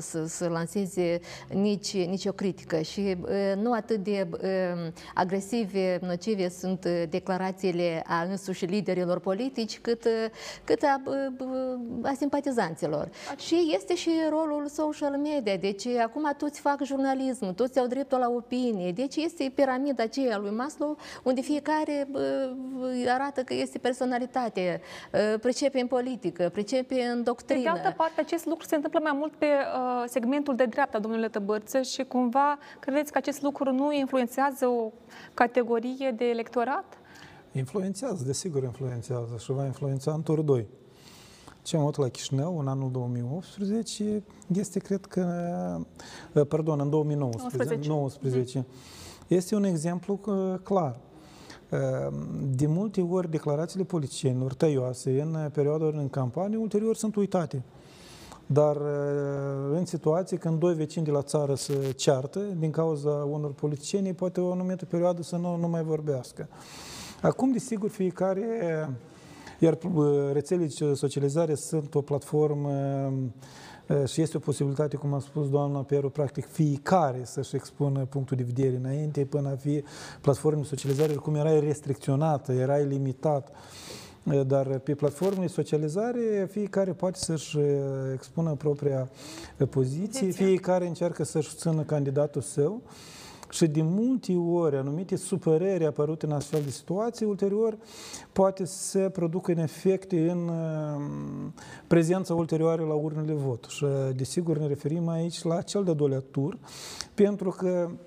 să, 0.00 0.26
să 0.26 0.48
lanseze 0.48 1.20
nici, 1.48 2.06
nici 2.06 2.26
o 2.26 2.32
critică. 2.32 2.80
Și 2.80 3.16
nu 3.56 3.72
atât 3.72 4.02
de 4.04 4.28
agresive, 5.14 5.98
nocive 6.02 6.48
sunt 6.48 6.86
declarațiile 7.08 8.02
a 8.06 8.22
însuși 8.22 8.64
liderilor 8.64 9.20
politici, 9.20 9.78
cât, 9.78 10.06
cât 10.64 10.82
a 10.82 11.02
a 12.02 12.12
simpatizanților. 12.16 13.08
Și 13.36 13.72
este 13.74 13.94
și 13.94 14.10
rolul 14.30 14.66
social 14.66 15.16
media. 15.16 15.56
Deci 15.56 15.86
acum 15.86 16.32
toți 16.36 16.60
fac 16.60 16.84
jurnalism, 16.84 17.54
toți 17.54 17.78
au 17.78 17.86
dreptul 17.86 18.18
la 18.18 18.28
opinie. 18.28 18.92
Deci 18.92 19.16
este 19.16 19.52
piramida 19.54 20.02
aceea 20.02 20.38
lui 20.38 20.50
Maslow, 20.50 20.96
unde 21.22 21.40
fiecare 21.40 22.08
arată 23.08 23.42
că 23.42 23.54
este 23.54 23.78
personalitate, 23.78 24.80
pricepe 25.40 25.80
în 25.80 25.86
politică, 25.86 26.48
pricepe 26.52 27.02
în 27.02 27.22
doctrină. 27.22 27.62
De 27.62 27.68
altă 27.68 27.94
parte, 27.96 28.20
acest 28.20 28.46
lucru 28.46 28.66
se 28.66 28.74
întâmplă 28.74 29.00
mai 29.02 29.12
mult 29.14 29.32
pe 29.34 29.46
uh, 29.46 30.04
segmentul 30.06 30.56
de 30.56 30.64
dreapta, 30.64 30.98
domnule 30.98 31.28
Tăbărță, 31.28 31.82
și 31.82 32.04
cumva 32.04 32.58
credeți 32.80 33.12
că 33.12 33.18
acest 33.18 33.42
lucru 33.42 33.72
nu 33.72 33.92
influențează 33.92 34.66
o 34.66 34.92
categorie 35.34 36.14
de 36.16 36.24
electorat? 36.24 36.98
Influențează, 37.52 38.24
desigur 38.24 38.62
influențează 38.62 39.36
și 39.38 39.52
va 39.52 39.64
influența 39.64 40.12
în 40.12 40.22
tur 40.22 40.40
2. 40.40 40.66
Ce 41.64 41.76
am 41.76 41.82
avut 41.82 41.96
la 41.96 42.08
Chișinău 42.08 42.58
în 42.58 42.68
anul 42.68 42.90
2018 42.90 44.22
este, 44.46 44.78
cred 44.78 45.06
că, 45.06 45.26
uh, 46.32 46.46
pardon, 46.46 46.80
în 46.80 46.90
2019, 46.90 47.88
19. 47.88 48.66
este 49.26 49.54
un 49.54 49.64
exemplu 49.64 50.20
uh, 50.26 50.54
clar. 50.62 50.98
Uh, 51.70 51.78
de 52.56 52.66
multe 52.66 53.00
ori 53.00 53.30
declarațiile 53.30 53.84
politicienilor 53.84 54.54
tăioase 54.54 55.20
în 55.20 55.50
perioada 55.52 55.84
în 55.84 56.08
campanie, 56.08 56.56
ulterior 56.56 56.96
sunt 56.96 57.16
uitate. 57.16 57.62
Dar 58.46 58.76
în 59.72 59.84
situații 59.84 60.36
când 60.36 60.58
doi 60.58 60.74
vecini 60.74 61.04
de 61.04 61.10
la 61.10 61.22
țară 61.22 61.54
se 61.54 61.92
ceartă 61.96 62.40
din 62.40 62.70
cauza 62.70 63.10
unor 63.10 63.52
politicieni, 63.52 64.14
poate 64.14 64.40
o 64.40 64.52
anumită 64.52 64.84
perioadă 64.84 65.22
să 65.22 65.36
nu, 65.36 65.56
nu 65.56 65.68
mai 65.68 65.82
vorbească. 65.82 66.48
Acum, 67.22 67.52
desigur, 67.52 67.90
fiecare 67.90 68.46
iar 69.58 69.78
uh, 69.94 70.06
rețelele 70.32 70.68
de 70.78 70.94
socializare 70.94 71.54
sunt 71.54 71.94
o 71.94 72.00
platformă 72.00 72.70
uh, 73.88 74.08
și 74.08 74.20
este 74.20 74.36
o 74.36 74.40
posibilitate, 74.40 74.96
cum 74.96 75.14
a 75.14 75.18
spus 75.18 75.50
doamna 75.50 75.82
Peru, 75.82 76.10
practic 76.10 76.46
fiecare 76.46 77.20
să-și 77.24 77.56
expună 77.56 78.04
punctul 78.04 78.36
de 78.36 78.42
vedere 78.42 78.76
înainte 78.76 79.24
până 79.24 79.48
a 79.48 79.56
fi 79.56 79.82
platforme 80.20 80.60
de 80.60 80.66
socializare, 80.66 81.12
cum 81.12 81.34
era 81.34 81.58
restricționată, 81.58 82.52
era 82.52 82.76
limitat. 82.76 83.48
Uh, 83.48 84.40
dar 84.46 84.78
pe 84.78 84.94
platformele 84.94 85.46
de 85.46 85.52
socializare 85.52 86.48
fiecare 86.50 86.92
poate 86.92 87.18
să-și 87.18 87.58
expună 88.12 88.54
propria 88.54 89.10
poziție, 89.70 90.30
fiecare 90.30 90.86
încearcă 90.86 91.24
să-și 91.24 91.54
țină 91.56 91.82
candidatul 91.82 92.40
său. 92.40 92.82
Și 93.54 93.66
de 93.66 93.82
multe 93.82 94.32
ori 94.32 94.76
anumite 94.76 95.16
supărări 95.16 95.86
apărute 95.86 96.26
în 96.26 96.32
astfel 96.32 96.62
de 96.62 96.70
situații, 96.70 97.26
ulterior 97.26 97.76
poate 98.32 98.64
să 98.64 99.08
producă 99.08 99.52
în 99.52 99.58
efecte 99.58 100.30
în 100.30 100.48
uh, 100.48 101.52
prezența 101.86 102.34
ulterioară 102.34 102.82
la 102.82 102.94
urnele 102.94 103.32
vot. 103.32 103.64
Și 103.68 103.86
desigur 104.16 104.58
ne 104.58 104.66
referim 104.66 105.08
aici 105.08 105.42
la 105.42 105.60
cel 105.62 105.84
de-al 105.84 105.96
doilea 105.96 106.22
tur, 106.30 106.58
pentru 107.14 107.50
că 107.50 107.88
uh, 107.90 107.98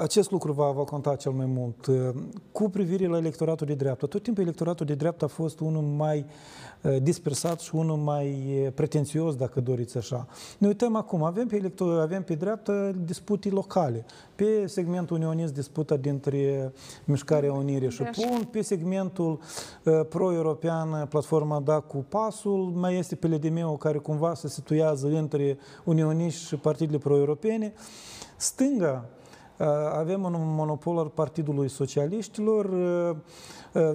acest 0.00 0.30
lucru 0.30 0.52
va, 0.52 0.70
va 0.70 0.84
conta 0.84 1.16
cel 1.16 1.32
mai 1.32 1.46
mult. 1.46 1.86
Cu 2.52 2.68
privire 2.68 3.06
la 3.06 3.16
electoratul 3.16 3.66
de 3.66 3.74
dreapta, 3.74 4.06
tot 4.06 4.22
timpul 4.22 4.42
electoratul 4.42 4.86
de 4.86 4.94
dreapta 4.94 5.24
a 5.24 5.28
fost 5.28 5.60
unul 5.60 5.82
mai 5.82 6.26
dispersat 7.02 7.60
și 7.60 7.74
unul 7.74 7.96
mai 7.96 8.36
pretențios, 8.74 9.34
dacă 9.34 9.60
doriți 9.60 9.96
așa. 9.96 10.26
Ne 10.58 10.66
uităm 10.66 10.96
acum, 10.96 11.22
avem 11.22 11.46
pe, 11.46 11.56
elector, 11.56 12.00
avem 12.00 12.22
pe 12.22 12.34
dreapta 12.34 12.92
dispute 13.04 13.48
locale. 13.48 14.04
Pe 14.34 14.66
segmentul 14.66 15.16
unionist 15.16 15.54
disputa 15.54 15.96
dintre 15.96 16.72
Mișcarea 17.04 17.52
Unire 17.52 17.88
și 17.88 18.02
PUN, 18.02 18.48
pe 18.50 18.62
segmentul 18.62 19.38
uh, 19.84 20.00
pro-european, 20.08 21.06
platforma 21.06 21.60
Da 21.60 21.80
cu 21.80 22.04
Pasul, 22.08 22.72
mai 22.74 22.98
este 22.98 23.14
pe 23.14 23.26
LDM-ul 23.26 23.76
care 23.76 23.98
cumva 23.98 24.34
se 24.34 24.48
situează 24.48 25.06
între 25.06 25.58
unioniști 25.84 26.46
și 26.46 26.56
partidele 26.56 26.98
pro-europene. 26.98 27.72
Stânga, 28.36 29.04
avem 29.92 30.22
un 30.22 30.32
monopol 30.34 30.98
al 30.98 31.08
Partidului 31.08 31.68
Socialiștilor. 31.68 32.70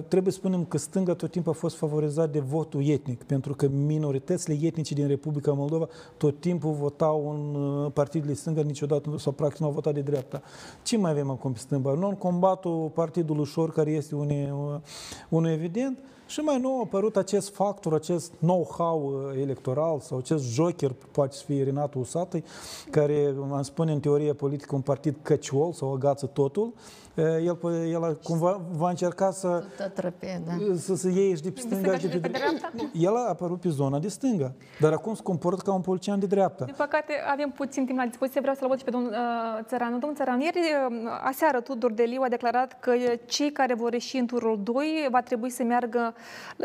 Trebuie 0.08 0.32
să 0.32 0.38
spunem 0.38 0.64
că 0.64 0.78
stânga 0.78 1.14
tot 1.14 1.30
timpul 1.30 1.52
a 1.52 1.54
fost 1.54 1.76
favorizat 1.76 2.30
de 2.30 2.40
votul 2.40 2.86
etnic, 2.86 3.22
pentru 3.22 3.54
că 3.54 3.68
minoritățile 3.68 4.66
etnice 4.66 4.94
din 4.94 5.06
Republica 5.06 5.52
Moldova 5.52 5.86
tot 6.16 6.40
timpul 6.40 6.72
votau 6.72 7.30
în 7.30 7.90
partidele 7.90 8.32
stânga, 8.32 8.62
niciodată 8.62 9.14
sau 9.18 9.32
practic 9.32 9.60
nu 9.60 9.66
au 9.66 9.72
votat 9.72 9.94
de 9.94 10.00
dreapta. 10.00 10.42
Ce 10.82 10.96
mai 10.96 11.10
avem 11.10 11.30
acum 11.30 11.52
pe 11.52 11.58
stânga? 11.58 11.92
Non-combatul 11.92 12.90
partidului 12.94 13.42
ușor, 13.42 13.72
care 13.72 13.90
este 13.90 14.14
unul, 14.14 14.80
unul 15.28 15.50
evident, 15.50 15.98
și 16.30 16.40
mai 16.40 16.60
nou 16.60 16.76
a 16.76 16.80
apărut 16.84 17.16
acest 17.16 17.54
factor, 17.54 17.94
acest 17.94 18.32
know-how 18.38 19.02
uh, 19.02 19.40
electoral 19.40 20.00
sau 20.00 20.18
acest 20.18 20.52
joker, 20.52 20.94
poate 21.12 21.36
să 21.36 21.42
fie 21.46 21.64
Renato 21.64 21.98
Usatăi, 21.98 22.44
care, 22.90 23.34
am 23.52 23.62
spune 23.62 23.92
în 23.92 24.00
teorie 24.00 24.32
politică, 24.32 24.74
un 24.74 24.80
partid 24.80 25.16
căciol 25.22 25.72
sau 25.72 25.92
agață 25.92 26.26
totul, 26.26 26.72
el, 27.16 27.58
el 27.92 28.18
cumva 28.22 28.60
va 28.72 28.88
încerca 28.88 29.30
să, 29.30 29.64
Trăpe, 29.94 30.42
da. 30.46 30.52
să, 30.76 30.94
să 30.94 31.08
iei 31.08 31.34
de 31.34 31.50
pe 31.50 31.60
stânga 31.60 31.98
și 31.98 32.06
de, 32.06 32.18
de 32.18 32.28
dreapta. 32.28 32.72
El 32.92 33.16
a 33.16 33.28
apărut 33.28 33.60
pe 33.60 33.68
zona 33.68 33.98
de 33.98 34.08
stânga, 34.08 34.52
dar 34.80 34.92
acum 34.92 35.14
se 35.14 35.22
comportă 35.22 35.62
ca 35.64 35.72
un 35.72 35.80
politician 35.80 36.18
de 36.18 36.26
dreapta. 36.26 36.64
Din 36.64 36.74
păcate, 36.76 37.12
avem 37.32 37.50
puțin 37.50 37.86
timp 37.86 37.98
la 37.98 38.04
dispoziție, 38.04 38.40
vreau 38.40 38.56
să-l 38.56 38.68
văd 38.68 38.78
și 38.78 38.84
pe 38.84 38.90
domnul 38.90 39.10
uh, 39.10 39.64
Țăranu. 39.64 39.90
Domnul 39.90 40.14
Țăranu, 40.14 40.42
ieri, 40.42 40.58
uh, 40.58 40.96
aseară, 41.24 41.60
Tudor 41.60 41.92
Deliu 41.92 42.22
a 42.22 42.28
declarat 42.28 42.80
că 42.80 42.92
cei 43.26 43.52
care 43.52 43.74
vor 43.74 43.92
ieși 43.92 44.16
în 44.16 44.26
turul 44.26 44.60
2 44.62 45.08
va 45.10 45.20
trebui 45.20 45.50
să 45.50 45.62
meargă 45.62 46.14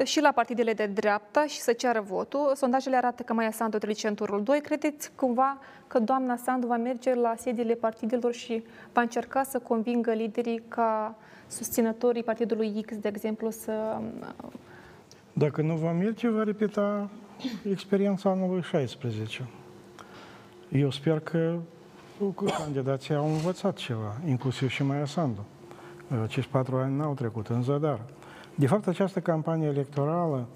și 0.04 0.22
la 0.22 0.32
partidele 0.32 0.74
de 0.74 0.86
dreapta 0.86 1.46
și 1.46 1.60
să 1.60 1.74
ceară 1.74 2.04
votul. 2.08 2.52
Sondajele 2.56 2.96
arată 2.96 3.24
că 3.24 3.34
Maia 3.34 3.52
Sandu 3.52 3.78
trece 3.78 4.08
în 4.08 4.16
turul 4.16 4.44
2. 4.44 4.62
Credeți 4.62 5.12
cumva 5.16 5.60
că 5.88 6.00
doamna 6.00 6.36
Sandu 6.36 6.68
va 6.68 6.78
merge 6.78 7.14
la 7.14 7.34
sediile 7.38 7.74
partidelor 7.74 8.34
și 8.34 8.64
va 8.94 9.02
încerca 9.02 9.44
să 9.44 9.60
convingă 9.60 10.12
liderii 10.12 10.62
ca 10.68 11.16
susținătorii 11.48 12.24
partidului 12.24 12.84
X, 12.86 12.98
de 12.98 13.08
exemplu, 13.08 13.50
să... 13.50 13.98
Dacă 15.34 15.62
nu 15.62 15.76
va 15.76 15.92
merge, 15.92 16.30
va 16.30 16.44
repeta 16.44 17.10
experiența 17.70 18.30
anului 18.30 18.62
16. 18.62 19.48
Eu 20.72 20.92
sper 20.92 21.20
că, 21.20 21.58
că 22.36 22.46
candidații 22.58 23.16
au 23.16 23.28
învățat 23.28 23.76
ceva, 23.76 24.16
inclusiv 24.28 24.70
și 24.70 24.84
Maia 24.84 25.06
Sandu. 25.06 25.46
Acești 26.24 26.52
patru 26.52 26.76
ani 26.76 26.98
n-au 26.98 27.14
trecut 27.14 27.48
în 27.48 27.62
zadar. 27.62 28.00
De 28.56 28.68
fapt, 28.68 28.88
această 28.88 29.20
campanie 29.20 29.68
electorală 29.68 30.48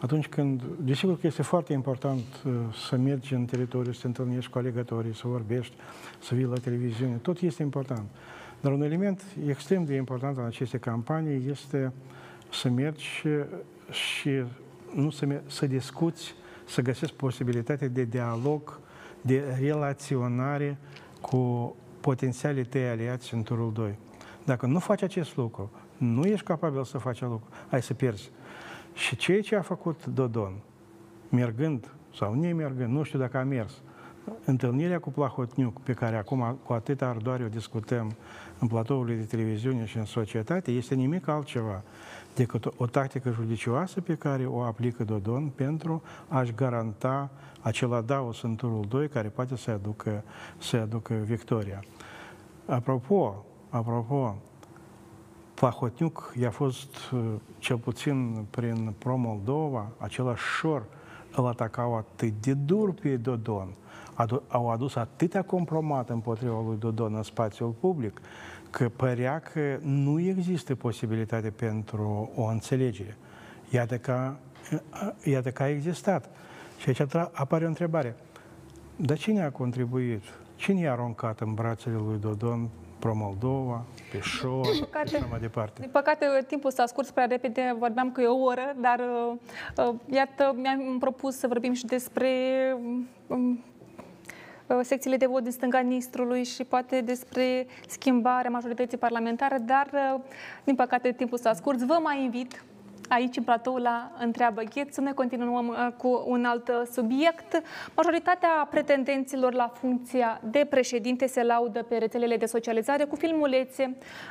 atunci 0.00 0.26
când, 0.26 0.62
desigur 0.80 1.18
că 1.18 1.26
este 1.26 1.42
foarte 1.42 1.72
important 1.72 2.22
uh, 2.46 2.52
să 2.88 2.96
mergi 2.96 3.34
în 3.34 3.44
teritoriu, 3.44 3.92
să 3.92 4.00
te 4.00 4.06
întâlnești 4.06 4.50
cu 4.50 4.58
alegătorii, 4.58 5.14
să 5.14 5.22
vorbești, 5.26 5.74
să 6.18 6.34
vii 6.34 6.44
la 6.44 6.58
televiziune, 6.58 7.14
tot 7.14 7.40
este 7.40 7.62
important. 7.62 8.08
Dar 8.60 8.72
un 8.72 8.82
element 8.82 9.22
extrem 9.48 9.84
de 9.84 9.94
important 9.94 10.36
în 10.36 10.44
aceste 10.44 10.78
campanii 10.78 11.48
este 11.50 11.92
să 12.50 12.68
mergi 12.68 13.04
și, 13.04 13.28
și 13.90 14.30
nu 14.94 15.10
să, 15.10 15.40
să 15.46 15.66
discuți, 15.66 16.34
să 16.66 16.82
găsești 16.82 17.16
posibilitatea 17.16 17.88
de 17.88 18.04
dialog, 18.04 18.80
de 19.20 19.56
relaționare 19.60 20.78
cu 21.20 21.76
potențialii 22.00 22.64
tăi 22.64 22.88
aliați 22.88 23.34
în 23.34 23.42
turul 23.42 23.72
2. 23.72 23.98
Dacă 24.44 24.66
nu 24.66 24.78
faci 24.78 25.02
acest 25.02 25.36
lucru, 25.36 25.70
nu 25.96 26.24
ești 26.24 26.44
capabil 26.44 26.84
să 26.84 26.98
faci 26.98 27.20
lucru, 27.20 27.48
ai 27.70 27.82
să 27.82 27.94
pierzi. 27.94 28.30
Și 28.98 29.16
ceea 29.16 29.40
ce 29.40 29.56
a 29.56 29.62
făcut 29.62 30.06
Dodon, 30.06 30.52
mergând 31.28 31.94
sau 32.14 32.34
nemergând, 32.34 32.92
nu 32.92 33.02
știu 33.02 33.18
dacă 33.18 33.38
a 33.38 33.42
mers, 33.42 33.82
întâlnirea 34.44 34.98
cu 34.98 35.10
Plahotniuc, 35.10 35.80
pe 35.80 35.92
care 35.92 36.16
acum 36.16 36.58
cu 36.64 36.72
atâta 36.72 37.08
ardoare 37.08 37.44
o 37.44 37.48
discutăm 37.48 38.16
în 38.58 38.68
platourile 38.68 39.16
de 39.16 39.24
televiziune 39.24 39.84
și 39.84 39.96
în 39.96 40.04
societate, 40.04 40.70
este 40.70 40.94
nimic 40.94 41.28
altceva 41.28 41.82
decât 42.34 42.64
o, 42.64 42.70
o 42.76 42.86
tactică 42.86 43.30
judicioasă 43.30 44.00
pe 44.00 44.14
care 44.14 44.46
o 44.46 44.60
aplică 44.60 45.04
Dodon 45.04 45.48
pentru 45.48 46.02
a-și 46.28 46.54
garanta 46.54 47.30
acel 47.60 47.92
adaos 47.92 48.42
în 48.42 48.56
turul 48.56 48.84
2 48.88 49.08
care 49.08 49.28
poate 49.28 49.56
să 49.56 49.70
aducă, 49.70 50.24
să 50.58 50.76
aducă 50.76 51.14
victoria. 51.14 51.84
Apropo, 52.66 53.44
apropo, 53.68 54.36
Plahotniuc 55.58 56.34
i-a 56.40 56.50
fost, 56.50 57.10
uh, 57.12 57.20
cel 57.58 57.76
puțin 57.76 58.46
prin 58.50 58.94
Pro-Moldova, 58.98 59.88
același 59.98 60.42
șor 60.58 60.84
îl 61.36 61.46
atacau 61.46 61.96
atât 61.96 62.32
de 62.40 62.54
dur 62.54 62.92
pe 62.92 63.16
Dodon, 63.16 63.74
au 64.48 64.70
adus 64.70 64.94
atâtea 64.94 65.42
compromat 65.42 66.08
împotriva 66.10 66.62
lui 66.66 66.76
Dodon 66.78 67.14
în 67.14 67.22
spațiul 67.22 67.70
public, 67.80 68.20
că 68.70 68.88
părea 68.88 69.38
că 69.38 69.78
nu 69.82 70.20
există 70.20 70.74
posibilitate 70.74 71.50
pentru 71.50 72.30
o 72.34 72.44
înțelegere. 72.44 73.16
Iată 73.70 73.98
că, 73.98 74.32
iată 75.24 75.50
că 75.50 75.62
a 75.62 75.68
existat. 75.68 76.30
Și 76.76 76.88
aici 76.88 77.14
apare 77.32 77.64
o 77.64 77.68
întrebare. 77.68 78.16
Dar 78.96 79.16
cine 79.18 79.42
a 79.42 79.50
contribuit? 79.50 80.22
Cine 80.56 80.80
i-a 80.80 80.92
aruncat 80.92 81.40
în 81.40 81.54
brațele 81.54 81.94
lui 81.94 82.18
Dodon 82.20 82.68
Pro-Moldova, 82.98 83.84
pe 84.12 84.20
show 84.20 84.64
și 84.64 84.84
așa 84.92 85.26
mai 85.30 85.40
departe. 85.40 85.80
Din 85.80 85.90
păcate, 85.90 86.26
timpul 86.46 86.70
s-a 86.70 86.86
scurs 86.86 87.10
prea 87.10 87.26
repede, 87.26 87.76
vorbeam 87.78 88.12
că 88.12 88.20
e 88.20 88.26
o 88.26 88.42
oră, 88.42 88.76
dar 88.80 89.00
uh, 89.76 89.94
iată, 90.10 90.54
mi-am 90.56 90.98
propus 90.98 91.36
să 91.36 91.46
vorbim 91.46 91.72
și 91.72 91.84
despre 91.84 92.30
um, 93.26 93.64
uh, 94.66 94.78
secțiile 94.82 95.16
de 95.16 95.26
vot 95.26 95.42
din 95.42 95.52
stânga 95.52 95.78
Nistrului 95.78 96.44
și 96.44 96.64
poate 96.64 97.00
despre 97.00 97.66
schimbarea 97.88 98.50
majorității 98.50 98.98
parlamentare, 98.98 99.58
dar, 99.58 99.88
uh, 99.92 100.20
din 100.64 100.74
păcate, 100.74 101.12
timpul 101.12 101.38
s-a 101.38 101.52
scurs. 101.52 101.84
Vă 101.84 101.98
mai 102.02 102.22
invit 102.22 102.64
aici 103.08 103.36
în 103.36 103.42
platou 103.42 103.76
la 103.76 104.10
Întreabă 104.18 104.62
Gheț. 104.74 104.96
Noi 104.96 105.14
continuăm 105.14 105.68
uh, 105.68 105.88
cu 105.96 106.24
un 106.26 106.44
alt 106.44 106.68
uh, 106.68 106.82
subiect. 106.92 107.62
Majoritatea 107.96 108.66
pretendenților 108.70 109.52
la 109.52 109.68
funcția 109.68 110.40
de 110.44 110.66
președinte 110.70 111.26
se 111.26 111.42
laudă 111.42 111.82
pe 111.82 111.96
rețelele 111.96 112.36
de 112.36 112.46
socializare 112.46 113.04
cu 113.04 113.16
filmulețe 113.16 113.82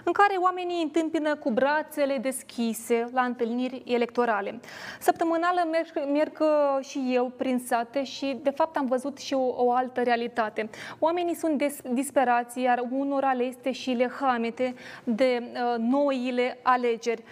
în 0.03 0.11
care 0.11 0.35
oamenii 0.41 0.83
întâmpină 0.83 1.35
cu 1.35 1.51
brațele 1.51 2.17
deschise 2.17 3.09
la 3.13 3.21
întâlniri 3.21 3.81
electorale. 3.85 4.59
Săptămânală 4.99 5.67
merg, 5.71 6.11
merg 6.11 6.37
uh, 6.39 6.85
și 6.85 7.09
eu 7.11 7.31
prin 7.37 7.59
sate 7.65 8.03
și 8.03 8.39
de 8.41 8.49
fapt 8.49 8.77
am 8.77 8.85
văzut 8.85 9.17
și 9.17 9.33
o, 9.33 9.53
o 9.65 9.71
altă 9.71 10.01
realitate. 10.01 10.69
Oamenii 10.99 11.35
sunt 11.35 11.57
des, 11.57 11.79
disperați, 11.91 12.61
iar 12.61 12.83
unora 12.91 13.31
le 13.31 13.43
este 13.43 13.71
și 13.71 13.89
le 13.89 14.11
hamete 14.19 14.73
de 15.03 15.43
uh, 15.43 15.75
noile 15.77 16.59
alegeri. 16.61 17.23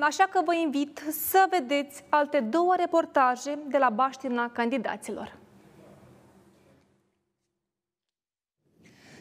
Așa 0.00 0.24
că 0.30 0.40
vă 0.44 0.54
invit 0.54 0.87
invit 0.88 1.14
să 1.14 1.46
vedeți 1.50 2.04
alte 2.08 2.40
două 2.40 2.74
reportaje 2.76 3.58
de 3.68 3.78
la 3.78 3.90
baștina 3.90 4.50
candidaților. 4.50 5.36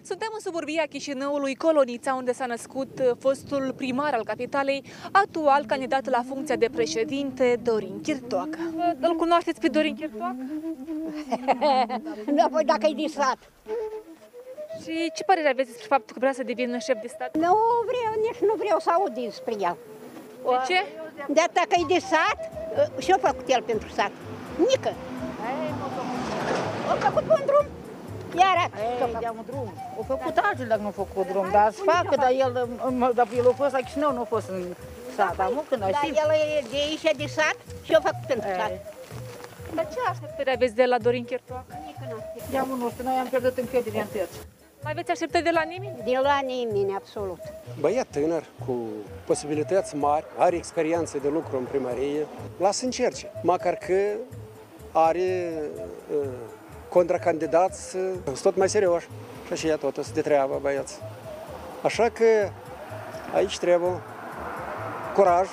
Suntem 0.02 0.28
în 0.34 0.40
suburbia 0.40 0.86
Chișinăului, 0.90 1.56
Colonița, 1.56 2.14
unde 2.14 2.34
s-a 2.34 2.46
născut 2.46 3.00
uh, 3.00 3.12
fostul 3.20 3.74
primar 3.78 4.14
al 4.14 4.24
capitalei, 4.24 4.84
actual 5.12 5.66
candidat 5.66 6.10
la 6.10 6.24
funcția 6.28 6.56
de 6.56 6.70
președinte, 6.74 7.60
Dorin 7.64 8.02
Chirtoacă. 8.02 8.60
Îl 9.00 9.16
cunoașteți 9.16 9.60
pe 9.60 9.68
Dorin 9.68 9.96
Chirtoacă? 9.96 10.36
nu, 12.36 12.50
păi 12.50 12.64
dacă 12.64 12.88
e 12.88 12.94
din 12.94 13.08
sat. 13.10 13.38
Și 14.82 15.12
ce 15.16 15.24
părere 15.24 15.50
aveți 15.50 15.70
despre 15.70 15.88
faptul 15.88 16.14
că 16.14 16.20
vrea 16.20 16.34
să 16.34 16.44
devină 16.44 16.78
șef 16.78 17.02
de 17.02 17.08
stat? 17.08 17.38
Nu 17.38 17.56
vreau, 17.90 18.14
nici 18.22 18.50
nu 18.50 18.54
vreau 18.58 18.80
să 18.80 18.90
aud 18.90 19.14
despre 19.14 19.54
el. 19.60 19.78
De 20.44 20.74
ce? 20.74 21.07
De 21.28 21.44
dacă 21.54 21.76
e 21.82 21.94
de 21.94 22.00
sat, 22.00 22.40
și 22.98 23.12
a 23.12 23.18
făcut 23.28 23.48
el 23.48 23.62
pentru 23.62 23.90
sat. 23.90 24.12
Nică. 24.68 24.94
A 26.90 27.10
făcut 27.10 27.30
un 27.38 27.44
drum. 27.46 27.66
Iar 28.42 28.58
Ei, 28.60 29.18
de 29.20 29.30
un 29.38 29.44
drum. 29.46 29.74
O 30.00 30.04
făcut 30.04 30.38
alții 30.38 30.66
dacă 30.66 30.82
nu 30.82 30.88
a 30.88 30.92
făcut 30.92 31.28
drum, 31.28 31.48
dar 31.52 31.72
să 31.72 31.82
facă, 31.86 32.16
dar 32.16 32.32
el, 32.44 32.52
dar 33.16 33.28
el 33.38 33.48
a 33.48 33.54
fost 33.62 33.72
la 33.72 33.80
Chișinău, 33.80 34.14
nu 34.14 34.22
a 34.22 34.24
fost 34.24 34.50
în 34.50 34.64
sat. 35.16 35.40
Am 35.40 35.64
când 35.70 35.82
Dar 35.82 35.90
el 36.04 36.30
e 36.32 36.64
de 36.72 36.76
aici, 36.76 37.18
de 37.18 37.26
sat, 37.26 37.58
și 37.84 37.94
a 37.94 38.00
făcut 38.00 38.26
pentru 38.28 38.50
sat. 38.60 38.72
Dar 39.76 39.88
ce 39.94 39.98
așteptări 40.10 40.52
aveți 40.52 40.76
de 40.76 40.86
la 40.86 40.98
Dorin 40.98 41.26
Chertoacă? 41.26 41.66
De 42.50 42.58
nu 42.58 42.90
știu, 42.90 43.04
noi 43.04 43.18
am 43.20 43.28
pierdut 43.28 43.58
încrederea 43.58 44.02
în 44.02 44.08
tăți. 44.08 44.38
Mai 44.84 44.92
aveți 44.92 45.12
așteptări 45.12 45.44
de 45.44 45.50
la 45.54 45.62
nimeni? 45.62 45.96
De 46.04 46.20
la 46.22 46.40
nimeni, 46.46 46.94
absolut. 46.96 47.40
Băiat 47.80 48.08
tânăr, 48.12 48.44
cu 48.66 48.78
posibilități 49.26 49.96
mari, 49.96 50.26
are 50.38 50.56
experiență 50.56 51.18
de 51.18 51.28
lucru 51.28 51.58
în 51.58 51.64
primărie, 51.64 52.26
lasă 52.60 52.86
încerce. 52.86 53.32
Măcar 53.42 53.74
că 53.74 54.14
are 54.92 55.52
uh, 56.12 56.28
contracandidați 56.90 57.96
uh, 57.96 58.40
tot 58.42 58.56
mai 58.56 58.70
serioși. 58.70 59.08
Și 59.46 59.54
așa 59.54 59.68
e 59.68 59.76
tot, 59.76 60.12
de 60.12 60.22
treabă, 60.22 60.60
băieți. 60.62 61.00
Așa 61.84 62.10
că 62.10 62.50
aici 63.34 63.58
trebuie 63.60 64.02
curaj 65.16 65.48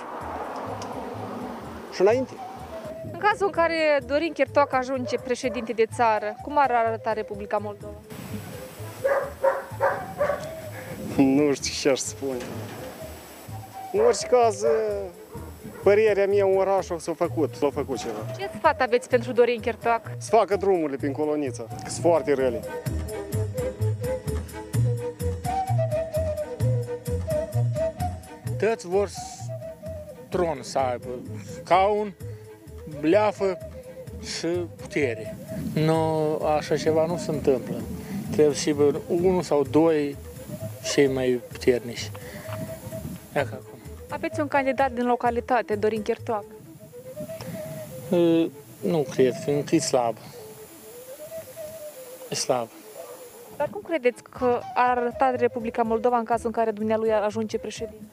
și 1.93 2.01
înainte. 2.01 2.33
În 3.13 3.19
cazul 3.19 3.47
în 3.47 3.53
care 3.53 3.99
Dorin 4.07 4.33
Chertoac 4.33 4.73
ajunge 4.73 5.17
președinte 5.17 5.73
de 5.73 5.87
țară, 5.95 6.35
cum 6.43 6.59
ar 6.59 6.71
arăta 6.71 7.13
Republica 7.13 7.59
Moldova? 7.59 7.99
Nu 11.17 11.55
știu 11.55 11.73
ce 11.81 11.89
aș 11.89 11.99
spune. 11.99 12.43
În 13.93 14.01
orice 14.01 14.27
caz, 14.27 14.63
părerea 15.83 16.27
mea, 16.27 16.47
orașul 16.47 16.99
s-a 16.99 17.13
făcut, 17.17 17.55
s-a 17.55 17.71
făcut 17.73 17.99
ceva. 17.99 18.19
Ce 18.39 18.51
sfat 18.59 18.81
aveți 18.81 19.09
pentru 19.09 19.33
Dorin 19.33 19.61
Chertoac? 19.61 20.11
Să 20.19 20.31
facă 20.31 20.57
drumurile 20.57 20.97
prin 20.97 21.13
coloniță, 21.13 21.67
că 21.83 21.91
sunt 21.91 22.05
foarte 22.05 22.35
rele. 22.35 22.61
Toți 28.59 28.87
vor 28.87 29.09
tron 30.29 30.59
să 30.61 30.79
aibă, 30.79 31.09
caun, 31.65 32.15
bleafă 33.01 33.59
și 34.23 34.47
putere. 34.77 35.37
Nu, 35.75 36.37
așa 36.57 36.77
ceva 36.77 37.07
nu 37.07 37.17
se 37.17 37.31
întâmplă. 37.31 37.75
Trebuie 38.35 38.55
să 38.55 38.63
fie 38.63 39.01
unul 39.09 39.43
sau 39.43 39.63
doi 39.63 40.17
cei 40.93 41.07
mai 41.07 41.41
puternici. 41.53 42.11
Dacă 43.33 43.49
acum. 43.53 43.79
Aveți 44.09 44.41
un 44.41 44.49
candidat 44.49 44.93
din 44.93 45.07
localitate, 45.07 45.75
Dorin 45.75 46.03
Chertoac? 46.03 46.45
Nu 48.81 49.07
cred, 49.11 49.35
fiindcă 49.45 49.75
e 49.75 49.79
slab. 49.79 50.17
E 52.31 52.35
slab. 52.35 52.69
Dar 53.57 53.69
cum 53.71 53.81
credeți 53.87 54.23
că 54.23 54.61
ar 54.75 54.99
arăta 54.99 55.35
Republica 55.37 55.83
Moldova 55.83 56.19
în 56.19 56.25
cazul 56.25 56.47
în 56.47 56.53
care 56.53 56.71
dumnealui 56.71 57.13
ajunge 57.13 57.59
președinte? 57.59 58.05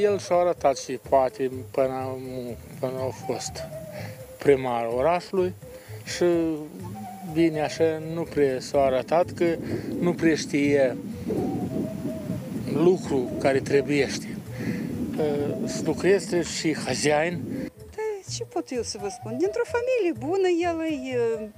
El 0.00 0.18
și-a 0.18 0.36
arătat 0.36 0.78
și 0.78 0.98
poate 1.08 1.50
până, 1.70 2.18
până 2.80 2.92
a 2.98 3.24
fost 3.26 3.52
primar 4.38 4.88
orașului 4.96 5.54
și 6.04 6.24
bine 7.32 7.60
așa 7.60 8.02
nu 8.14 8.22
prea 8.22 8.60
s-a 8.60 8.80
arătat 8.80 9.30
că 9.30 9.56
nu 10.00 10.12
prea 10.12 10.34
știe 10.34 10.96
lucru 12.72 13.30
care 13.38 13.60
trebuiește. 13.60 14.26
Să 15.64 15.82
lucreze 15.84 16.42
și 16.42 16.76
hazain. 16.76 17.40
Da, 17.74 18.32
ce 18.34 18.44
pot 18.44 18.70
eu 18.70 18.82
să 18.82 18.98
vă 19.00 19.08
spun? 19.08 19.36
Dintr-o 19.38 19.62
familie 19.64 20.26
bună, 20.26 20.48
el 20.48 20.80
e... 21.12 21.48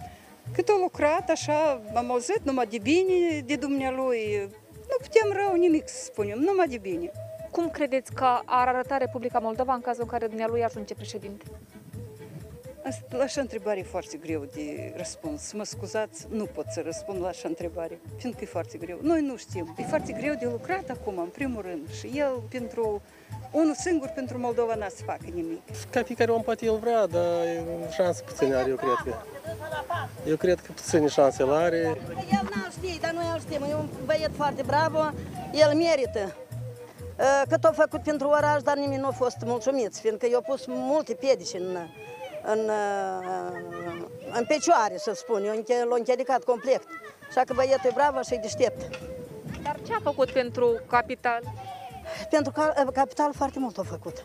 Cât 0.55 0.69
a 0.69 0.79
lucrat, 0.81 1.31
așa, 1.31 1.81
am 1.95 2.11
auzit 2.11 2.41
numai 2.43 2.67
de 2.67 2.79
bine 2.83 3.43
de 3.47 3.57
dumnealui. 3.57 4.49
Nu 4.73 4.97
putem 5.01 5.33
rău 5.33 5.55
nimic 5.57 5.89
să 5.89 6.05
spunem, 6.05 6.39
numai 6.39 6.69
de 6.69 6.79
bine. 6.79 7.11
Cum 7.51 7.69
credeți 7.71 8.13
că 8.13 8.25
ar 8.45 8.69
arăta 8.69 8.97
Republica 8.97 9.39
Moldova 9.39 9.75
în 9.75 9.81
cazul 9.81 10.03
în 10.03 10.09
care 10.09 10.27
dumnealui 10.27 10.65
ajunge 10.65 10.95
președinte? 10.95 11.45
La 13.09 13.23
așa 13.23 13.41
întrebare 13.41 13.79
e 13.79 13.83
foarte 13.83 14.17
greu 14.17 14.45
de 14.55 14.93
răspuns. 14.97 15.53
Mă 15.53 15.65
scuzați, 15.65 16.27
nu 16.31 16.45
pot 16.45 16.65
să 16.71 16.83
răspund 16.85 17.21
la 17.21 17.29
așa 17.29 17.49
întrebare, 17.49 18.01
fiindcă 18.17 18.41
e 18.43 18.47
foarte 18.47 18.79
greu. 18.79 18.99
Noi 19.03 19.21
nu 19.21 19.37
știm. 19.37 19.75
E 19.79 19.83
foarte 19.83 20.13
greu 20.13 20.35
de 20.35 20.47
lucrat 20.51 20.91
acum, 20.91 21.19
în 21.19 21.29
primul 21.29 21.63
rând. 21.63 21.93
Și 21.99 22.11
el, 22.15 22.43
pentru 22.51 23.03
unul 23.51 23.75
singur, 23.75 24.09
pentru 24.09 24.39
Moldova, 24.39 24.75
n-a 24.75 24.89
să 24.89 25.03
facă 25.05 25.27
nimic. 25.35 25.61
Ca 25.91 26.03
fiecare 26.03 26.31
om 26.31 26.43
poate 26.43 26.65
el 26.65 26.77
vrea, 26.77 27.07
dar 27.07 27.45
șanse 27.91 28.23
puține 28.23 28.55
are, 28.55 28.69
eu 28.69 28.77
cred 28.77 28.99
că. 29.05 29.15
Eu 30.29 30.37
cred 30.37 30.61
că 30.61 30.73
puține 30.73 31.09
șanse 31.09 31.43
el 31.43 31.53
are. 31.53 31.77
El 32.31 32.49
n-a 32.55 32.69
știi, 32.71 32.99
dar 33.01 33.13
noi 33.13 33.25
îl 33.35 33.41
știm. 33.41 33.63
E 33.63 33.75
un 33.75 33.89
băiet 34.05 34.31
foarte 34.37 34.63
bravo, 34.63 34.99
el 35.53 35.75
merită. 35.75 36.37
Uh, 37.19 37.43
Cât 37.49 37.65
a 37.65 37.73
făcut 37.73 38.03
pentru 38.03 38.29
oraș, 38.29 38.63
dar 38.63 38.77
nimeni 38.77 39.01
nu 39.01 39.07
a 39.07 39.11
fost 39.11 39.37
mulțumiți, 39.45 40.01
fiindcă 40.01 40.29
i-au 40.29 40.41
pus 40.41 40.65
multe 40.67 41.15
piedici 41.15 41.55
în, 41.55 41.77
în, 42.45 42.69
uh, 42.69 44.03
în 44.33 44.45
picioare, 44.45 44.97
să 44.97 45.13
spun. 45.15 45.45
Eu 45.45 45.55
înche- 45.55 45.85
l-a 45.89 45.95
închedicat 45.97 46.45
complet. 46.45 46.83
Așa 47.29 47.41
că 47.41 47.53
băietul 47.55 47.91
e 47.91 47.93
bravo 47.95 48.23
și 48.23 48.35
e 48.35 48.39
deștept. 48.43 48.99
Dar 49.63 49.77
ce 49.87 49.93
a 49.95 49.99
făcut 50.03 50.31
pentru 50.31 50.81
capital? 50.89 51.41
Pentru 52.31 52.53
că 52.53 52.73
uh, 52.87 52.93
capital 52.93 53.33
foarte 53.33 53.59
mult 53.59 53.79
a 53.79 53.83
făcut. 53.83 54.25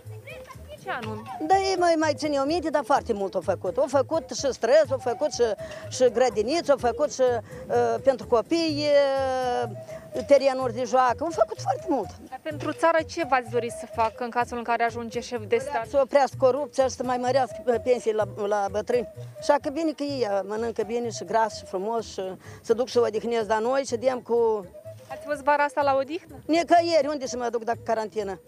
Ce 0.88 0.94
anume? 0.94 1.22
Da, 1.48 1.56
ei 1.56 1.76
mai, 1.80 1.96
mai 1.98 2.14
ține 2.16 2.38
o 2.40 2.46
minte, 2.46 2.70
dar 2.70 2.84
foarte 2.84 3.14
mult 3.14 3.36
a 3.36 3.40
făcut. 3.44 3.78
Au 3.78 3.86
făcut 3.88 4.30
și 4.30 4.48
străzi, 4.52 4.92
au 4.92 4.98
făcut 4.98 5.32
și, 5.34 5.44
și 5.90 6.12
grădiniți, 6.12 6.72
au 6.72 6.78
făcut 6.78 7.14
și 7.14 7.22
uh, 7.22 7.96
pentru 8.04 8.28
copii 8.28 8.84
uh, 8.84 10.24
terenuri 10.28 10.74
de 10.74 10.84
joacă. 10.84 11.24
Au 11.24 11.30
făcut 11.30 11.62
foarte 11.62 11.86
mult. 11.90 12.10
Dar 12.30 12.40
pentru 12.44 12.72
țară 12.72 12.98
ce 13.08 13.26
v-ați 13.30 13.50
dori 13.50 13.70
să 13.80 13.86
facă 13.96 14.24
în 14.24 14.30
cazul 14.30 14.58
în 14.58 14.64
care 14.64 14.84
ajunge 14.84 15.20
șef 15.20 15.42
de 15.48 15.58
stat? 15.58 15.88
Să 15.88 16.00
oprească 16.04 16.36
corupția 16.40 16.84
și 16.84 16.96
să 16.96 17.04
mai 17.04 17.18
mărească 17.18 17.64
uh, 17.66 17.76
pensii 17.84 18.14
la, 18.14 18.28
la 18.48 18.66
bătrâni. 18.72 19.08
Așa 19.40 19.56
că 19.62 19.70
bine 19.70 19.92
că 19.92 20.04
ei 20.04 20.28
uh, 20.30 20.40
mănâncă 20.44 20.84
bine 20.84 21.10
și 21.10 21.24
gras 21.26 21.58
și 21.58 21.66
frumos 21.66 22.06
și 22.06 22.22
să 22.62 22.74
duc 22.74 22.90
să 22.90 23.00
odihnesc, 23.00 23.48
dar 23.48 23.60
noi 23.62 23.84
ședem 23.86 24.20
cu... 24.20 24.66
Ați 25.12 25.26
fost 25.26 25.42
vara 25.42 25.64
asta 25.64 25.82
la 25.82 25.96
odihnă? 25.96 26.36
Nicăieri, 26.46 27.08
unde 27.08 27.28
să 27.28 27.38
mă 27.38 27.48
duc 27.52 27.64
dacă 27.64 27.80
carantină? 27.84 28.40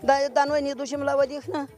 Dar, 0.00 0.16
dar 0.32 0.46
noi 0.46 0.62
ne 0.62 0.72
ducem 0.72 1.00
la 1.00 1.16
odihnă? 1.22 1.68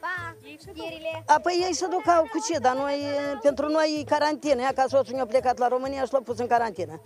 Pa, 0.00 0.36
știrile. 0.58 1.22
Apoi 1.26 1.64
ei 1.66 1.74
se 1.74 1.86
ducau 1.86 2.22
cu 2.22 2.38
ce, 2.48 2.58
dar 2.58 2.76
noi, 2.76 3.02
pentru 3.42 3.68
noi 3.68 3.98
e 4.00 4.04
carantină. 4.04 4.60
Ia 4.60 4.72
ca 4.74 4.84
soțul 4.88 5.14
ne-a 5.14 5.26
plecat 5.26 5.58
la 5.58 5.68
România 5.68 6.04
și 6.04 6.12
l-a 6.12 6.20
pus 6.24 6.38
în 6.38 6.46
carantină. 6.46 7.00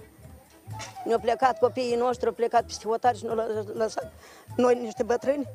Ne-au 1.04 1.18
plecat 1.18 1.58
copiii 1.58 1.96
noștri, 1.96 2.26
au 2.26 2.32
plecat 2.32 2.64
peste 2.64 2.88
hotari 2.88 3.18
și 3.18 3.24
nu 3.24 3.34
l-au 3.34 3.46
lăsat. 3.74 4.12
Noi 4.56 4.74
niște 4.74 5.02
bătrâni. 5.02 5.48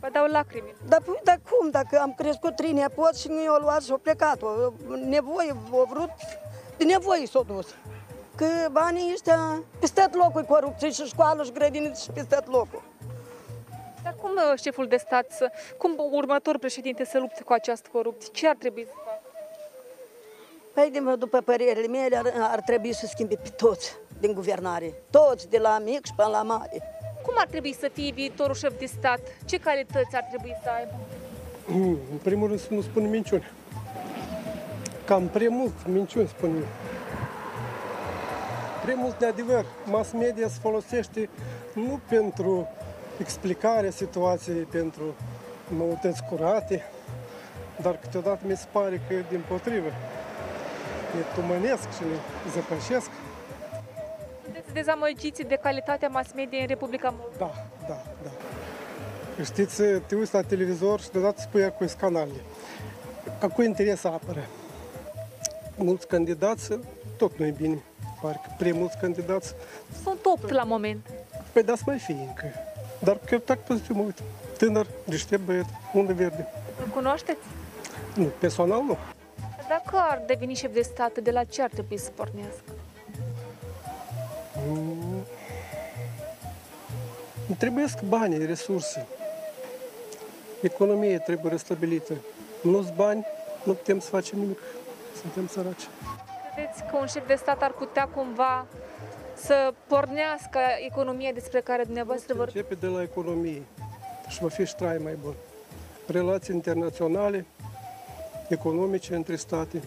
Vă 0.00 0.08
dau 0.12 0.26
lacrimi. 0.26 0.74
Dar, 0.88 1.00
păi, 1.02 1.20
dar 1.24 1.40
cum? 1.50 1.70
Dacă 1.70 1.98
am 2.00 2.14
crescut 2.16 2.56
trei 2.56 2.72
nepoți 2.72 3.20
și 3.20 3.28
nu 3.28 3.42
i-au 3.42 3.60
luat 3.60 3.82
și 3.82 3.90
au 3.90 3.98
plecat. 3.98 4.42
O, 4.42 4.48
nevoie, 5.04 5.56
au 5.72 5.86
vrut, 5.90 6.10
de 6.76 6.84
nevoie 6.84 7.26
s-au 7.26 7.42
dus. 7.42 7.66
Că 8.34 8.46
banii 8.70 9.12
ăștia, 9.12 9.62
peste 9.80 10.00
tot 10.00 10.14
locul 10.14 10.40
e 10.40 10.44
corupție 10.44 10.90
și 10.90 11.04
școală 11.04 11.42
și 11.42 11.52
grădiniță 11.52 12.02
și 12.02 12.10
peste 12.10 12.34
tot 12.34 12.46
locul. 12.46 12.82
Dar 14.06 14.14
cum 14.20 14.30
uh, 14.30 14.58
șeful 14.60 14.86
de 14.86 14.96
stat, 14.96 15.30
să, 15.30 15.50
cum 15.78 15.90
următorul 16.10 16.60
președinte 16.60 17.04
să 17.04 17.18
lupte 17.18 17.42
cu 17.42 17.52
această 17.52 17.88
corupție? 17.92 18.30
Ce 18.32 18.48
ar 18.48 18.56
trebui 18.58 18.84
să 18.84 18.92
facă? 19.04 19.20
Păi, 20.72 20.90
de- 20.92 21.14
după 21.18 21.40
părerile 21.40 21.86
mele, 21.86 22.16
ar, 22.16 22.32
ar 22.40 22.60
trebui 22.60 22.92
să 22.92 23.06
schimbe 23.06 23.34
pe 23.34 23.48
toți 23.48 23.96
din 24.20 24.32
guvernare. 24.32 24.94
Toți, 25.10 25.48
de 25.48 25.58
la 25.58 25.78
mic 25.84 26.04
și 26.06 26.12
până 26.16 26.28
la 26.28 26.42
mare. 26.42 26.82
Cum 27.22 27.34
ar 27.36 27.46
trebui 27.46 27.74
să 27.74 27.90
fie 27.92 28.12
viitorul 28.12 28.54
șef 28.54 28.78
de 28.78 28.86
stat? 28.86 29.20
Ce 29.44 29.58
calități 29.58 30.16
ar 30.16 30.24
trebui 30.28 30.56
să 30.62 30.68
aibă? 30.70 30.94
În 32.10 32.18
primul 32.22 32.48
rând 32.48 32.60
să 32.60 32.66
nu 32.70 32.80
spună 32.80 33.06
minciuni. 33.08 33.50
Cam 35.04 35.28
prea 35.28 35.48
mult 35.50 35.86
minciuni 35.86 36.28
spun 36.28 36.56
eu. 36.56 36.66
Prea 38.82 38.94
mult 38.94 39.18
de 39.18 39.26
adevăr. 39.26 39.64
Mass 39.84 40.12
media 40.12 40.48
se 40.48 40.58
folosește 40.60 41.28
nu 41.72 42.00
pentru 42.08 42.68
explicarea 43.18 43.90
situației, 43.90 44.62
pentru 44.62 45.14
noutăți 45.76 46.22
curate, 46.24 46.84
dar 47.80 47.98
câteodată 47.98 48.40
mi 48.46 48.56
se 48.56 48.66
pare 48.72 49.00
că 49.08 49.14
din 49.28 49.44
potrivă 49.48 49.90
ne 51.14 51.20
tumănesc 51.34 51.82
și 51.82 52.02
ne 52.02 52.50
zăpășesc. 52.50 53.10
Sunteți 54.44 54.72
dezamăgiți 54.72 55.42
de 55.42 55.58
calitatea 55.62 56.08
mass 56.08 56.32
media 56.34 56.60
în 56.60 56.66
Republica 56.66 57.14
Moldova? 57.18 57.36
Da, 57.38 57.86
da, 57.88 58.02
da. 58.22 58.30
Știți, 59.44 59.82
te 60.06 60.14
uiți 60.14 60.34
la 60.34 60.42
televizor 60.42 61.00
și 61.00 61.10
deodată 61.10 61.40
spui 61.40 61.64
a 61.64 61.70
cui 61.70 61.88
canalele. 61.98 62.40
A 63.40 63.48
cui 63.48 63.64
interes 63.64 64.04
apără? 64.04 64.46
Mulți 65.76 66.06
candidați, 66.06 66.78
tot 67.16 67.38
nu 67.38 67.46
e 67.46 67.50
bine. 67.50 67.82
Pare 68.20 68.40
că 68.42 68.50
prea 68.58 68.74
mulți 68.74 68.98
candidați. 68.98 69.54
Sunt 70.02 70.18
8 70.22 70.50
la 70.50 70.62
moment. 70.62 71.06
Păi 71.52 71.62
da, 71.62 71.76
să 71.76 71.82
mai 71.86 71.98
fie 71.98 72.14
încă. 72.14 72.44
Dar 72.98 73.18
că 73.26 73.38
tak 73.38 73.58
pozitiv 73.58 73.96
mă 73.96 74.02
uit. 74.02 74.22
Tânăr, 74.56 74.86
deștept 75.04 75.42
băiat, 75.42 75.66
unde 75.92 76.12
verde. 76.12 76.46
Îl 76.84 76.90
cunoașteți? 76.90 77.40
Nu, 78.14 78.24
personal 78.24 78.82
nu. 78.82 78.96
Dacă 79.68 79.96
ar 80.10 80.22
deveni 80.26 80.54
șef 80.54 80.72
de 80.72 80.82
stat, 80.82 81.18
de 81.18 81.30
la 81.30 81.44
ce 81.44 81.62
ar 81.62 81.70
trebui 81.70 81.98
să 81.98 82.10
pornească? 82.14 82.72
Mm. 84.68 85.24
Îmi 87.48 87.56
trebuie 87.58 87.84
bani, 88.08 88.46
resurse. 88.46 89.06
Economia 90.60 91.18
trebuie 91.18 91.50
restabilită. 91.50 92.14
Nu-ți 92.62 92.92
bani, 92.92 93.26
nu 93.62 93.72
putem 93.72 94.00
să 94.00 94.08
facem 94.08 94.38
nimic. 94.38 94.58
Suntem 95.20 95.46
săraci. 95.46 95.88
Credeți 96.54 96.82
că 96.90 96.96
un 96.96 97.06
șef 97.06 97.26
de 97.26 97.34
stat 97.34 97.62
ar 97.62 97.70
putea 97.70 98.06
cumva 98.06 98.66
să 99.36 99.74
pornească 99.86 100.58
economia 100.86 101.30
despre 101.32 101.60
care 101.60 101.82
dumneavoastră 101.82 102.34
vă... 102.34 102.42
Începe 102.42 102.74
de 102.74 102.86
la 102.86 103.02
economie 103.02 103.62
și 104.28 104.40
va 104.40 104.48
fi 104.48 104.64
și 104.64 104.74
trai 104.74 104.98
mai 105.02 105.16
bun. 105.22 105.34
Relații 106.06 106.54
internaționale, 106.54 107.46
economice 108.48 109.14
între 109.14 109.36
state. 109.36 109.82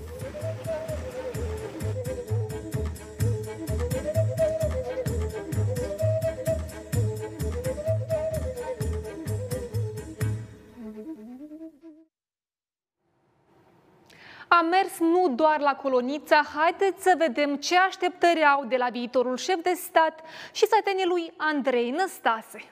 A 15.00 15.04
mers 15.04 15.12
nu 15.12 15.36
doar 15.36 15.60
la 15.60 15.76
colonița, 15.76 16.42
haideți 16.56 17.04
să 17.04 17.14
vedem 17.18 17.56
ce 17.56 17.78
așteptări 17.78 18.44
au 18.44 18.66
de 18.66 18.76
la 18.76 18.90
viitorul 18.90 19.38
șef 19.38 19.62
de 19.62 19.74
stat 19.76 20.22
și 20.52 20.68
sătenii 20.68 21.06
lui 21.06 21.34
Andrei 21.38 21.90
Năstase. 21.90 22.64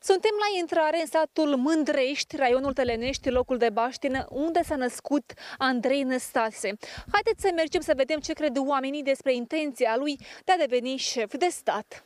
Suntem 0.00 0.30
la 0.38 0.58
intrare 0.58 1.00
în 1.00 1.06
satul 1.06 1.56
Mândrești, 1.56 2.36
raionul 2.36 2.72
Tălenești, 2.72 3.30
locul 3.30 3.56
de 3.56 3.70
baștină, 3.70 4.26
unde 4.30 4.62
s-a 4.62 4.76
născut 4.76 5.32
Andrei 5.58 6.02
Năstase. 6.02 6.72
Haideți 7.12 7.42
să 7.42 7.50
mergem 7.54 7.80
să 7.80 7.92
vedem 7.96 8.18
ce 8.18 8.32
cred 8.32 8.56
oamenii 8.56 9.02
despre 9.02 9.34
intenția 9.34 9.96
lui 9.96 10.18
de 10.44 10.52
a 10.52 10.56
deveni 10.56 10.96
șef 10.96 11.34
de 11.36 11.48
stat. 11.48 12.04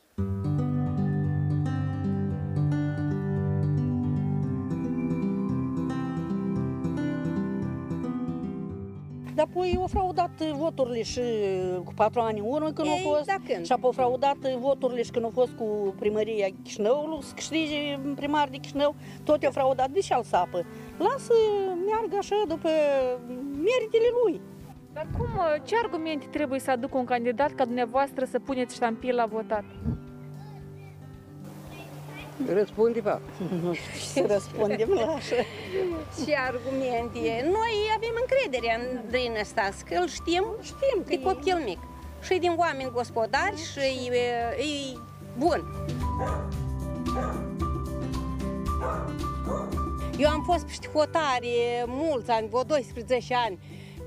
Dar 9.41 9.49
apoi 9.49 9.75
au 9.79 9.87
fraudat 9.87 10.41
voturile 10.41 11.03
și 11.03 11.21
cu 11.83 11.93
patru 11.95 12.19
ani 12.19 12.39
în 12.39 12.45
urmă 12.47 12.71
când 12.71 12.87
au 12.87 12.93
Ei, 12.93 13.03
fost 13.03 13.25
da, 13.25 13.35
când? 13.47 13.65
și 13.65 13.71
apoi 13.71 13.83
au 13.85 13.91
fraudat 13.91 14.37
voturile 14.37 15.03
și 15.03 15.11
când 15.11 15.25
au 15.25 15.31
fost 15.33 15.51
cu 15.51 15.95
primăria 15.99 16.47
Chișinăului, 16.63 17.23
să 17.23 17.33
câștige 17.33 17.99
primar 18.15 18.47
de 18.49 18.57
Chișinău, 18.57 18.95
tot 19.23 19.41
i-au 19.41 19.51
fraudat, 19.51 19.89
de 19.89 19.99
ce 19.99 20.13
al 20.13 20.23
sapă? 20.23 20.65
Lasă 20.97 21.33
meargă 21.85 22.15
așa 22.19 22.35
după 22.47 22.69
meritele 23.55 24.09
lui. 24.23 24.41
Dar 24.93 25.07
cum, 25.17 25.27
ce 25.65 25.75
argumente 25.83 26.25
trebuie 26.31 26.59
să 26.59 26.71
aducă 26.71 26.97
un 26.97 27.05
candidat 27.05 27.51
ca 27.51 27.65
dumneavoastră 27.65 28.25
să 28.25 28.39
puneți 28.39 28.75
ștampil 28.75 29.15
la 29.15 29.25
votat? 29.25 29.63
Răspunde, 32.47 32.99
pa. 32.99 33.21
Nu 33.61 33.73
știu 33.99 34.21
ce 34.27 34.33
răspundem 34.33 34.89
la 34.89 35.01
așa. 35.01 35.35
Ce 36.25 36.35
argumente? 36.47 37.19
Noi 37.43 37.73
avem 37.95 38.15
încredere 38.21 38.75
în 38.79 38.97
Andrei 39.03 39.31
Năstas, 39.37 39.75
că 39.89 39.95
îl 40.01 40.07
știm, 40.07 40.45
știm 40.61 41.03
că 41.05 41.13
e 41.13 41.17
copil 41.17 41.61
mic. 41.65 41.79
Și 42.21 42.33
e 42.33 42.37
din 42.37 42.53
oameni 42.57 42.91
gospodari 42.93 43.55
și 43.55 44.09
e, 44.11 44.17
e 44.63 44.97
bun. 45.37 45.63
Eu 50.17 50.29
am 50.29 50.43
fost 50.43 50.65
peste 50.65 50.87
hotare 50.93 51.83
mulți 51.85 52.29
ani, 52.29 52.47
vreo 52.47 52.63
12 52.63 53.35
ani, 53.35 53.59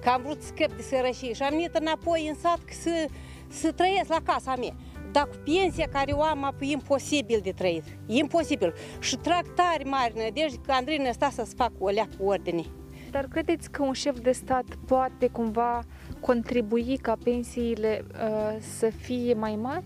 că 0.03 0.09
am 0.09 0.22
vrut 0.22 0.43
să 0.43 0.47
scăp 0.47 0.72
de 0.76 0.82
sărășie 0.82 1.32
și 1.32 1.43
am 1.43 1.51
venit 1.51 1.74
înapoi 1.74 2.28
în 2.28 2.35
sat 2.35 2.59
că 2.64 2.72
să, 2.82 3.07
să 3.49 3.72
trăiesc 3.72 4.09
la 4.09 4.20
casa 4.24 4.55
mea. 4.57 4.74
Dar 5.14 5.28
cu 5.28 5.36
pensia 5.44 5.88
care 5.92 6.12
o 6.12 6.22
am, 6.22 6.44
apoi 6.44 6.68
e 6.68 6.72
imposibil 6.72 7.40
de 7.42 7.50
trăit. 7.50 7.84
E 8.06 8.14
imposibil. 8.14 8.74
Și 9.00 9.16
trag 9.16 9.54
tare 9.54 9.84
mari 9.84 10.16
nădejde 10.16 10.60
că 10.66 10.72
Andrei 10.72 10.98
Năsta 10.98 11.30
să-ți 11.30 11.54
facă 11.54 11.74
o 11.78 11.88
leacă 11.88 12.16
ordine. 12.22 12.64
Dar 13.10 13.24
credeți 13.24 13.70
că 13.70 13.82
un 13.82 13.92
șef 13.92 14.18
de 14.18 14.32
stat 14.32 14.64
poate 14.86 15.26
cumva 15.26 15.82
contribui 16.20 16.98
ca 17.02 17.16
pensiile 17.24 18.04
uh, 18.12 18.56
să 18.78 18.90
fie 18.90 19.34
mai 19.34 19.56
mari? 19.56 19.84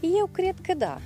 Eu 0.00 0.28
cred 0.32 0.54
că 0.62 0.74
da. 0.74 0.98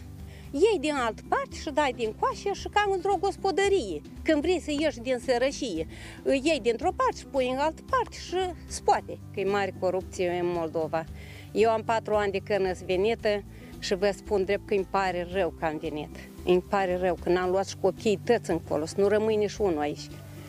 iei 0.50 0.78
din 0.80 0.94
altă 0.94 1.22
parte 1.28 1.56
și 1.56 1.70
dai 1.70 1.92
din 1.96 2.12
coașă 2.18 2.52
și 2.52 2.68
cam 2.68 2.92
într-o 2.92 3.16
gospodărie. 3.20 4.00
Când 4.22 4.40
vrei 4.40 4.60
să 4.60 4.70
ieși 4.78 5.00
din 5.00 5.18
sărășie, 5.18 5.86
îi 6.22 6.40
iei 6.44 6.60
dintr-o 6.60 6.92
parte 6.96 7.16
și 7.18 7.26
pui 7.26 7.50
în 7.50 7.58
altă 7.58 7.82
parte 7.90 8.16
și 8.16 8.36
spoate, 8.66 9.18
că 9.32 9.40
e 9.40 9.44
mare 9.44 9.74
corupție 9.80 10.38
în 10.42 10.46
Moldova. 10.54 11.04
Eu 11.52 11.70
am 11.70 11.82
patru 11.82 12.14
ani 12.14 12.32
de 12.32 12.38
când 12.38 12.76
sunt 12.76 12.86
venită 12.86 13.42
și 13.78 13.94
vă 13.94 14.10
spun 14.16 14.44
drept 14.44 14.66
că 14.66 14.74
îmi 14.74 14.86
pare 14.90 15.26
rău 15.32 15.54
că 15.58 15.64
am 15.64 15.78
venit. 15.78 16.16
Îmi 16.44 16.62
pare 16.62 16.96
rău 16.96 17.18
că 17.22 17.28
n-am 17.28 17.50
luat 17.50 17.66
și 17.66 17.76
copiii 17.80 18.20
tăți 18.24 18.50
încolo, 18.50 18.86
să 18.86 18.94
nu 18.98 19.08
rămâi 19.08 19.36
nici 19.36 19.56
unul 19.56 19.78
aici. 19.78 20.06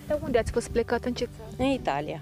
Dar 0.08 0.20
unde 0.24 0.38
ați 0.38 0.52
fost 0.52 0.70
plecat? 0.70 1.06
În 1.06 1.14
ce 1.14 1.30
țară? 1.38 1.54
În 1.58 1.66
Italia. 1.66 2.22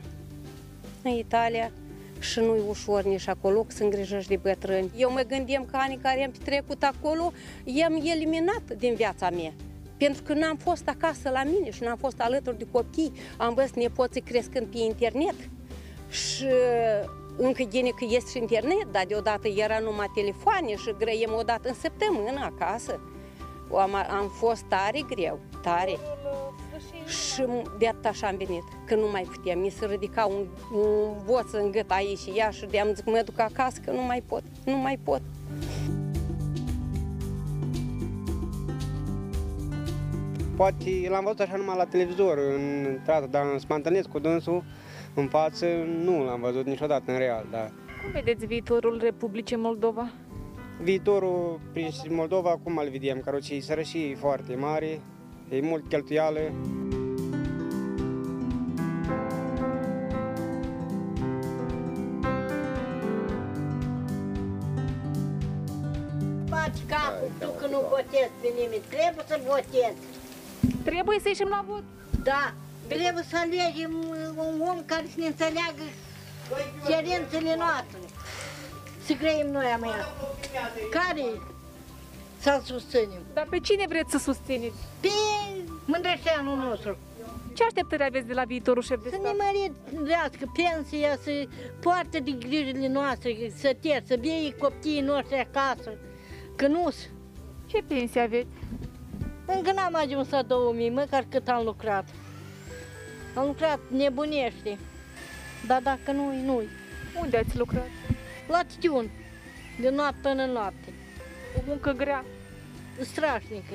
În 1.03 1.11
Italia 1.11 1.71
și 2.19 2.39
nu-i 2.39 2.61
ușor 2.69 3.03
nici 3.03 3.27
acolo 3.27 3.65
să 3.67 3.83
îngrijești 3.83 4.29
de 4.29 4.39
bătrâni. 4.41 4.91
Eu 4.95 5.11
mă 5.11 5.21
gândim 5.27 5.65
că 5.71 5.77
anii 5.79 5.99
care 6.01 6.23
am 6.23 6.31
trecut 6.43 6.83
acolo, 6.83 7.31
i-am 7.63 8.01
eliminat 8.03 8.63
din 8.77 8.93
viața 8.93 9.29
mea. 9.29 9.53
Pentru 9.97 10.23
că 10.23 10.33
n-am 10.33 10.57
fost 10.57 10.87
acasă 10.87 11.29
la 11.29 11.43
mine 11.43 11.71
și 11.71 11.83
n-am 11.83 11.97
fost 11.97 12.19
alături 12.19 12.57
de 12.57 12.67
copii. 12.71 13.11
Am 13.37 13.53
văzut 13.53 13.75
nepoții 13.75 14.21
crescând 14.21 14.65
pe 14.65 14.77
internet. 14.77 15.35
Și 16.09 16.45
încă 17.37 17.63
gine 17.63 17.89
că 17.89 18.05
este 18.09 18.29
și 18.29 18.37
internet, 18.37 18.87
dar 18.91 19.05
deodată 19.07 19.47
era 19.47 19.79
numai 19.79 20.11
telefoane 20.13 20.75
și 20.75 20.95
grăiem 20.97 21.33
o 21.37 21.41
dată 21.41 21.67
în 21.67 21.73
săptămână 21.73 22.51
acasă. 22.53 22.99
Am, 23.71 23.93
am 23.93 24.29
fost 24.29 24.61
tare 24.61 25.01
greu, 25.09 25.39
tare. 25.61 25.97
Și 27.07 27.43
de 27.77 27.87
atât 27.87 28.05
așa 28.05 28.27
am 28.27 28.35
venit, 28.37 28.63
că 28.85 28.95
nu 28.95 29.07
mai 29.11 29.27
puteam. 29.31 29.59
Mi 29.59 29.69
se 29.69 29.85
ridica 29.85 30.25
un, 30.25 30.45
un 30.73 31.13
boț 31.25 31.51
în 31.51 31.71
gât 31.71 31.91
aici 31.91 32.17
și 32.17 32.29
ea 32.35 32.49
și 32.49 32.65
de-am 32.65 32.87
zis 32.87 32.99
că 32.99 33.09
mă 33.09 33.21
duc 33.25 33.39
acasă, 33.39 33.81
că 33.85 33.91
nu 33.91 34.01
mai 34.01 34.23
pot, 34.27 34.43
nu 34.65 34.77
mai 34.77 34.99
pot. 35.03 35.21
Poate 40.55 41.07
l-am 41.09 41.23
văzut 41.23 41.39
așa 41.39 41.55
numai 41.55 41.77
la 41.77 41.85
televizor, 41.85 42.37
în 42.37 42.97
teatru, 43.05 43.29
dar 43.29 43.43
să 43.57 43.65
mă 43.69 43.75
întâlnesc 43.75 44.09
cu 44.09 44.19
dânsul 44.19 44.63
în 45.19 45.27
față, 45.27 45.65
nu 46.03 46.23
l-am 46.23 46.41
văzut 46.41 46.65
niciodată 46.65 47.11
în 47.11 47.17
real, 47.17 47.45
da. 47.51 47.69
Cum 48.01 48.11
vedeți 48.11 48.45
viitorul 48.45 48.99
Republicii 49.01 49.55
Moldova? 49.55 50.11
Viitorul 50.81 51.59
prin 51.71 51.89
Moldova, 52.09 52.59
cum 52.63 52.77
îl 52.77 52.89
vedem? 52.89 53.21
Că 53.21 53.37
e 53.49 53.59
sărășie 53.59 54.15
foarte 54.15 54.55
mare, 54.55 55.01
e 55.49 55.61
mult 55.61 55.87
cheltuială. 55.89 56.39
Bați 66.49 66.83
capul, 66.87 67.29
tu 67.39 67.47
că 67.59 67.67
nu 67.71 67.79
votezi 67.89 68.31
pe 68.41 68.47
nimeni, 68.59 68.83
trebuie 68.89 69.25
să 69.27 69.39
votezi. 69.47 69.97
Trebuie 70.83 71.19
să 71.19 71.27
ieșim 71.27 71.47
la 71.49 71.65
vot? 71.67 71.83
Da, 72.23 72.53
trebuie 72.87 73.23
să 73.29 73.35
alegem 73.37 73.93
un 74.35 74.61
om 74.69 74.79
care 74.85 75.05
să 75.13 75.19
ne 75.19 75.25
înțeleagă 75.25 75.83
cerințele 76.87 77.55
noastre. 77.55 77.99
Să 79.05 79.13
grăim 79.13 79.47
noi 79.47 79.65
a 79.65 79.77
mea. 79.77 80.05
Care 80.91 81.25
să-l 82.39 82.61
susținem? 82.65 83.21
Dar 83.33 83.47
pe 83.49 83.59
cine 83.59 83.85
vreți 83.87 84.11
să 84.11 84.17
susțineți? 84.17 84.75
Pe 84.99 85.07
mândrășeanul 85.85 86.57
nostru. 86.57 86.97
Ce 87.53 87.63
așteptări 87.63 88.03
aveți 88.03 88.27
de 88.27 88.33
la 88.33 88.43
viitorul 88.43 88.83
șef 88.83 89.03
de 89.03 89.09
Să 89.09 89.17
stat? 89.19 89.35
ne 89.35 89.43
mărească 89.99 90.51
pensia, 90.53 91.17
să 91.23 91.47
poartă 91.81 92.19
de 92.19 92.31
grijile 92.31 92.87
noastre, 92.87 93.51
să 93.55 93.75
ter, 93.81 94.03
să 94.07 94.15
vie 94.19 94.55
copiii 94.55 95.01
noștri 95.01 95.47
acasă, 95.51 95.91
că 96.55 96.67
nu 96.67 96.89
Ce 97.65 97.83
pensie 97.87 98.21
aveți? 98.21 98.47
Încă 99.45 99.71
n-am 99.71 99.95
ajuns 99.95 100.29
la 100.29 100.41
2000, 100.41 100.89
măcar 100.89 101.25
cât 101.29 101.47
am 101.47 101.63
lucrat. 101.63 102.09
Am 103.37 103.45
lucrat 103.45 103.79
nebunește, 103.89 104.77
dar 105.67 105.81
dacă 105.81 106.11
nu-i, 106.11 106.41
nu-i. 106.45 106.67
Unde 107.21 107.37
ați 107.37 107.57
lucrat? 107.57 107.87
La 108.47 108.61
Titiun, 108.63 109.09
de 109.79 109.89
noapte 109.89 110.19
până 110.21 110.43
în 110.43 110.51
noapte. 110.51 110.93
O 111.57 111.61
muncă 111.67 111.91
grea. 111.91 112.25
Strașnică. 113.01 113.73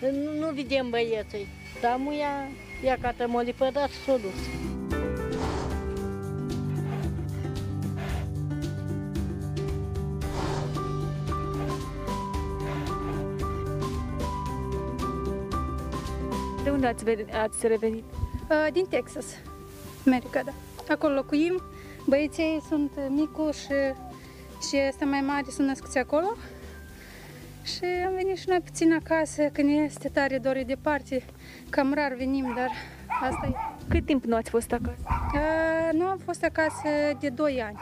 Nu, 0.00 0.38
nu 0.38 0.52
vedem 0.52 0.90
băieții, 0.90 1.46
dar 1.80 1.96
muia, 1.96 2.48
ia 2.84 2.96
ca 3.00 3.26
m-a 3.26 3.42
lepădat 3.42 3.88
și 3.90 4.02
s-a 4.04 4.16
dus. 4.16 4.40
De 16.64 16.70
unde 16.70 16.86
ați, 16.86 17.04
veni- 17.04 17.32
ați 17.32 17.66
revenit? 17.66 18.04
Uh, 18.52 18.72
Din 18.72 18.86
Texas, 18.88 19.26
America, 20.06 20.42
da. 20.42 20.52
Acolo 20.88 21.14
locuim. 21.14 21.62
Băieții 22.06 22.62
sunt 22.68 22.90
uh, 22.96 23.06
micu 23.08 23.50
și, 23.50 23.74
și 24.68 24.76
ăsta 24.88 25.04
mai 25.04 25.20
mare 25.20 25.44
sunt 25.48 25.66
născuți 25.66 25.98
acolo. 25.98 26.36
Și 27.62 27.84
am 28.06 28.12
venit 28.14 28.36
și 28.36 28.48
noi 28.48 28.60
puțin 28.60 28.92
acasă, 28.92 29.42
când 29.42 29.84
este 29.84 30.08
tare 30.08 30.38
dor 30.38 30.56
e 30.56 30.62
departe. 30.62 31.24
Cam 31.70 31.94
rar 31.94 32.14
venim, 32.14 32.52
dar 32.56 32.70
asta 33.20 33.46
e. 33.46 33.84
Cât 33.88 34.04
timp 34.06 34.24
nu 34.24 34.36
ați 34.36 34.50
fost 34.50 34.72
acasă? 34.72 35.02
Uh, 35.34 35.98
nu 35.98 36.04
am 36.04 36.18
fost 36.24 36.44
acasă 36.44 36.88
de 37.20 37.28
2 37.28 37.62
ani. 37.62 37.78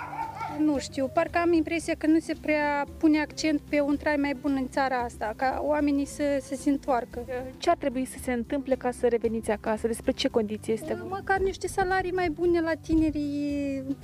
Nu 0.59 0.79
știu, 0.79 1.11
parcă 1.13 1.39
am 1.39 1.53
impresia 1.53 1.95
că 1.99 2.07
nu 2.07 2.19
se 2.19 2.35
prea 2.41 2.87
pune 2.99 3.21
accent 3.21 3.61
pe 3.69 3.81
un 3.81 3.97
trai 3.97 4.17
mai 4.17 4.35
bun 4.41 4.57
în 4.61 4.69
țara 4.69 4.99
asta, 4.99 5.33
ca 5.37 5.61
oamenii 5.65 6.05
să, 6.05 6.23
să 6.41 6.55
se 6.55 6.71
întoarcă. 6.71 7.25
Ce 7.59 7.71
ar 7.71 7.77
trebui 7.77 8.05
să 8.05 8.17
se 8.23 8.33
întâmple 8.33 8.75
ca 8.75 8.91
să 8.91 9.09
reveniți 9.09 9.51
acasă? 9.51 9.87
Despre 9.87 10.13
ce 10.13 10.29
condiții 10.29 10.73
este 10.73 10.95
vorba? 10.95 11.17
Măcar 11.17 11.39
niște 11.39 11.67
salarii 11.67 12.13
mai 12.13 12.31
bune 12.31 12.61
la 12.61 12.73
tinerii 12.81 13.83
uh, 13.89 13.95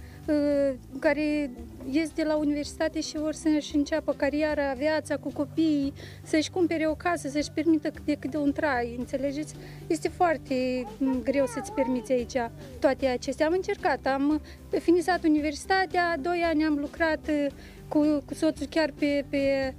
care 0.99 1.51
ies 1.91 2.11
de 2.11 2.22
la 2.22 2.37
universitate 2.37 3.01
și 3.01 3.18
vor 3.18 3.33
să-și 3.33 3.77
înceapă 3.77 4.12
cariera, 4.12 4.72
viața 4.72 5.16
cu 5.16 5.33
copiii, 5.33 5.93
să-și 6.22 6.51
cumpere 6.51 6.87
o 6.89 6.95
casă, 6.95 7.29
să-și 7.29 7.51
permită 7.51 7.89
cât 7.89 8.05
de 8.05 8.14
cât 8.14 8.31
de 8.31 8.37
un 8.37 8.53
trai, 8.53 8.95
înțelegeți? 8.99 9.55
Este 9.87 10.09
foarte 10.09 10.87
mm, 10.99 11.22
greu 11.22 11.47
să-ți 11.47 11.72
permiți 11.72 12.12
aici 12.12 12.37
toate 12.81 13.07
acestea. 13.07 13.47
Am 13.47 13.53
încercat, 13.53 14.07
am 14.07 14.41
finizat 14.81 15.24
universitatea, 15.24 16.16
doi 16.20 16.43
ani 16.45 16.64
am 16.64 16.74
lucrat 16.74 17.29
uh, 17.29 17.47
cu, 17.89 18.22
cu 18.27 18.35
soțul 18.35 18.66
chiar 18.66 18.93
pe, 18.99 19.24
pe, 19.29 19.74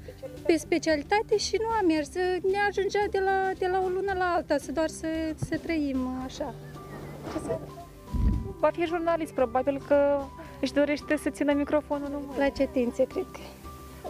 pe 0.45 0.58
specialitate 0.58 1.38
și 1.38 1.56
nu 1.60 1.68
a 1.68 1.82
mers. 1.95 2.10
Ne 2.52 2.58
ajungea 2.70 3.06
de 3.12 3.20
la, 3.20 3.52
de 3.58 3.68
la 3.68 3.82
o 3.86 3.88
lună 3.88 4.14
la 4.18 4.34
alta, 4.36 4.58
să 4.58 4.72
doar 4.72 4.88
să, 4.88 5.08
să 5.36 5.58
trăim 5.58 6.08
așa. 6.26 6.56
Va 8.60 8.70
fi 8.70 8.86
jurnalist, 8.86 9.34
probabil 9.34 9.82
că 9.88 10.20
își 10.62 10.74
dorește 10.74 11.18
să 11.18 11.30
țină 11.30 11.53
microfonul 11.53 12.10
numai. 12.12 12.38
La 12.38 12.49
ce 12.49 12.64
atenție, 12.64 13.05
cred 13.05 13.26
că. 13.32 13.39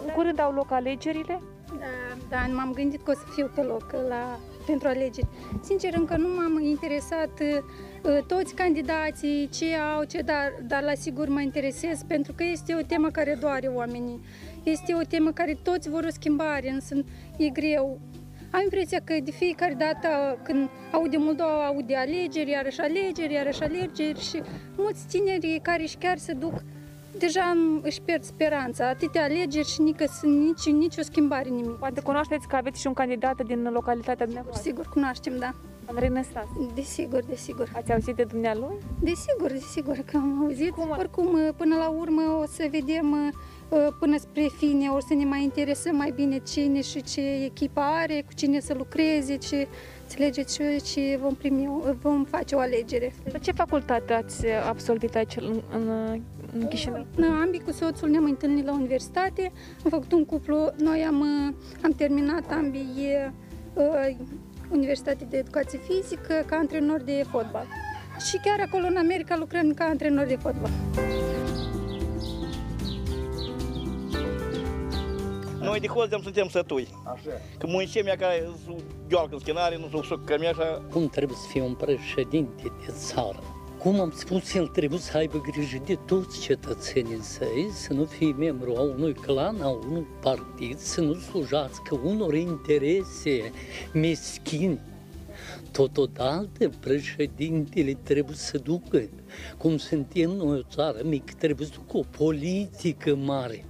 În 0.06 0.12
curând 0.14 0.40
au 0.40 0.52
loc 0.52 0.70
alegerile? 0.70 1.40
Da, 1.78 2.16
da, 2.28 2.54
m-am 2.54 2.72
gândit 2.72 3.02
că 3.02 3.10
o 3.10 3.14
să 3.14 3.24
fiu 3.34 3.50
pe 3.54 3.62
loc 3.62 3.92
la, 4.08 4.38
pentru 4.66 4.88
alegeri. 4.88 5.26
Sincer, 5.62 5.94
încă 5.96 6.16
nu 6.16 6.28
m-am 6.28 6.60
interesat 6.62 7.40
uh, 7.40 8.18
toți 8.26 8.54
candidații, 8.54 9.48
ce 9.48 9.74
au, 9.74 10.04
ce, 10.04 10.20
dar, 10.20 10.52
dar 10.62 10.82
la 10.82 10.94
sigur 10.94 11.28
mă 11.28 11.40
interesez 11.40 12.02
pentru 12.06 12.32
că 12.36 12.44
este 12.44 12.74
o 12.74 12.86
temă 12.86 13.08
care 13.10 13.36
doare 13.40 13.66
oamenii. 13.66 14.20
Este 14.62 14.94
o 14.94 15.02
temă 15.08 15.30
care 15.30 15.58
toți 15.62 15.88
vor 15.88 16.04
o 16.04 16.10
schimbare, 16.10 16.70
însă 16.70 16.94
e 17.36 17.48
greu. 17.48 17.98
Am 18.50 18.60
impresia 18.62 19.00
că 19.04 19.14
de 19.22 19.30
fiecare 19.30 19.74
dată 19.74 20.38
când 20.42 20.68
aude 20.92 21.16
Moldova, 21.16 21.66
aude 21.66 21.96
alegeri, 21.96 22.50
iarăși 22.50 22.80
alegeri, 22.80 23.32
iarăși 23.32 23.62
alegeri 23.62 24.20
și 24.20 24.42
mulți 24.76 25.06
tineri 25.06 25.60
care 25.62 25.84
și 25.84 25.96
chiar 25.96 26.18
se 26.18 26.32
duc 26.32 26.52
deja 27.18 27.56
își 27.82 28.00
pierd 28.00 28.22
speranța, 28.22 28.88
atâtea 28.88 29.22
alegeri 29.22 29.68
și 29.68 29.80
nici, 29.80 30.02
nici, 30.22 30.66
nici 30.72 30.96
o 30.96 31.02
schimbare 31.02 31.48
nimic. 31.48 31.70
Poate 31.70 32.00
cunoașteți 32.00 32.48
că 32.48 32.56
aveți 32.56 32.80
și 32.80 32.86
un 32.86 32.92
candidat 32.92 33.42
din 33.46 33.68
localitatea 33.72 34.24
dumneavoastră? 34.24 34.70
Sigur, 34.70 34.86
cunoaștem, 34.86 35.38
da. 35.38 35.50
Andrei 35.86 36.08
Năstas. 36.08 36.46
Desigur, 36.74 37.24
desigur. 37.24 37.70
Ați 37.74 37.92
auzit 37.92 38.14
de 38.14 38.24
dumnealui? 38.24 38.78
Desigur, 39.00 39.50
desigur 39.50 39.96
că 39.96 40.16
am 40.16 40.42
auzit. 40.42 40.70
Cum? 40.70 40.90
Oricum, 40.98 41.38
până 41.56 41.76
la 41.76 41.88
urmă 41.88 42.22
o 42.42 42.46
să 42.46 42.68
vedem 42.70 43.32
până 43.98 44.18
spre 44.18 44.46
fine, 44.56 44.88
o 44.88 45.00
să 45.00 45.14
ne 45.14 45.24
mai 45.24 45.42
interesăm 45.42 45.96
mai 45.96 46.12
bine 46.14 46.38
cine 46.38 46.82
și 46.82 47.02
ce 47.02 47.20
echipă 47.20 47.80
are, 47.80 48.22
cu 48.26 48.32
cine 48.34 48.60
să 48.60 48.74
lucreze, 48.74 49.36
ce 49.36 49.68
înțelegeți 50.02 50.54
și 50.54 50.82
ce 50.92 51.18
vom 51.20 51.34
primi, 51.34 51.68
vom 52.00 52.24
face 52.24 52.54
o 52.54 52.58
alegere. 52.58 53.14
De 53.32 53.38
ce 53.38 53.52
facultate 53.52 54.12
ați 54.12 54.46
absolvit 54.68 55.14
aici 55.14 55.36
în, 55.36 55.62
în, 55.72 55.88
în 56.52 56.68
Chișinău? 56.68 57.06
Ambii 57.42 57.60
cu 57.60 57.72
soțul 57.72 58.08
ne-am 58.08 58.24
întâlnit 58.24 58.64
la 58.64 58.72
universitate, 58.72 59.52
am 59.84 59.90
făcut 59.90 60.12
un 60.12 60.24
cuplu, 60.24 60.72
noi 60.76 61.04
am, 61.08 61.22
am 61.82 61.92
terminat 61.96 62.52
ambii 62.52 63.32
uh, 63.74 64.16
Universitate 64.70 65.26
de 65.30 65.36
Educație 65.36 65.78
Fizică 65.78 66.44
ca 66.46 66.56
antrenor 66.56 67.00
de 67.00 67.24
fotbal. 67.30 67.66
Și 68.28 68.40
chiar 68.44 68.60
acolo 68.66 68.86
în 68.86 68.96
America 68.96 69.36
lucrăm 69.36 69.74
ca 69.74 69.84
antrenor 69.84 70.26
de 70.26 70.36
fotbal. 70.36 70.70
Noi 75.58 75.66
noi 75.66 75.80
de 75.80 75.86
hoți 75.86 76.22
suntem 76.22 76.48
sătui. 76.48 76.88
Așa. 77.04 77.30
Că 77.58 77.66
muncim 77.66 78.06
ea 78.06 78.16
care 78.16 78.48
gheoarcă 79.08 79.34
în 79.34 79.38
schinare, 79.38 79.76
nu 79.76 79.88
s-o 79.88 80.02
suc 80.02 80.24
cămeașa. 80.24 80.82
Cum 80.90 81.08
trebuie 81.08 81.36
să 81.36 81.46
fie 81.48 81.62
un 81.62 81.74
președinte 81.74 82.62
de 82.62 82.92
țară? 82.92 83.42
Cum 83.78 84.00
am 84.00 84.12
spus, 84.16 84.54
el 84.54 84.66
trebuie 84.66 84.98
să 84.98 85.16
aibă 85.16 85.40
grijă 85.40 85.82
de 85.84 85.98
toți 86.06 86.40
cetățenii 86.40 87.20
săi, 87.20 87.68
să 87.72 87.92
nu 87.92 88.04
fie 88.04 88.32
membru 88.32 88.74
a 88.76 88.80
unui 88.80 89.12
clan, 89.12 89.60
a 89.60 89.68
unui 89.68 90.06
partid, 90.20 90.78
să 90.78 91.00
nu 91.00 91.14
slujească 91.14 92.00
unor 92.04 92.34
interese 92.34 93.52
meschini. 93.92 94.80
Totodată, 95.70 96.70
președintele 96.80 97.98
trebuie 98.02 98.36
să 98.36 98.58
ducă, 98.58 99.08
cum 99.56 99.76
suntem 99.76 100.30
noi 100.30 100.58
o 100.58 100.62
țară 100.74 100.98
mică, 101.04 101.32
trebuie 101.38 101.66
să 101.66 101.72
ducă 101.76 101.96
o 101.96 102.24
politică 102.24 103.14
mare 103.14 103.64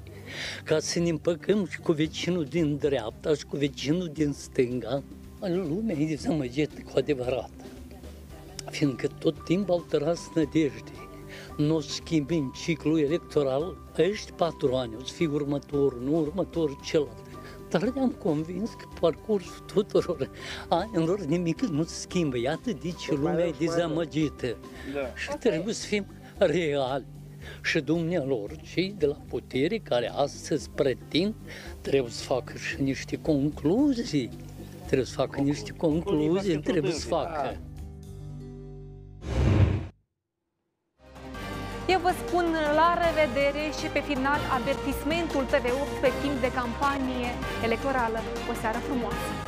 ca 0.64 0.78
să 0.78 0.98
ne 0.98 1.08
împăcăm 1.08 1.66
și 1.66 1.78
cu 1.78 1.92
vecinul 1.92 2.44
din 2.44 2.76
dreapta 2.76 3.34
și 3.34 3.44
cu 3.44 3.56
vecinul 3.56 4.10
din 4.12 4.32
stânga, 4.32 5.02
lumea 5.40 5.96
e 5.96 6.06
dezamăgită 6.06 6.80
cu 6.80 6.92
adevărat. 6.94 7.50
Fiindcă 8.70 9.06
tot 9.18 9.44
timpul 9.44 9.74
au 9.74 9.84
tras 9.88 10.20
nădejde. 10.34 10.92
Nu 11.56 11.74
o 11.74 11.80
schimbi 11.80 12.34
în 12.34 12.50
ciclu 12.64 12.98
electoral, 12.98 13.76
ăști 13.98 14.32
patru 14.32 14.74
ani 14.74 14.96
o 15.00 15.04
să 15.04 15.12
fie 15.12 15.26
următor, 15.26 15.98
nu 15.98 16.18
următor 16.18 16.76
celălalt. 16.84 17.26
Dar 17.68 17.82
ne-am 17.82 18.10
convins 18.10 18.70
că 18.70 18.88
parcursul 19.00 19.64
tuturor 19.66 20.30
anilor 20.68 21.20
nimic 21.20 21.60
nu 21.60 21.84
se 21.84 21.94
schimbă. 21.94 22.38
Iată 22.38 22.70
de 22.72 22.90
ce 22.90 23.14
lumea 23.14 23.46
e 23.46 23.54
dezamăgită. 23.58 24.56
Da. 24.94 25.14
Și 25.16 25.28
trebuie 25.38 25.74
să 25.74 25.86
fim 25.86 26.06
reali 26.38 27.04
și 27.62 27.80
dumnealor, 27.80 28.50
cei 28.72 28.94
de 28.98 29.06
la 29.06 29.16
putere 29.28 29.78
care 29.78 30.10
astăzi 30.14 30.70
pretind, 30.74 31.34
trebuie 31.80 32.10
să 32.10 32.22
facă 32.22 32.52
și 32.56 32.82
niște 32.82 33.18
concluzii. 33.20 34.30
Trebuie 34.86 35.06
să 35.06 35.14
facă 35.14 35.40
niște 35.40 35.72
concluzii, 35.76 36.58
trebuie 36.58 36.92
să 36.92 37.06
facă. 37.06 37.56
Eu 41.88 41.98
vă 41.98 42.12
spun 42.26 42.44
la 42.74 42.90
revedere 43.06 43.64
și 43.80 43.86
pe 43.92 44.00
final 44.00 44.40
avertismentul 44.58 45.44
TV8 45.44 46.00
pe 46.00 46.10
timp 46.22 46.40
de 46.40 46.52
campanie 46.52 47.30
electorală. 47.64 48.18
O 48.50 48.54
seară 48.60 48.78
frumoasă! 48.78 49.47